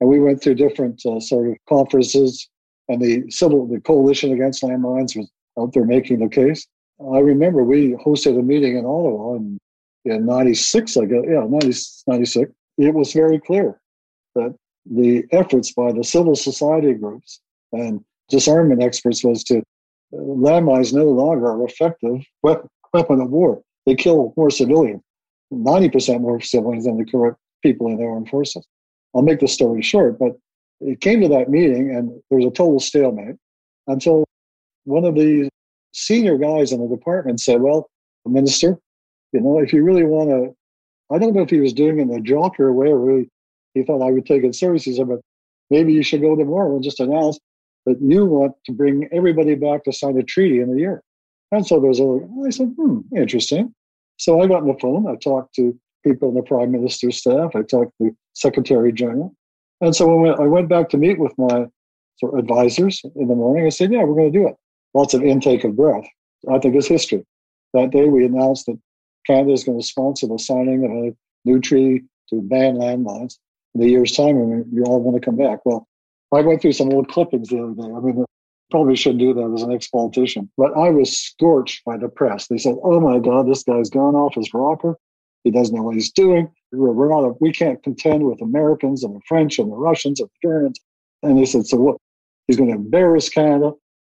And 0.00 0.08
we 0.08 0.18
went 0.18 0.42
through 0.42 0.54
different 0.54 1.04
uh, 1.06 1.20
sort 1.20 1.48
of 1.48 1.56
conferences, 1.68 2.48
and 2.88 3.00
the 3.00 3.30
civil, 3.30 3.66
the 3.66 3.80
coalition 3.80 4.32
against 4.32 4.62
landmines 4.62 5.16
was 5.16 5.30
out 5.58 5.72
there 5.72 5.84
making 5.84 6.20
the 6.20 6.28
case. 6.28 6.66
I 7.00 7.18
remember 7.18 7.62
we 7.62 7.92
hosted 7.92 8.38
a 8.38 8.42
meeting 8.42 8.76
in 8.76 8.84
Ottawa 8.84 9.36
in, 9.36 9.58
in 10.04 10.26
96, 10.26 10.96
I 10.96 11.04
guess, 11.04 11.20
yeah, 11.26 11.44
90, 11.48 11.72
96. 12.06 12.52
It 12.78 12.94
was 12.94 13.12
very 13.12 13.38
clear 13.38 13.80
that 14.34 14.54
the 14.86 15.24
efforts 15.32 15.72
by 15.72 15.92
the 15.92 16.04
civil 16.04 16.34
society 16.34 16.94
groups 16.94 17.40
and 17.72 18.04
disarmament 18.28 18.82
experts 18.82 19.22
was 19.22 19.44
to 19.44 19.58
uh, 19.58 20.16
landmines 20.16 20.92
no 20.92 21.04
longer 21.04 21.46
are 21.46 21.64
effective 21.64 22.22
weapon, 22.42 22.68
weapon 22.92 23.20
of 23.20 23.30
war. 23.30 23.62
They 23.86 23.94
kill 23.94 24.32
more 24.36 24.50
civilians, 24.50 25.02
90% 25.52 26.20
more 26.20 26.40
civilians 26.40 26.84
than 26.84 26.98
the 26.98 27.04
correct 27.04 27.38
people 27.62 27.88
in 27.88 27.96
their 27.96 28.10
armed 28.10 28.28
forces. 28.28 28.66
I'll 29.14 29.22
make 29.22 29.40
the 29.40 29.48
story 29.48 29.82
short, 29.82 30.18
but 30.18 30.38
it 30.80 31.00
came 31.00 31.20
to 31.20 31.28
that 31.28 31.50
meeting 31.50 31.94
and 31.94 32.10
there 32.30 32.38
was 32.38 32.46
a 32.46 32.50
total 32.50 32.80
stalemate 32.80 33.36
until 33.86 34.24
one 34.84 35.04
of 35.04 35.14
the 35.14 35.48
senior 35.92 36.38
guys 36.38 36.72
in 36.72 36.80
the 36.80 36.94
department 36.94 37.40
said, 37.40 37.60
Well, 37.60 37.90
Minister, 38.24 38.78
you 39.32 39.40
know, 39.40 39.58
if 39.58 39.72
you 39.72 39.82
really 39.82 40.04
want 40.04 40.30
to, 40.30 40.54
I 41.14 41.18
don't 41.18 41.34
know 41.34 41.42
if 41.42 41.50
he 41.50 41.60
was 41.60 41.72
doing 41.72 41.98
it 41.98 42.02
in 42.02 42.12
a 42.12 42.20
joker 42.20 42.72
way 42.72 42.88
or 42.88 42.98
really 42.98 43.28
he 43.74 43.82
thought 43.82 44.02
I 44.02 44.10
would 44.10 44.26
take 44.26 44.44
it 44.44 44.54
seriously. 44.54 44.94
Said, 44.94 45.08
But 45.08 45.20
maybe 45.70 45.92
you 45.92 46.02
should 46.02 46.20
go 46.20 46.36
tomorrow 46.36 46.74
and 46.74 46.84
just 46.84 47.00
announce 47.00 47.38
that 47.86 48.00
you 48.00 48.26
want 48.26 48.52
to 48.66 48.72
bring 48.72 49.08
everybody 49.12 49.54
back 49.54 49.84
to 49.84 49.92
sign 49.92 50.18
a 50.18 50.22
treaty 50.22 50.60
in 50.60 50.70
a 50.70 50.76
year. 50.76 51.02
And 51.52 51.66
so 51.66 51.80
there's 51.80 52.00
a, 52.00 52.20
I 52.46 52.50
said, 52.50 52.74
hmm, 52.76 53.00
interesting. 53.16 53.74
So 54.18 54.40
I 54.40 54.46
got 54.46 54.62
on 54.62 54.68
the 54.68 54.78
phone. 54.80 55.06
I 55.08 55.16
talked 55.16 55.54
to 55.56 55.78
people 56.04 56.28
in 56.28 56.34
the 56.34 56.42
prime 56.42 56.72
minister's 56.72 57.18
staff. 57.18 57.50
I 57.54 57.62
talked 57.62 57.92
to 58.00 58.16
Secretary 58.34 58.92
General. 58.92 59.34
And 59.80 59.96
so 59.96 60.14
when 60.14 60.34
I 60.34 60.46
went 60.46 60.68
back 60.68 60.88
to 60.90 60.98
meet 60.98 61.18
with 61.18 61.32
my 61.38 61.66
sort 62.18 62.34
of 62.34 62.38
advisors 62.38 63.00
in 63.16 63.28
the 63.28 63.34
morning, 63.34 63.66
I 63.66 63.70
said, 63.70 63.92
yeah, 63.92 64.04
we're 64.04 64.14
going 64.14 64.32
to 64.32 64.38
do 64.38 64.46
it. 64.46 64.56
Lots 64.94 65.14
of 65.14 65.22
intake 65.22 65.64
of 65.64 65.76
breath. 65.76 66.06
I 66.50 66.58
think 66.58 66.74
it's 66.76 66.86
history. 66.86 67.24
That 67.72 67.90
day 67.90 68.06
we 68.06 68.24
announced 68.24 68.66
that 68.66 68.78
Canada 69.26 69.52
is 69.52 69.64
going 69.64 69.80
to 69.80 69.86
sponsor 69.86 70.26
the 70.26 70.38
signing 70.38 70.84
of 70.84 70.90
a 70.90 71.16
new 71.44 71.60
treaty 71.60 72.04
to 72.30 72.42
ban 72.42 72.76
landmines 72.76 73.38
in 73.74 73.80
the 73.80 73.88
year's 73.88 74.12
time, 74.12 74.36
and 74.36 74.66
you 74.72 74.84
all 74.84 75.00
want 75.00 75.20
to 75.20 75.24
come 75.24 75.36
back. 75.36 75.60
Well, 75.64 75.86
I 76.32 76.40
went 76.40 76.62
through 76.62 76.72
some 76.72 76.92
old 76.92 77.08
clippings 77.08 77.48
the 77.48 77.62
other 77.62 77.74
day. 77.74 77.82
I 77.82 78.00
mean, 78.00 78.24
probably 78.70 78.96
shouldn't 78.96 79.20
do 79.20 79.34
that 79.34 79.52
as 79.54 79.62
an 79.62 79.72
ex-politician, 79.72 80.50
but 80.56 80.76
I 80.76 80.90
was 80.90 81.16
scorched 81.16 81.84
by 81.84 81.96
the 81.96 82.08
press. 82.08 82.46
They 82.46 82.58
said, 82.58 82.76
"Oh 82.82 83.00
my 83.00 83.18
God, 83.18 83.48
this 83.48 83.62
guy's 83.62 83.90
gone 83.90 84.14
off 84.14 84.34
his 84.34 84.52
rocker. 84.54 84.96
He 85.44 85.50
doesn't 85.50 85.74
know 85.74 85.82
what 85.82 85.94
he's 85.94 86.12
doing. 86.12 86.50
We're 86.72 87.08
not. 87.08 87.24
A, 87.24 87.34
we 87.40 87.52
can't 87.52 87.82
contend 87.82 88.24
with 88.24 88.40
Americans 88.40 89.02
and 89.04 89.14
the 89.14 89.20
French 89.26 89.58
and 89.58 89.70
the 89.70 89.76
Russians 89.76 90.20
and 90.20 90.28
the 90.28 90.48
Germans." 90.48 90.80
And 91.22 91.38
they 91.38 91.46
said, 91.46 91.66
"So 91.66 91.76
what? 91.76 91.96
He's 92.46 92.56
going 92.56 92.70
to 92.70 92.76
embarrass 92.76 93.28
Canada. 93.28 93.72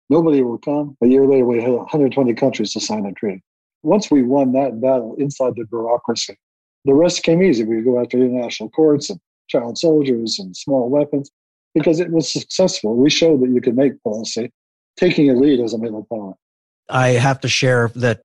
Nobody 0.09 0.41
will 0.41 0.57
come." 0.57 0.97
A 1.01 1.07
year 1.07 1.27
later, 1.27 1.45
we 1.45 1.61
had 1.61 1.73
120 1.73 2.33
countries 2.33 2.73
to 2.73 2.79
sign 2.79 3.05
a 3.05 3.11
treaty. 3.13 3.43
Once 3.83 4.09
we 4.09 4.23
won 4.23 4.53
that 4.53 4.81
battle 4.81 5.15
inside 5.15 5.53
the 5.55 5.65
bureaucracy, 5.65 6.35
the 6.85 6.93
rest 6.93 7.23
came 7.23 7.43
easy. 7.43 7.63
We 7.63 7.81
go 7.81 8.01
after 8.01 8.17
international 8.17 8.69
courts 8.69 9.09
and 9.09 9.19
child 9.47 9.77
soldiers 9.77 10.39
and 10.39 10.55
small 10.55 10.89
weapons 10.89 11.29
because 11.75 11.99
it 11.99 12.09
was 12.09 12.31
successful. 12.31 12.95
We 12.95 13.11
showed 13.11 13.41
that 13.41 13.49
you 13.49 13.61
could 13.61 13.75
make 13.75 14.01
policy, 14.01 14.51
taking 14.97 15.29
a 15.29 15.33
lead 15.33 15.59
as 15.59 15.73
a 15.73 15.77
middle 15.77 16.07
power. 16.09 16.33
I 16.89 17.09
have 17.09 17.41
to 17.41 17.47
share 17.47 17.91
that 17.95 18.21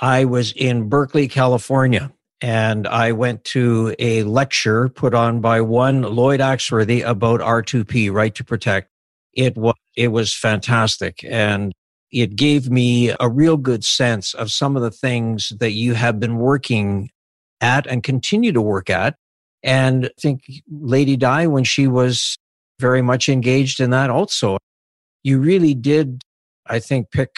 I 0.00 0.24
was 0.24 0.52
in 0.52 0.88
Berkeley, 0.88 1.28
California, 1.28 2.12
and 2.40 2.88
I 2.88 3.12
went 3.12 3.44
to 3.44 3.94
a 3.98 4.24
lecture 4.24 4.88
put 4.88 5.14
on 5.14 5.40
by 5.40 5.60
one 5.60 6.02
Lloyd 6.02 6.40
Axworthy 6.40 7.06
about 7.06 7.40
R2P, 7.40 8.10
Right 8.12 8.34
to 8.34 8.42
Protect. 8.42 8.88
It 9.34 9.56
was 9.56 9.74
it 9.96 10.08
was 10.08 10.34
fantastic, 10.34 11.24
and 11.24 11.72
it 12.10 12.36
gave 12.36 12.70
me 12.70 13.12
a 13.20 13.28
real 13.28 13.56
good 13.56 13.84
sense 13.84 14.34
of 14.34 14.50
some 14.50 14.76
of 14.76 14.82
the 14.82 14.90
things 14.90 15.52
that 15.58 15.72
you 15.72 15.94
have 15.94 16.18
been 16.18 16.36
working 16.36 17.10
at 17.60 17.86
and 17.86 18.02
continue 18.02 18.52
to 18.52 18.62
work 18.62 18.88
at. 18.88 19.16
And 19.62 20.06
I 20.06 20.10
think 20.20 20.42
Lady 20.70 21.16
Di, 21.16 21.46
when 21.46 21.64
she 21.64 21.88
was 21.88 22.36
very 22.84 23.00
much 23.00 23.30
engaged 23.30 23.80
in 23.80 23.88
that 23.88 24.10
also. 24.10 24.58
You 25.22 25.38
really 25.38 25.72
did, 25.72 26.20
I 26.66 26.80
think, 26.80 27.10
pick 27.10 27.30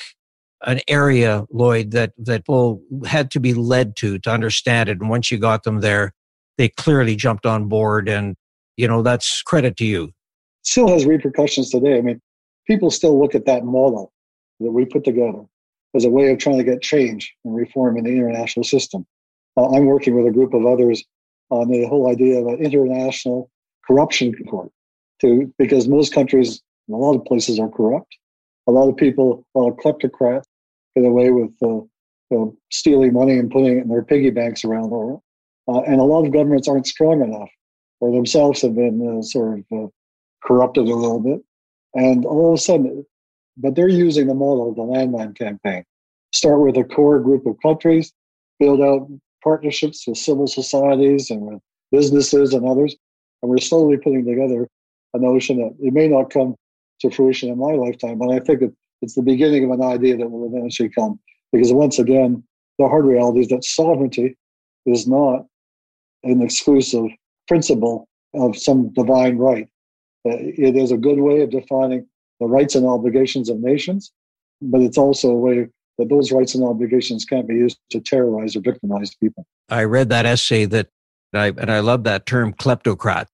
an 0.63 0.81
area, 0.89 1.45
Lloyd, 1.53 1.93
that, 1.93 2.15
that 2.19 2.41
people 2.43 2.83
had 3.07 3.31
to 3.31 3.39
be 3.39 3.55
led 3.55 3.95
to 3.99 4.19
to 4.19 4.31
understand 4.31 4.89
it. 4.89 4.99
And 5.01 5.09
once 5.09 5.31
you 5.31 5.39
got 5.39 5.63
them 5.63 5.83
there, 5.83 6.13
they 6.59 6.69
clearly 6.71 7.15
jumped 7.15 7.47
on 7.47 7.69
board. 7.69 8.09
And, 8.09 8.35
you 8.77 8.89
know, 8.89 9.03
that's 9.03 9.41
credit 9.43 9.77
to 9.77 9.85
you. 9.85 10.11
Still 10.63 10.89
has 10.89 11.07
repercussions 11.07 11.71
today. 11.71 11.97
I 11.97 12.01
mean, 12.01 12.21
people 12.67 12.91
still 12.91 13.17
look 13.17 13.37
at 13.37 13.47
that 13.47 13.65
model 13.65 14.13
that 14.59 14.73
we 14.73 14.85
put 14.85 15.05
together 15.05 15.45
as 15.95 16.05
a 16.05 16.11
way 16.11 16.33
of 16.33 16.39
trying 16.39 16.59
to 16.59 16.65
get 16.65 16.83
change 16.83 17.33
and 17.45 17.55
reform 17.55 17.97
in 17.99 18.03
the 18.03 18.11
international 18.11 18.65
system. 18.65 19.07
Uh, 19.57 19.69
I'm 19.71 19.87
working 19.87 20.17
with 20.17 20.27
a 20.27 20.33
group 20.33 20.55
of 20.55 20.67
others 20.67 21.05
on 21.51 21.69
the 21.71 21.87
whole 21.87 22.11
idea 22.11 22.41
of 22.41 22.49
an 22.49 22.59
international 22.59 23.49
corruption 23.87 24.35
court 24.51 24.73
to 25.21 25.53
because 25.59 25.89
most 25.89 26.13
countries 26.13 26.61
in 26.89 26.95
a 26.95 26.99
lot 26.99 27.17
of 27.17 27.25
places 27.25 27.59
are 27.59 27.69
corrupt. 27.69 28.17
A 28.69 28.73
lot 28.73 28.89
of 28.89 28.97
people, 28.97 29.47
a 29.55 29.59
lot 29.59 29.71
of 29.71 29.77
kleptocrats, 29.77 30.45
get 30.97 31.05
away 31.05 31.31
with 31.31 31.53
uh, 31.63 31.81
uh, 32.35 32.51
stealing 32.71 33.13
money 33.13 33.39
and 33.39 33.51
putting 33.51 33.79
it 33.79 33.83
in 33.83 33.89
their 33.89 34.03
piggy 34.03 34.31
banks 34.31 34.65
around 34.65 34.83
the 34.83 34.89
world. 34.89 35.23
Uh, 35.69 35.81
and 35.83 36.01
a 36.01 36.05
lot 36.05 36.25
of 36.25 36.33
governments 36.33 36.69
aren't 36.69 36.87
strong 36.87 37.23
enough, 37.23 37.51
or 38.01 38.13
themselves 38.13 38.63
have 38.63 38.75
been 38.75 39.19
uh, 39.19 39.23
sort 39.23 39.59
of 39.59 39.65
uh, 39.73 39.89
corrupted 40.43 40.87
a 40.87 40.95
little 40.95 41.21
bit. 41.21 41.41
And 41.95 42.25
all 42.25 42.53
of 42.53 42.59
a 42.59 42.63
sudden, 42.63 43.05
but 43.57 43.75
they're 43.75 43.89
using 43.89 44.27
the 44.27 44.35
model 44.35 44.69
of 44.69 44.77
the 44.77 44.83
landmine 44.83 45.37
campaign. 45.37 45.85
Start 46.33 46.61
with 46.61 46.77
a 46.77 46.85
core 46.85 47.21
group 47.21 47.47
of 47.47 47.57
countries, 47.63 48.13
build 48.61 48.81
out 48.81 49.09
partnerships 49.43 50.07
with 50.07 50.19
civil 50.19 50.47
societies 50.47 51.31
and 51.31 51.43
with 51.43 51.61
businesses 51.91 52.53
and 52.53 52.67
others. 52.67 52.97
And 53.43 53.51
we're 53.51 53.59
slowly 53.59 53.97
putting 53.97 54.27
together 54.27 54.69
a 55.17 55.19
notion 55.19 55.59
that 55.59 55.75
it 55.81 55.93
may 55.93 56.09
not 56.09 56.31
come 56.31 56.55
to 57.01 57.11
fruition 57.11 57.49
in 57.49 57.59
my 57.59 57.73
lifetime, 57.73 58.19
but 58.19 58.31
I 58.31 58.41
think 58.41 58.63
it, 58.63 58.73
it's 59.03 59.15
the 59.15 59.23
beginning 59.23 59.65
of 59.65 59.71
an 59.71 59.83
idea 59.83 60.17
that 60.17 60.31
will 60.31 60.47
eventually 60.47 60.89
come. 60.89 61.19
Because 61.53 61.73
once 61.73 61.99
again, 61.99 62.43
the 62.79 62.89
hard 62.89 63.07
reality 63.07 63.41
is 63.41 63.49
that 63.49 63.65
sovereignty 63.65 64.37
is 64.85 65.07
not 65.07 65.47
an 66.23 66.43
exclusive 66.43 67.07
principle 67.49 68.09
of 68.35 68.57
some 68.57 68.93
divine 68.93 69.39
right. 69.39 69.69
Uh, 70.27 70.37
it 70.39 70.77
is 70.77 70.91
a 70.91 70.97
good 70.97 71.21
way 71.21 71.43
of 71.43 71.51
defining 71.51 72.07
the 72.41 72.47
rights 72.47 72.75
and 72.75 72.87
obligations 72.87 73.49
of 73.49 73.61
nations, 73.61 74.13
but 74.61 74.81
it's 74.81 74.99
also 74.99 75.31
a 75.31 75.39
way 75.39 75.69
that 75.99 76.09
those 76.09 76.33
rights 76.33 76.55
and 76.55 76.65
obligations 76.65 77.25
can't 77.25 77.49
be 77.49 77.55
used 77.55 77.79
to 77.91 78.01
terrorize 78.01 78.57
or 78.57 78.61
victimize 78.61 79.15
people. 79.15 79.47
I 79.69 79.85
read 79.85 80.11
that 80.11 80.27
essay 80.27 80.67
that 80.67 80.89
I, 81.33 81.47
and 81.49 81.71
I 81.71 81.81
love 81.81 82.05
that 82.05 82.27
term 82.27 82.53
kleptocrat 82.53 83.27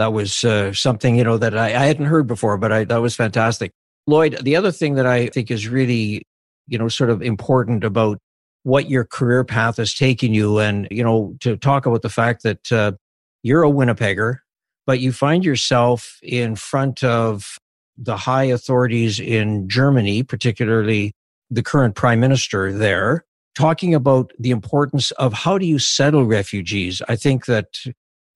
that 0.00 0.14
was 0.14 0.44
uh, 0.44 0.72
something 0.72 1.16
you 1.16 1.24
know 1.24 1.36
that 1.36 1.56
I, 1.56 1.66
I 1.66 1.86
hadn't 1.86 2.06
heard 2.06 2.26
before, 2.26 2.56
but 2.56 2.72
I, 2.72 2.84
that 2.84 3.02
was 3.02 3.14
fantastic. 3.14 3.70
Lloyd, 4.06 4.38
the 4.42 4.56
other 4.56 4.72
thing 4.72 4.94
that 4.94 5.06
I 5.06 5.26
think 5.28 5.50
is 5.50 5.68
really 5.68 6.22
you 6.66 6.78
know 6.78 6.88
sort 6.88 7.10
of 7.10 7.22
important 7.22 7.84
about 7.84 8.18
what 8.62 8.88
your 8.88 9.04
career 9.04 9.44
path 9.44 9.76
has 9.76 9.94
taken 9.94 10.32
you, 10.32 10.58
and 10.58 10.88
you 10.90 11.04
know 11.04 11.36
to 11.40 11.56
talk 11.56 11.84
about 11.84 12.02
the 12.02 12.08
fact 12.08 12.42
that 12.44 12.72
uh, 12.72 12.92
you're 13.42 13.62
a 13.62 13.70
Winnipegger, 13.70 14.38
but 14.86 15.00
you 15.00 15.12
find 15.12 15.44
yourself 15.44 16.18
in 16.22 16.56
front 16.56 17.04
of 17.04 17.58
the 17.98 18.16
high 18.16 18.44
authorities 18.44 19.20
in 19.20 19.68
Germany, 19.68 20.22
particularly 20.22 21.12
the 21.50 21.62
current 21.62 21.94
prime 21.94 22.20
minister 22.20 22.72
there, 22.72 23.26
talking 23.54 23.94
about 23.94 24.32
the 24.38 24.50
importance 24.50 25.10
of 25.12 25.34
how 25.34 25.58
do 25.58 25.66
you 25.66 25.78
settle 25.78 26.24
refugees. 26.24 27.02
I 27.06 27.16
think 27.16 27.44
that 27.44 27.66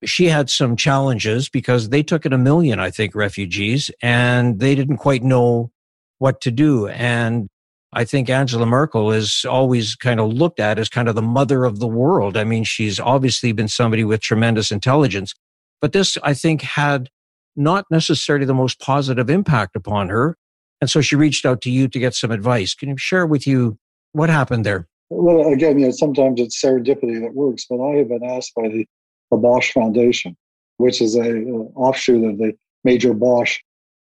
she 0.04 0.26
had 0.26 0.50
some 0.50 0.76
challenges 0.76 1.48
because 1.48 1.88
they 1.88 2.02
took 2.02 2.26
in 2.26 2.32
a 2.32 2.38
million, 2.38 2.80
I 2.80 2.90
think, 2.90 3.14
refugees, 3.14 3.90
and 4.02 4.60
they 4.60 4.74
didn't 4.74 4.98
quite 4.98 5.22
know 5.22 5.70
what 6.18 6.40
to 6.42 6.50
do. 6.50 6.88
And 6.88 7.48
I 7.92 8.04
think 8.04 8.28
Angela 8.28 8.66
Merkel 8.66 9.12
is 9.12 9.44
always 9.48 9.94
kind 9.94 10.20
of 10.20 10.32
looked 10.32 10.60
at 10.60 10.78
as 10.78 10.88
kind 10.88 11.08
of 11.08 11.14
the 11.14 11.22
mother 11.22 11.64
of 11.64 11.78
the 11.78 11.86
world. 11.86 12.36
I 12.36 12.44
mean, 12.44 12.64
she's 12.64 12.98
obviously 12.98 13.52
been 13.52 13.68
somebody 13.68 14.04
with 14.04 14.20
tremendous 14.20 14.72
intelligence, 14.72 15.34
but 15.80 15.92
this, 15.92 16.18
I 16.22 16.34
think, 16.34 16.62
had 16.62 17.08
not 17.56 17.84
necessarily 17.90 18.46
the 18.46 18.54
most 18.54 18.80
positive 18.80 19.30
impact 19.30 19.76
upon 19.76 20.08
her. 20.08 20.36
And 20.80 20.90
so 20.90 21.00
she 21.00 21.14
reached 21.14 21.46
out 21.46 21.60
to 21.62 21.70
you 21.70 21.88
to 21.88 21.98
get 21.98 22.14
some 22.14 22.30
advice. 22.30 22.74
Can 22.74 22.88
you 22.88 22.96
share 22.96 23.26
with 23.26 23.46
you 23.46 23.78
what 24.12 24.28
happened 24.28 24.66
there? 24.66 24.88
Well, 25.10 25.52
again, 25.52 25.78
you 25.78 25.86
know, 25.86 25.92
sometimes 25.92 26.40
it's 26.40 26.60
serendipity 26.60 27.20
that 27.20 27.34
works, 27.34 27.66
but 27.68 27.80
I 27.80 27.96
have 27.96 28.08
been 28.08 28.24
asked 28.24 28.52
by 28.56 28.68
the 28.68 28.86
the 29.30 29.36
Bosch 29.36 29.72
Foundation 29.72 30.36
which 30.78 31.00
is 31.00 31.16
a, 31.16 31.22
a 31.22 31.58
offshoot 31.76 32.24
of 32.24 32.38
the 32.38 32.52
major 32.84 33.14
Bosch 33.14 33.58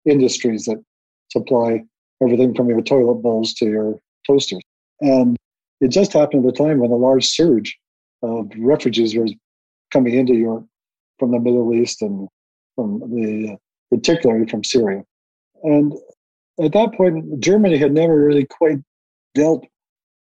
industries 0.05 0.65
that 0.65 0.83
supply 1.31 1.83
everything 2.23 2.53
from 2.53 2.69
your 2.69 2.81
toilet 2.81 3.15
bowls 3.15 3.53
to 3.55 3.65
your 3.65 3.99
toasters. 4.25 4.61
And 5.01 5.37
it 5.79 5.89
just 5.89 6.13
happened 6.13 6.45
at 6.45 6.53
a 6.53 6.57
time 6.57 6.79
when 6.79 6.91
a 6.91 6.95
large 6.95 7.27
surge 7.27 7.77
of 8.21 8.49
refugees 8.57 9.15
were 9.15 9.27
coming 9.91 10.13
into 10.13 10.33
Europe 10.33 10.65
from 11.19 11.31
the 11.31 11.39
Middle 11.39 11.73
East 11.73 12.01
and 12.01 12.27
from 12.75 12.99
the 13.13 13.53
uh, 13.53 13.55
particularly 13.89 14.47
from 14.47 14.63
Syria. 14.63 15.03
And 15.63 15.93
at 16.63 16.71
that 16.73 16.93
point, 16.93 17.39
Germany 17.39 17.77
had 17.77 17.91
never 17.91 18.17
really 18.17 18.45
quite 18.45 18.79
dealt 19.35 19.65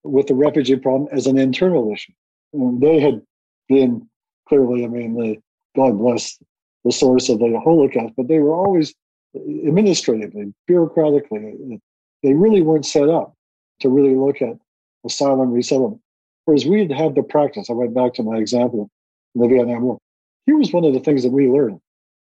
with 0.03 0.27
the 0.27 0.33
refugee 0.33 0.77
problem 0.77 1.09
as 1.11 1.27
an 1.27 1.37
internal 1.37 1.91
issue. 1.91 2.13
And 2.53 2.81
they 2.81 2.99
had 2.99 3.21
been 3.69 4.09
clearly, 4.51 4.83
I 4.83 4.87
mean, 4.89 5.13
the, 5.15 5.37
God 5.77 5.97
bless 5.97 6.37
the 6.83 6.91
source 6.91 7.29
of 7.29 7.39
the 7.39 7.57
Holocaust, 7.63 8.13
but 8.17 8.27
they 8.27 8.39
were 8.39 8.53
always 8.53 8.93
administratively, 9.33 10.53
bureaucratically, 10.69 11.79
they 12.21 12.33
really 12.33 12.61
weren't 12.61 12.85
set 12.85 13.07
up 13.07 13.33
to 13.79 13.87
really 13.87 14.13
look 14.13 14.41
at 14.41 14.57
asylum 15.05 15.51
resettlement. 15.51 16.01
Whereas 16.43 16.65
we 16.65 16.79
had 16.79 16.91
had 16.91 17.15
the 17.15 17.23
practice. 17.23 17.69
I 17.69 17.73
went 17.73 17.93
back 17.93 18.13
to 18.15 18.23
my 18.23 18.37
example 18.37 18.89
in 19.35 19.41
the 19.41 19.47
Vietnam 19.47 19.83
War. 19.83 19.99
Here 20.45 20.57
was 20.57 20.73
one 20.73 20.83
of 20.83 20.93
the 20.93 20.99
things 20.99 21.23
that 21.23 21.31
we 21.31 21.47
learned. 21.47 21.79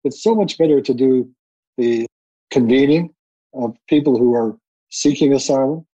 It's 0.05 0.23
so 0.23 0.35
much 0.35 0.59
better 0.59 0.81
to 0.81 0.95
do 0.95 1.29
the 1.77 2.07
convening 2.51 3.13
of 3.53 3.77
people 3.89 4.17
who 4.17 4.35
are 4.35 4.57
seeking 4.91 5.33
asylum, 5.33 5.87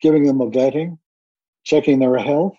giving 0.00 0.24
them 0.24 0.40
a 0.40 0.48
vetting, 0.48 0.98
checking 1.64 1.98
their 1.98 2.18
health 2.18 2.54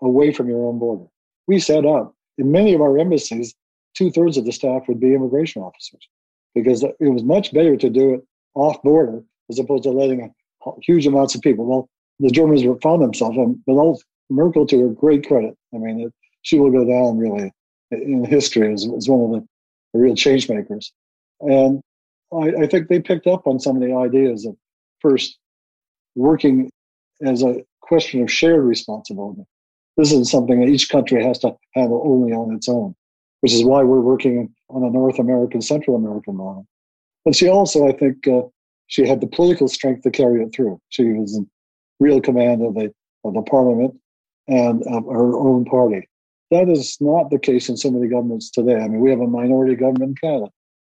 away 0.00 0.32
from 0.32 0.48
your 0.48 0.66
own 0.66 0.78
border. 0.78 1.04
We 1.46 1.58
set 1.58 1.84
up 1.84 2.14
in 2.42 2.50
many 2.50 2.74
of 2.74 2.80
our 2.80 2.98
embassies, 2.98 3.54
two 3.94 4.10
thirds 4.10 4.36
of 4.36 4.44
the 4.44 4.52
staff 4.52 4.82
would 4.88 4.98
be 4.98 5.14
immigration 5.14 5.62
officers 5.62 6.08
because 6.54 6.82
it 6.82 6.96
was 7.00 7.22
much 7.22 7.52
better 7.52 7.76
to 7.76 7.88
do 7.88 8.14
it 8.14 8.24
off 8.54 8.82
border 8.82 9.22
as 9.48 9.58
opposed 9.58 9.84
to 9.84 9.90
letting 9.90 10.34
huge 10.82 11.06
amounts 11.06 11.34
of 11.34 11.40
people. 11.40 11.64
Well, 11.64 11.88
the 12.18 12.30
Germans 12.30 12.62
found 12.82 13.02
themselves, 13.02 13.36
and 13.38 13.58
all 13.68 14.00
Merkel 14.28 14.66
to 14.66 14.80
her 14.80 14.88
great 14.88 15.26
credit. 15.26 15.56
I 15.74 15.78
mean, 15.78 16.00
it, 16.00 16.12
she 16.42 16.58
will 16.58 16.70
go 16.70 16.84
down 16.84 17.18
really 17.18 17.52
in 17.90 18.24
history 18.24 18.72
as, 18.72 18.86
as 18.96 19.08
one 19.08 19.34
of 19.34 19.40
the, 19.40 19.48
the 19.94 20.00
real 20.00 20.16
change 20.16 20.48
makers. 20.48 20.92
And 21.40 21.80
I, 22.32 22.62
I, 22.62 22.66
think 22.66 22.88
they 22.88 23.00
picked 23.00 23.26
up 23.26 23.46
on 23.46 23.60
some 23.60 23.76
of 23.76 23.82
the 23.82 23.94
ideas 23.94 24.46
of 24.46 24.56
first 25.00 25.38
working 26.14 26.70
as 27.24 27.42
a 27.42 27.62
question 27.80 28.22
of 28.22 28.30
shared 28.30 28.64
responsibility. 28.64 29.42
This 29.96 30.12
isn't 30.12 30.28
something 30.28 30.60
that 30.60 30.68
each 30.68 30.88
country 30.88 31.22
has 31.22 31.38
to 31.40 31.54
handle 31.74 32.02
only 32.04 32.32
on 32.32 32.54
its 32.54 32.68
own, 32.68 32.94
which 33.40 33.52
is 33.52 33.64
why 33.64 33.82
we're 33.82 34.00
working 34.00 34.52
on 34.70 34.82
a 34.82 34.90
North 34.90 35.18
American, 35.18 35.60
Central 35.60 35.96
American 35.96 36.36
model. 36.36 36.66
And 37.26 37.36
she 37.36 37.48
also, 37.48 37.86
I 37.86 37.92
think, 37.92 38.26
uh, 38.26 38.42
she 38.86 39.06
had 39.06 39.20
the 39.20 39.26
political 39.26 39.68
strength 39.68 40.02
to 40.02 40.10
carry 40.10 40.42
it 40.42 40.54
through. 40.54 40.80
She 40.88 41.04
was 41.04 41.36
in 41.36 41.48
real 42.00 42.20
command 42.20 42.62
of 42.62 42.74
the 42.74 42.92
of 43.24 43.34
the 43.34 43.42
parliament 43.42 43.94
and 44.48 44.82
of 44.88 45.04
her 45.04 45.36
own 45.36 45.64
party. 45.64 46.08
That 46.50 46.68
is 46.68 46.96
not 47.00 47.30
the 47.30 47.38
case 47.38 47.68
in 47.68 47.76
so 47.76 47.90
many 47.90 48.08
governments 48.08 48.50
today. 48.50 48.76
I 48.76 48.88
mean, 48.88 49.00
we 49.00 49.10
have 49.10 49.20
a 49.20 49.26
minority 49.26 49.76
government 49.76 50.18
in 50.22 50.28
Canada. 50.28 50.50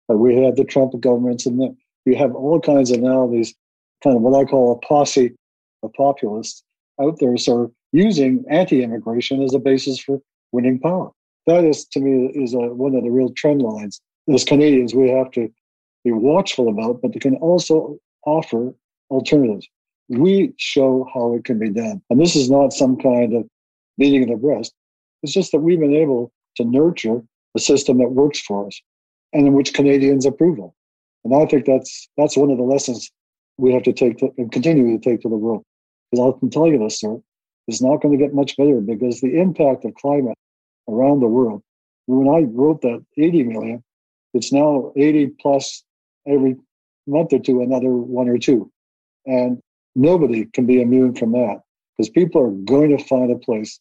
We 0.09 0.37
had 0.37 0.57
the 0.57 0.65
Trump 0.65 0.99
governments, 1.01 1.47
and 1.47 1.77
you 2.05 2.17
have 2.17 2.35
all 2.35 2.61
kinds 2.61 2.91
of 2.91 3.01
now 3.01 3.27
these 3.27 3.55
kind 4.03 4.17
of 4.17 4.23
what 4.23 4.39
I 4.39 4.45
call 4.45 4.73
a 4.73 4.87
posse 4.87 5.35
of 5.83 5.93
populists 5.93 6.63
out 7.01 7.19
there, 7.19 7.37
sort 7.37 7.67
of 7.67 7.73
using 7.93 8.45
anti-immigration 8.51 9.43
as 9.43 9.55
a 9.55 9.59
basis 9.59 9.99
for 9.99 10.21
winning 10.53 10.79
power. 10.79 11.11
That 11.47 11.65
is, 11.65 11.87
to 11.87 12.01
me, 12.01 12.31
is 12.35 12.55
a, 12.55 12.59
one 12.59 12.95
of 12.95 13.03
the 13.03 13.11
real 13.11 13.31
trend 13.31 13.63
lines. 13.63 14.01
As 14.33 14.45
Canadians, 14.45 14.95
we 14.95 15.09
have 15.11 15.31
to 15.33 15.49
be 16.05 16.13
watchful 16.13 16.69
about, 16.69 17.03
but 17.03 17.13
they 17.13 17.19
can 17.19 17.37
also 17.37 17.99
offer 18.25 18.73
alternatives. 19.11 19.67
We 20.09 20.53
show 20.57 21.09
how 21.13 21.35
it 21.35 21.45
can 21.45 21.59
be 21.59 21.71
done. 21.71 22.03
And 22.11 22.21
this 22.21 22.37
is 22.37 22.51
not 22.51 22.73
some 22.73 22.97
kind 22.97 23.35
of 23.35 23.47
beating 23.99 24.29
the 24.29 24.37
breast. 24.37 24.73
It's 25.23 25.33
just 25.33 25.53
that 25.53 25.61
we've 25.61 25.81
been 25.81 25.95
able 25.95 26.33
to 26.57 26.65
nurture 26.65 27.23
a 27.57 27.61
system 27.61 27.99
that 27.99 28.13
works 28.13 28.41
for 28.41 28.67
us 28.67 28.81
and 29.33 29.47
in 29.47 29.53
which 29.53 29.75
Canadians 29.75 30.27
approve 30.27 30.59
of. 30.61 30.71
And 31.25 31.35
I 31.35 31.47
think 31.47 31.67
that's 31.67 32.09
that's 32.17 32.37
one 32.37 32.51
of 32.51 32.57
the 32.57 32.65
lessons 32.65 33.11
we 33.59 33.73
have 33.73 33.83
to 33.83 33.93
take 33.93 34.19
to, 34.19 34.33
and 34.39 34.51
continue 34.51 34.99
to 34.99 35.11
take 35.11 35.21
to 35.21 35.29
the 35.29 35.37
world. 35.37 35.65
Because 36.11 36.35
I 36.35 36.39
can 36.39 36.51
tell 36.51 36.67
you 36.67 36.79
this, 36.79 37.01
sir, 37.01 37.19
it's 37.71 37.81
not 37.81 38.03
going 38.03 38.17
to 38.17 38.23
get 38.23 38.35
much 38.35 38.57
better 38.57 38.81
because 38.81 39.21
the 39.21 39.39
impact 39.39 39.85
of 39.85 39.95
climate 39.95 40.37
around 40.89 41.21
the 41.21 41.29
world. 41.29 41.63
When 42.07 42.27
I 42.29 42.41
wrote 42.51 42.81
that 42.83 43.05
80 43.17 43.45
million, 43.45 43.85
it's 44.35 44.53
now 44.53 44.93
80 44.97 45.29
plus 45.41 45.85
every 46.27 46.57
month 47.07 47.33
or 47.33 47.39
two, 47.39 47.63
another 47.63 47.91
one 47.91 48.29
or 48.29 48.39
two. 48.39 48.71
And 49.25 49.61
nobody 49.95 50.47
can 50.47 50.67
be 50.67 50.83
immune 50.83 51.15
from 51.15 51.31
that 51.33 51.61
because 51.97 52.11
people 52.11 52.43
are 52.43 52.51
going 52.51 52.97
to 52.97 53.05
find 53.05 53.31
a 53.31 53.39
place 53.39 53.79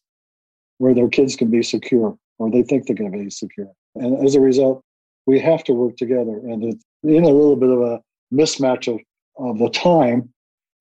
where 0.78 0.94
their 0.94 1.08
kids 1.08 1.34
can 1.34 1.50
be 1.50 1.64
secure 1.64 2.16
or 2.38 2.48
they 2.48 2.62
think 2.62 2.86
they're 2.86 2.94
going 2.94 3.10
to 3.10 3.18
be 3.18 3.28
secure. 3.28 3.72
And 3.96 4.24
as 4.24 4.36
a 4.36 4.40
result, 4.40 4.82
we 5.26 5.40
have 5.40 5.64
to 5.64 5.72
work 5.72 5.96
together. 5.96 6.38
And 6.38 6.62
it's 6.62 6.84
in 7.02 7.24
a 7.24 7.28
little 7.28 7.56
bit 7.56 7.70
of 7.70 7.80
a 7.80 8.00
mismatch 8.32 8.86
of, 8.86 9.00
of 9.36 9.58
the 9.58 9.70
time 9.70 10.32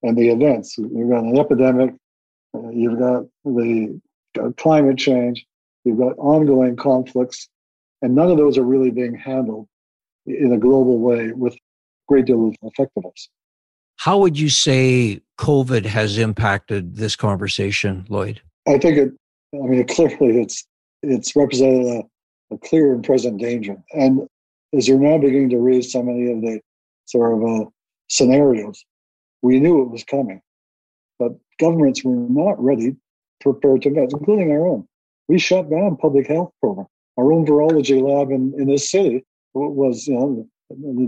and 0.03 0.15
the 0.15 0.29
events. 0.29 0.77
We've 0.77 1.09
got 1.09 1.23
an 1.23 1.39
epidemic, 1.39 1.95
you've 2.53 2.99
got 2.99 3.23
the 3.45 3.99
uh, 4.39 4.49
climate 4.57 4.97
change, 4.97 5.45
you've 5.83 5.99
got 5.99 6.17
ongoing 6.17 6.75
conflicts, 6.75 7.47
and 8.01 8.15
none 8.15 8.31
of 8.31 8.37
those 8.37 8.57
are 8.57 8.63
really 8.63 8.91
being 8.91 9.15
handled 9.15 9.67
in 10.25 10.53
a 10.53 10.57
global 10.57 10.99
way 10.99 11.31
with 11.31 11.53
a 11.53 11.59
great 12.07 12.25
deal 12.25 12.47
of 12.47 12.55
effectiveness. 12.63 13.29
How 13.97 14.17
would 14.19 14.39
you 14.39 14.49
say 14.49 15.21
COVID 15.37 15.85
has 15.85 16.17
impacted 16.17 16.95
this 16.95 17.15
conversation, 17.15 18.05
Lloyd? 18.09 18.41
I 18.67 18.77
think 18.77 18.97
it. 18.97 19.13
I 19.53 19.65
mean, 19.65 19.85
clearly, 19.87 20.41
it's 20.41 20.65
it's 21.03 21.35
represented 21.35 21.85
a, 21.87 22.55
a 22.55 22.57
clear 22.59 22.93
and 22.93 23.03
present 23.03 23.39
danger. 23.39 23.75
And 23.93 24.27
as 24.73 24.87
you're 24.87 24.99
now 24.99 25.17
beginning 25.17 25.49
to 25.49 25.57
raise 25.57 25.91
so 25.91 26.03
many 26.03 26.31
of 26.31 26.41
the 26.41 26.61
sort 27.05 27.33
of 27.33 27.43
uh, 27.43 27.65
scenarios, 28.09 28.85
we 29.41 29.59
knew 29.59 29.81
it 29.81 29.89
was 29.89 30.03
coming, 30.03 30.41
but 31.17 31.31
governments 31.59 32.03
were 32.03 32.15
not 32.15 32.61
ready 32.63 32.95
prepared 33.41 33.81
to 33.83 33.89
invest, 33.89 34.13
including 34.13 34.51
our 34.51 34.65
own. 34.67 34.87
We 35.27 35.39
shut 35.39 35.69
down 35.69 35.97
public 35.97 36.27
health 36.27 36.51
program. 36.59 36.87
Our 37.17 37.31
own 37.31 37.45
virology 37.45 38.01
lab 38.01 38.31
in, 38.31 38.53
in 38.57 38.67
this 38.67 38.89
city 38.89 39.23
was, 39.53 40.07
you 40.07 40.13
know, 40.13 40.47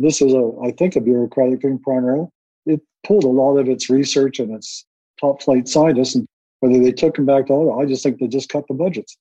this 0.02 0.22
is 0.22 0.34
a, 0.34 0.52
I 0.64 0.72
think, 0.72 0.95
a 0.95 1.02
bureaucratic 1.02 1.62
thing 1.62 1.80
primarily. 1.80 2.28
It 2.66 2.82
pulled 3.06 3.24
a 3.24 3.30
lot 3.30 3.58
of 3.58 3.70
its 3.70 3.89
research 3.89 4.39
and 4.39 4.54
its 4.54 4.86
top 5.20 5.41
flight 5.41 5.68
scientists, 5.68 6.16
and 6.16 6.28
whether 6.60 6.80
they 6.80 6.91
took 6.91 7.16
them 7.16 7.26
back 7.26 7.47
to 7.47 7.54
auto, 7.54 7.82
I 7.82 7.86
just 7.86 8.04
think 8.04 8.20
they 8.20 8.28
just 8.28 8.49
cut 8.49 8.68
the 8.68 8.74
budgets, 8.74 9.18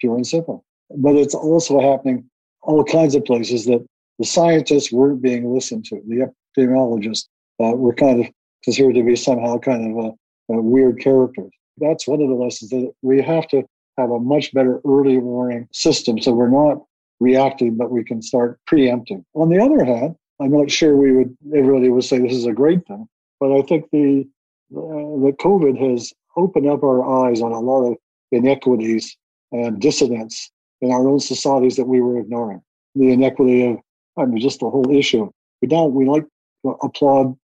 pure 0.00 0.16
and 0.16 0.26
simple. 0.26 0.64
But 0.90 1.16
it's 1.16 1.34
also 1.34 1.80
happening 1.80 2.28
all 2.62 2.84
kinds 2.84 3.14
of 3.14 3.24
places 3.24 3.64
that 3.66 3.84
the 4.18 4.24
scientists 4.24 4.92
weren't 4.92 5.22
being 5.22 5.52
listened 5.52 5.84
to. 5.86 6.00
The 6.06 6.30
epidemiologists 6.58 7.26
uh, 7.60 7.74
were 7.76 7.94
kind 7.94 8.24
of 8.24 8.32
considered 8.62 8.94
to 8.94 9.02
be 9.02 9.16
somehow 9.16 9.58
kind 9.58 9.98
of 9.98 10.04
a 10.04 10.12
weird 10.60 11.00
characters. 11.00 11.52
That's 11.78 12.06
one 12.06 12.20
of 12.20 12.28
the 12.28 12.34
lessons 12.34 12.70
that 12.70 12.92
we 13.02 13.22
have 13.22 13.48
to 13.48 13.62
have 13.98 14.10
a 14.10 14.18
much 14.18 14.52
better 14.52 14.80
early 14.86 15.18
warning 15.18 15.68
system 15.72 16.20
so 16.20 16.32
we're 16.32 16.48
not 16.48 16.82
reacting, 17.20 17.76
but 17.76 17.90
we 17.90 18.04
can 18.04 18.20
start 18.20 18.58
preempting. 18.66 19.24
On 19.34 19.48
the 19.48 19.60
other 19.60 19.84
hand, 19.84 20.16
I'm 20.40 20.50
not 20.50 20.70
sure 20.70 20.96
we 20.96 21.12
would 21.12 21.36
everybody 21.54 21.88
would 21.88 22.04
say 22.04 22.18
this 22.18 22.32
is 22.32 22.46
a 22.46 22.52
great 22.52 22.86
thing, 22.86 23.06
but 23.38 23.52
I 23.52 23.62
think 23.62 23.90
the 23.92 24.26
uh, 24.74 25.20
the 25.24 25.34
COVID 25.38 25.78
has 25.90 26.12
opened 26.36 26.68
up 26.68 26.82
our 26.82 27.26
eyes 27.26 27.40
on 27.40 27.52
a 27.52 27.60
lot 27.60 27.90
of 27.90 27.96
inequities 28.32 29.16
and 29.52 29.80
dissidence 29.80 30.50
in 30.80 30.90
our 30.90 31.06
own 31.08 31.20
societies 31.20 31.76
that 31.76 31.86
we 31.86 32.00
were 32.00 32.18
ignoring. 32.18 32.60
The 32.94 33.12
inequity 33.12 33.66
of 33.66 33.78
I 34.18 34.26
mean, 34.26 34.40
just 34.40 34.60
the 34.60 34.70
whole 34.70 34.90
issue. 34.90 35.30
We 35.60 35.68
don't 35.68 35.94
we 35.94 36.06
like 36.06 36.24
to 36.64 36.70
applaud 36.82 37.36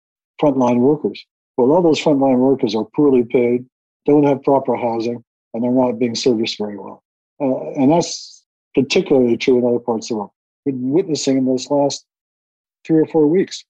frontline 0.41 0.79
workers. 0.79 1.25
Well, 1.57 1.73
all 1.73 1.83
those 1.83 2.01
frontline 2.01 2.39
workers 2.39 2.75
are 2.75 2.85
poorly 2.95 3.25
paid, 3.25 3.67
don't 4.05 4.25
have 4.25 4.43
proper 4.43 4.77
housing, 4.77 5.25
and 5.55 5.63
they're 5.63 5.71
not 5.71 5.99
being 5.99 6.15
serviced 6.15 6.59
very 6.59 6.79
well. 6.79 7.03
Uh, 7.41 7.71
and 7.71 7.91
that's 7.91 8.45
particularly 8.75 9.37
true 9.37 9.59
in 9.59 9.65
other 9.65 9.79
parts 9.79 10.07
of 10.07 10.09
the 10.11 10.19
world. 10.19 10.31
Been 10.65 10.91
witnessing 10.91 11.39
in 11.39 11.47
those 11.47 11.71
last 11.71 12.05
three 12.87 13.01
or 13.01 13.07
four 13.07 13.27
weeks. 13.27 13.65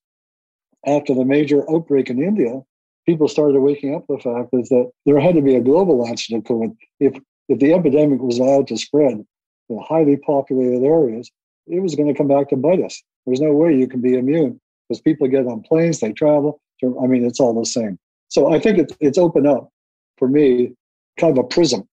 After 0.85 1.13
the 1.13 1.25
major 1.25 1.69
outbreak 1.69 2.09
in 2.09 2.21
India, 2.21 2.61
people 3.05 3.27
started 3.27 3.59
waking 3.59 3.95
up 3.95 4.05
to 4.07 4.15
the 4.15 4.19
fact 4.19 4.49
is 4.53 4.69
that 4.69 4.91
there 5.05 5.19
had 5.19 5.35
to 5.35 5.41
be 5.41 5.55
a 5.55 5.61
global 5.61 6.05
answer 6.07 6.35
to 6.35 6.41
COVID. 6.41 6.75
If 6.99 7.17
if 7.49 7.59
the 7.59 7.73
epidemic 7.73 8.21
was 8.21 8.39
allowed 8.39 8.67
to 8.67 8.77
spread 8.77 9.25
in 9.69 9.83
highly 9.87 10.17
populated 10.17 10.83
areas, 10.83 11.31
it 11.65 11.79
was 11.79 11.95
going 11.95 12.09
to 12.09 12.13
come 12.13 12.27
back 12.27 12.49
to 12.49 12.57
bite 12.57 12.83
us. 12.83 13.01
There's 13.25 13.41
no 13.41 13.53
way 13.53 13.75
you 13.75 13.87
can 13.87 14.01
be 14.01 14.15
immune 14.15 14.59
because 14.87 15.01
people 15.01 15.27
get 15.27 15.47
on 15.47 15.61
planes, 15.61 15.99
they 15.99 16.11
travel. 16.11 16.61
I 16.83 17.07
mean, 17.07 17.25
it's 17.25 17.39
all 17.39 17.57
the 17.57 17.65
same. 17.65 17.97
So 18.29 18.53
I 18.53 18.59
think 18.59 18.77
it, 18.79 18.97
it's 18.99 19.17
opened 19.17 19.47
up 19.47 19.69
for 20.17 20.27
me 20.27 20.73
kind 21.17 21.37
of 21.37 21.43
a 21.43 21.47
prism 21.47 21.87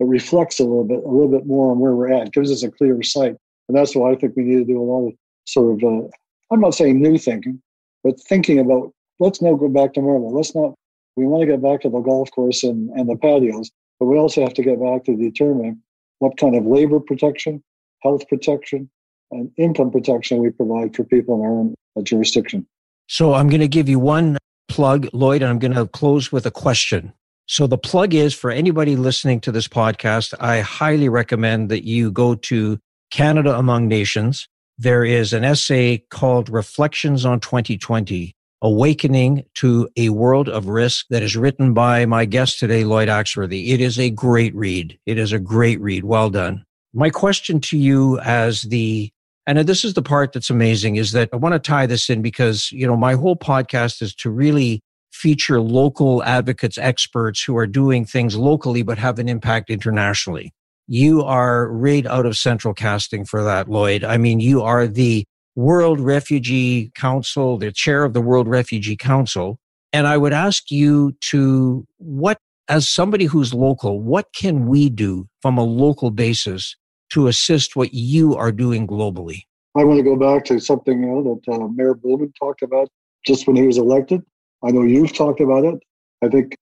it 0.00 0.06
reflects 0.06 0.58
a 0.58 0.64
little 0.64 0.84
bit, 0.84 1.04
a 1.04 1.08
little 1.08 1.28
bit 1.28 1.46
more 1.46 1.70
on 1.70 1.78
where 1.78 1.94
we're 1.94 2.12
at, 2.12 2.28
it 2.28 2.32
gives 2.32 2.50
us 2.50 2.62
a 2.62 2.70
clearer 2.70 3.02
sight 3.02 3.36
And 3.68 3.76
that's 3.76 3.94
why 3.94 4.10
I 4.10 4.16
think 4.16 4.34
we 4.34 4.42
need 4.42 4.66
to 4.66 4.72
do 4.72 4.80
a 4.80 4.82
lot 4.82 5.08
of 5.08 5.14
sort 5.46 5.74
of, 5.74 5.84
uh, 5.84 6.08
I'm 6.50 6.60
not 6.60 6.74
saying 6.74 7.00
new 7.00 7.18
thinking, 7.18 7.60
but 8.02 8.18
thinking 8.18 8.58
about 8.58 8.92
let's 9.20 9.42
not 9.42 9.58
go 9.58 9.68
back 9.68 9.92
to 9.94 10.00
normal. 10.00 10.34
Let's 10.34 10.54
not, 10.54 10.74
we 11.16 11.26
want 11.26 11.42
to 11.42 11.46
get 11.46 11.62
back 11.62 11.82
to 11.82 11.90
the 11.90 12.00
golf 12.00 12.30
course 12.30 12.64
and, 12.64 12.88
and 12.98 13.08
the 13.08 13.16
patios, 13.16 13.70
but 14.00 14.06
we 14.06 14.16
also 14.16 14.40
have 14.42 14.54
to 14.54 14.62
get 14.62 14.80
back 14.80 15.04
to 15.04 15.14
determining 15.14 15.82
what 16.20 16.38
kind 16.38 16.56
of 16.56 16.64
labor 16.64 16.98
protection, 16.98 17.62
health 18.02 18.26
protection, 18.28 18.88
and 19.30 19.50
income 19.58 19.90
protection 19.90 20.38
we 20.38 20.50
provide 20.50 20.96
for 20.96 21.04
people 21.04 21.36
in 21.36 21.42
our 21.42 21.52
own 21.52 21.74
jurisdiction. 22.04 22.66
So 23.10 23.34
I'm 23.34 23.48
going 23.48 23.60
to 23.60 23.66
give 23.66 23.88
you 23.88 23.98
one 23.98 24.38
plug, 24.68 25.08
Lloyd, 25.12 25.42
and 25.42 25.50
I'm 25.50 25.58
going 25.58 25.74
to 25.74 25.88
close 25.88 26.30
with 26.30 26.46
a 26.46 26.50
question. 26.52 27.12
So 27.46 27.66
the 27.66 27.76
plug 27.76 28.14
is 28.14 28.32
for 28.32 28.52
anybody 28.52 28.94
listening 28.94 29.40
to 29.40 29.50
this 29.50 29.66
podcast, 29.66 30.32
I 30.38 30.60
highly 30.60 31.08
recommend 31.08 31.70
that 31.70 31.84
you 31.84 32.12
go 32.12 32.36
to 32.36 32.78
Canada 33.10 33.58
Among 33.58 33.88
Nations. 33.88 34.46
There 34.78 35.04
is 35.04 35.32
an 35.32 35.42
essay 35.42 36.04
called 36.10 36.48
Reflections 36.48 37.24
on 37.24 37.40
2020, 37.40 38.32
Awakening 38.62 39.44
to 39.54 39.88
a 39.96 40.10
World 40.10 40.48
of 40.48 40.68
Risk 40.68 41.06
that 41.10 41.24
is 41.24 41.36
written 41.36 41.74
by 41.74 42.06
my 42.06 42.26
guest 42.26 42.60
today, 42.60 42.84
Lloyd 42.84 43.08
Axworthy. 43.08 43.70
It 43.70 43.80
is 43.80 43.98
a 43.98 44.10
great 44.10 44.54
read. 44.54 44.96
It 45.04 45.18
is 45.18 45.32
a 45.32 45.40
great 45.40 45.80
read. 45.80 46.04
Well 46.04 46.30
done. 46.30 46.64
My 46.94 47.10
question 47.10 47.58
to 47.62 47.76
you 47.76 48.20
as 48.20 48.62
the 48.62 49.10
and 49.58 49.68
this 49.68 49.84
is 49.84 49.94
the 49.94 50.02
part 50.02 50.32
that's 50.32 50.50
amazing 50.50 50.96
is 50.96 51.12
that 51.12 51.28
I 51.32 51.36
want 51.36 51.54
to 51.54 51.58
tie 51.58 51.86
this 51.86 52.10
in 52.10 52.22
because, 52.22 52.70
you 52.72 52.86
know, 52.86 52.96
my 52.96 53.14
whole 53.14 53.36
podcast 53.36 54.02
is 54.02 54.14
to 54.16 54.30
really 54.30 54.80
feature 55.12 55.60
local 55.60 56.22
advocates, 56.24 56.78
experts 56.78 57.42
who 57.42 57.56
are 57.56 57.66
doing 57.66 58.04
things 58.04 58.36
locally 58.36 58.82
but 58.82 58.98
have 58.98 59.18
an 59.18 59.28
impact 59.28 59.70
internationally. 59.70 60.52
You 60.86 61.22
are 61.22 61.68
right 61.68 62.06
out 62.06 62.26
of 62.26 62.36
central 62.36 62.74
casting 62.74 63.24
for 63.24 63.42
that, 63.44 63.68
Lloyd. 63.68 64.04
I 64.04 64.18
mean, 64.18 64.40
you 64.40 64.62
are 64.62 64.86
the 64.86 65.24
World 65.56 66.00
Refugee 66.00 66.90
Council, 66.94 67.58
the 67.58 67.72
chair 67.72 68.04
of 68.04 68.12
the 68.12 68.20
World 68.20 68.48
Refugee 68.48 68.96
Council. 68.96 69.58
And 69.92 70.06
I 70.06 70.16
would 70.16 70.32
ask 70.32 70.70
you 70.70 71.12
to 71.22 71.86
what, 71.98 72.38
as 72.68 72.88
somebody 72.88 73.24
who's 73.24 73.52
local, 73.52 74.00
what 74.00 74.26
can 74.34 74.66
we 74.66 74.88
do 74.88 75.26
from 75.42 75.58
a 75.58 75.64
local 75.64 76.10
basis 76.10 76.76
to 77.10 77.26
assist 77.28 77.76
what 77.76 77.92
you 77.94 78.36
are 78.36 78.52
doing 78.52 78.86
globally? 78.86 79.44
I 79.76 79.84
want 79.84 79.98
to 79.98 80.04
go 80.04 80.16
back 80.16 80.44
to 80.46 80.58
something 80.58 81.02
you 81.02 81.08
know, 81.08 81.40
that 81.46 81.52
uh, 81.52 81.68
Mayor 81.68 81.94
Blumen 81.94 82.32
talked 82.38 82.62
about 82.62 82.88
just 83.24 83.46
when 83.46 83.56
he 83.56 83.66
was 83.66 83.78
elected. 83.78 84.22
I 84.64 84.70
know 84.70 84.82
you've 84.82 85.12
talked 85.12 85.40
about 85.40 85.64
it. 85.64 85.78
I 86.22 86.28
think 86.28 86.56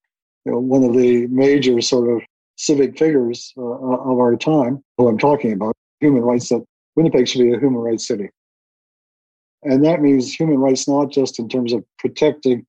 you 0.44 0.52
know, 0.52 0.58
one 0.58 0.84
of 0.84 0.94
the 0.94 1.26
major 1.28 1.80
sort 1.80 2.10
of 2.10 2.22
civic 2.56 2.98
figures 2.98 3.52
uh, 3.56 3.62
of 3.62 4.18
our 4.18 4.36
time, 4.36 4.82
who 4.96 5.08
I'm 5.08 5.18
talking 5.18 5.52
about, 5.52 5.74
human 6.00 6.22
rights, 6.22 6.48
that 6.50 6.64
Winnipeg 6.96 7.28
should 7.28 7.42
be 7.42 7.52
a 7.52 7.58
human 7.58 7.80
rights 7.80 8.06
city. 8.06 8.28
And 9.62 9.84
that 9.84 10.00
means 10.00 10.32
human 10.32 10.58
rights 10.58 10.86
not 10.86 11.10
just 11.10 11.38
in 11.38 11.48
terms 11.48 11.72
of 11.72 11.84
protecting 11.98 12.66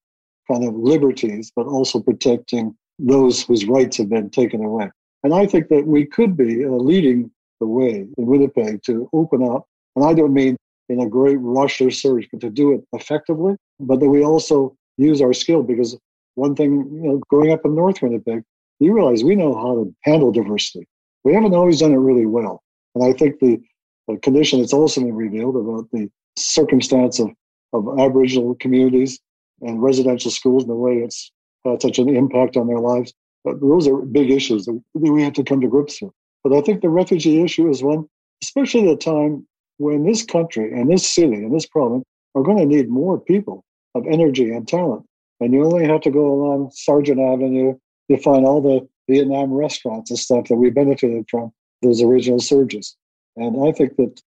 kind 0.51 0.67
of 0.67 0.75
liberties, 0.75 1.51
but 1.55 1.67
also 1.67 1.99
protecting 1.99 2.75
those 2.97 3.43
whose 3.43 3.65
rights 3.65 3.97
have 3.97 4.09
been 4.09 4.30
taken 4.30 4.63
away. 4.63 4.89
And 5.23 5.34
I 5.34 5.45
think 5.45 5.67
that 5.69 5.86
we 5.86 6.05
could 6.05 6.36
be 6.36 6.65
uh, 6.65 6.69
leading 6.69 7.32
the 7.60 7.68
way 7.68 8.07
in 8.18 8.26
Winnipeg 8.26 8.84
to 8.84 9.10
open 9.14 9.43
up. 9.43 9.66
And 9.95 10.05
I 10.05 10.14
don't 10.14 10.34
mean 10.34 10.57
in 10.88 10.99
a 10.99 11.10
great 11.10 11.38
rush 11.39 11.82
or 11.82 11.91
surge, 11.91 12.28
but 12.32 12.41
to 12.41 12.49
do 12.49 12.74
it 12.74 12.82
effectively, 12.93 13.55
but 13.80 13.99
that 13.99 14.10
we 14.10 14.24
also 14.24 14.76
use 14.97 15.22
our 15.22 15.34
skill 15.34 15.64
because 15.64 15.97
one 16.36 16.55
thing, 16.55 16.89
you 16.91 17.10
know, 17.10 17.22
growing 17.30 17.51
up 17.51 17.66
in 17.66 17.76
North 17.76 18.01
Winnipeg, 18.01 18.43
you 18.80 18.93
realize 18.93 19.24
we 19.24 19.36
know 19.36 19.53
how 19.53 19.76
to 19.76 19.95
handle 20.03 20.32
diversity. 20.32 20.88
We 21.24 21.34
haven't 21.34 21.53
always 21.53 21.80
done 21.80 21.91
it 21.91 21.97
really 21.97 22.26
well. 22.26 22.64
And 22.95 23.03
I 23.03 23.14
think 23.14 23.39
the, 23.39 23.62
the 24.07 24.18
condition 24.18 24.60
that's 24.60 24.74
also 24.74 25.01
been 25.01 25.16
revealed 25.16 25.55
about 25.55 25.89
the 25.91 26.10
circumstance 26.38 27.20
of, 27.20 27.30
of 27.74 27.99
Aboriginal 27.99 28.55
communities 28.55 29.20
and 29.62 29.82
residential 29.82 30.32
schools 30.32 30.64
and 30.64 30.72
the 30.72 30.76
way 30.76 30.97
it's 30.97 31.32
had 31.66 31.82
such 31.82 31.99
an 31.99 32.16
impact 32.16 32.55
on 32.57 32.68
their 32.68 32.80
lives, 32.80 33.14
but 33.43 33.60
those 33.60 33.88
are 33.88 33.97
big 33.97 34.32
issues 34.32 34.66
that 34.66 34.82
we 34.93 35.22
have 35.24 35.34
to 35.34 35.43
come 35.43 35.62
to 35.62 35.68
grips 35.68 36.01
with. 36.01 36.14
But 36.43 36.53
I 36.53 36.61
think 36.61 36.81
the 36.81 36.89
refugee 36.89 37.41
issue 37.41 37.69
is 37.69 37.83
one, 37.83 38.07
especially 38.43 38.87
at 38.87 38.93
a 38.93 38.97
time 38.97 39.45
when 39.77 40.03
this 40.05 40.23
country 40.23 40.71
and 40.71 40.89
this 40.89 41.09
city 41.09 41.35
and 41.35 41.53
this 41.53 41.65
province 41.65 42.05
are 42.35 42.43
going 42.43 42.57
to 42.57 42.65
need 42.65 42.89
more 42.89 43.19
people 43.19 43.63
of 43.95 44.05
energy 44.07 44.51
and 44.51 44.67
talent. 44.67 45.05
And 45.39 45.53
you 45.53 45.65
only 45.65 45.85
have 45.85 46.01
to 46.01 46.11
go 46.11 46.25
along 46.25 46.71
Sargent 46.73 47.19
Avenue 47.19 47.77
to 48.09 48.17
find 48.17 48.45
all 48.45 48.61
the 48.61 48.87
Vietnam 49.11 49.53
restaurants 49.53 50.11
and 50.11 50.19
stuff 50.19 50.47
that 50.47 50.55
we 50.55 50.69
benefited 50.69 51.25
from 51.29 51.51
those 51.81 52.01
original 52.01 52.39
surges. 52.39 52.95
And 53.35 53.67
I 53.67 53.71
think 53.71 53.95
that, 53.95 54.21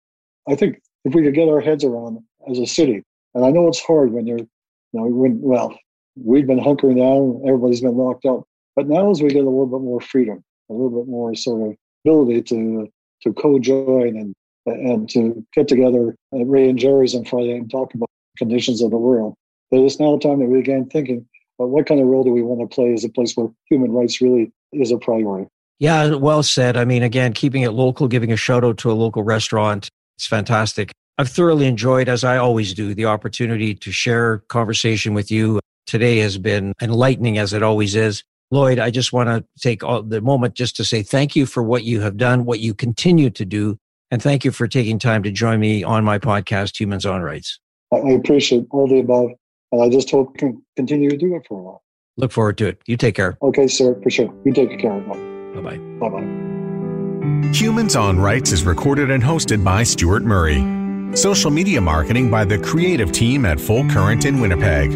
I 0.48 0.54
think 0.54 0.80
if 1.04 1.14
we 1.14 1.22
could 1.22 1.34
get 1.34 1.48
our 1.48 1.60
heads 1.60 1.84
around 1.84 2.18
as 2.48 2.58
a 2.58 2.66
city, 2.66 3.02
and 3.34 3.44
I 3.44 3.50
know 3.50 3.68
it's 3.68 3.80
hard 3.80 4.12
when 4.12 4.26
you're, 4.26 4.38
you 4.38 4.48
know, 4.92 5.04
when, 5.04 5.40
well, 5.40 5.78
we've 6.16 6.46
been 6.46 6.60
hunkering 6.60 6.96
down, 6.96 7.42
everybody's 7.46 7.80
been 7.80 7.96
locked 7.96 8.24
up. 8.24 8.44
But 8.74 8.88
now 8.88 9.10
as 9.10 9.22
we 9.22 9.28
get 9.28 9.44
a 9.44 9.48
little 9.48 9.66
bit 9.66 9.80
more 9.80 10.00
freedom, 10.00 10.42
a 10.70 10.72
little 10.72 11.02
bit 11.02 11.08
more 11.08 11.34
sort 11.34 11.70
of 11.70 11.76
ability 12.05 12.42
to 12.42 12.88
to 13.22 13.32
co-join 13.32 14.16
and 14.16 14.34
and 14.66 15.09
to 15.11 15.44
get 15.55 15.68
together 15.68 16.14
at 16.32 16.46
Rae 16.46 16.68
and 16.68 16.78
Jerry's 16.78 17.14
on 17.14 17.24
Friday 17.24 17.53
and 17.53 17.70
talk 17.70 17.94
about 17.94 18.09
conditions 18.38 18.80
of 18.80 18.90
the 18.90 18.96
world, 18.96 19.34
but 19.70 19.80
it's 19.80 19.98
now 19.98 20.18
time 20.18 20.38
that 20.38 20.46
we 20.46 20.59
begin 20.59 20.88
thinking 20.88 21.26
about 21.59 21.70
what 21.70 21.86
kind 21.86 22.00
of 22.00 22.07
role 22.07 22.24
do 22.24 22.30
we 22.30 22.42
want 22.42 22.61
to 22.61 22.72
play 22.72 22.92
as 22.92 23.05
a 23.05 23.09
place 23.09 23.36
where 23.36 23.48
human 23.68 23.90
rights 23.90 24.20
really 24.20 24.53
is 24.72 24.90
a 24.90 24.98
priority. 24.98 25.48
Yeah, 25.78 26.14
well 26.14 26.44
said. 26.44 26.76
I 26.76 26.84
mean, 26.84 27.03
again, 27.03 27.32
keeping 27.32 27.62
it 27.62 27.72
local, 27.72 28.07
giving 28.07 28.30
a 28.30 28.36
shout 28.36 28.64
out 28.64 28.78
to 28.78 28.90
a 28.90 28.94
local 28.94 29.24
restaurant, 29.24 29.88
it's 30.16 30.26
fantastic. 30.26 30.92
I've 31.18 31.28
thoroughly 31.28 31.66
enjoyed, 31.66 32.09
as 32.09 32.24
I 32.24 32.36
always 32.36 32.72
do, 32.72 32.94
the 32.94 33.07
opportunity 33.07 33.74
to 33.74 33.92
share 33.92 34.38
conversation 34.48 35.12
with 35.12 35.30
you. 35.30 35.61
Today 35.86 36.18
has 36.18 36.38
been 36.38 36.72
enlightening 36.80 37.36
as 37.38 37.53
it 37.53 37.62
always 37.62 37.96
is. 37.96 38.22
Lloyd, 38.53 38.78
I 38.78 38.90
just 38.90 39.14
want 39.14 39.30
to 39.30 39.44
take 39.61 39.82
all 39.82 40.03
the 40.03 40.20
moment 40.20 40.55
just 40.55 40.76
to 40.76 40.84
say 40.84 41.03
thank 41.03 41.34
you 41.34 41.46
for 41.46 41.62
what 41.62 41.84
you 41.84 42.03
have 42.03 42.18
done, 42.18 42.44
what 42.44 42.61
you 42.61 42.74
continue 42.74 43.30
to 43.30 43.46
do, 43.46 43.78
and 44.11 44.22
thank 44.22 44.44
you 44.44 44.50
for 44.53 44.68
taking 44.68 44.98
time 44.98 45.22
to 45.22 45.30
join 45.30 45.59
me 45.59 45.82
on 45.82 46.05
my 46.05 46.18
podcast, 46.18 46.78
Humans 46.78 47.07
on 47.07 47.22
Rights. 47.22 47.59
I 47.92 48.11
appreciate 48.11 48.66
all 48.70 48.86
the 48.86 49.00
above. 49.00 49.30
And 49.72 49.82
I 49.82 49.88
just 49.88 50.11
hope 50.11 50.36
can 50.36 50.62
continue 50.76 51.09
to 51.09 51.16
do 51.16 51.34
it 51.34 51.46
for 51.48 51.59
a 51.59 51.62
while. 51.62 51.82
Look 52.18 52.30
forward 52.30 52.59
to 52.59 52.66
it. 52.66 52.82
You 52.86 52.98
take 52.98 53.14
care. 53.14 53.38
Okay, 53.40 53.66
sir, 53.66 53.98
for 54.03 54.11
sure. 54.11 54.30
You 54.44 54.53
take 54.53 54.78
care. 54.78 55.00
Bye 55.00 55.61
bye. 55.62 55.78
Bye 55.78 56.09
bye. 56.11 57.48
Humans 57.55 57.96
on 57.96 58.20
Rights 58.20 58.53
is 58.53 58.64
recorded 58.64 59.11
and 59.11 59.22
hosted 59.22 59.64
by 59.64 59.82
Stuart 59.82 60.24
Murray. 60.24 61.16
Social 61.16 61.50
media 61.50 61.80
marketing 61.80 62.30
by 62.30 62.44
the 62.44 62.59
creative 62.59 63.12
team 63.12 63.46
at 63.46 63.59
Full 63.59 63.88
Current 63.88 64.26
in 64.26 64.40
Winnipeg. 64.40 64.92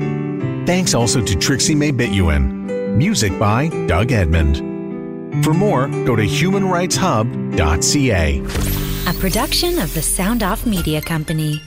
Thanks 0.67 0.93
also 0.93 1.23
to 1.23 1.35
Trixie 1.37 1.75
May 1.75 1.91
Bituin. 1.91 2.67
Music 2.97 3.39
by 3.39 3.69
Doug 3.87 4.11
Edmond. 4.11 4.57
For 5.45 5.53
more, 5.53 5.87
go 6.07 6.17
to 6.17 6.23
humanrightshub.ca. 6.23 8.41
A 9.07 9.13
production 9.21 9.79
of 9.79 9.93
the 9.93 10.01
Sound 10.01 10.43
Off 10.43 10.65
Media 10.65 11.03
Company. 11.03 11.61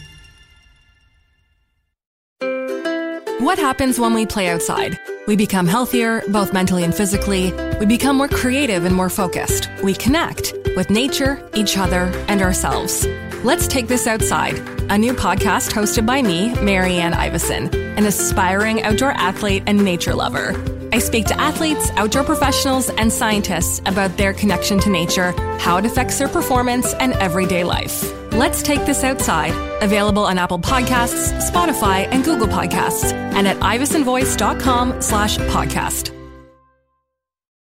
What 3.39 3.59
happens 3.59 3.99
when 3.99 4.15
we 4.15 4.25
play 4.25 4.49
outside? 4.49 4.97
We 5.27 5.35
become 5.35 5.67
healthier, 5.67 6.23
both 6.29 6.51
mentally 6.51 6.83
and 6.83 6.95
physically. 6.95 7.53
We 7.79 7.85
become 7.85 8.17
more 8.17 8.27
creative 8.27 8.85
and 8.85 8.95
more 8.95 9.11
focused. 9.11 9.69
We 9.83 9.93
connect 9.93 10.55
with 10.75 10.89
nature, 10.89 11.47
each 11.53 11.77
other, 11.77 12.11
and 12.27 12.41
ourselves. 12.41 13.05
Let's 13.43 13.67
Take 13.67 13.87
This 13.87 14.07
Outside, 14.07 14.57
a 14.89 14.97
new 14.97 15.13
podcast 15.13 15.73
hosted 15.73 16.07
by 16.07 16.23
me, 16.23 16.55
Marianne 16.55 17.13
Iveson, 17.13 17.71
an 17.97 18.07
aspiring 18.07 18.81
outdoor 18.81 19.11
athlete 19.11 19.61
and 19.67 19.85
nature 19.85 20.15
lover. 20.15 20.55
I 20.91 20.99
speak 20.99 21.25
to 21.27 21.39
athletes, 21.39 21.91
outdoor 21.91 22.23
professionals, 22.23 22.89
and 22.89 23.11
scientists 23.11 23.79
about 23.85 24.17
their 24.17 24.33
connection 24.33 24.79
to 24.79 24.89
nature, 24.89 25.31
how 25.59 25.77
it 25.77 25.85
affects 25.85 26.17
their 26.19 26.29
performance, 26.29 26.93
and 26.95 27.13
everyday 27.13 27.63
life. 27.63 28.03
Let's 28.31 28.61
Take 28.61 28.85
This 28.85 29.03
Outside, 29.03 29.53
available 29.81 30.23
on 30.23 30.37
Apple 30.37 30.59
Podcasts, 30.59 31.31
Spotify, 31.49 32.07
and 32.11 32.23
Google 32.23 32.47
Podcasts, 32.47 33.11
and 33.11 33.47
at 33.47 33.57
ivesonvoice.com 33.57 35.01
slash 35.01 35.37
podcast. 35.37 36.18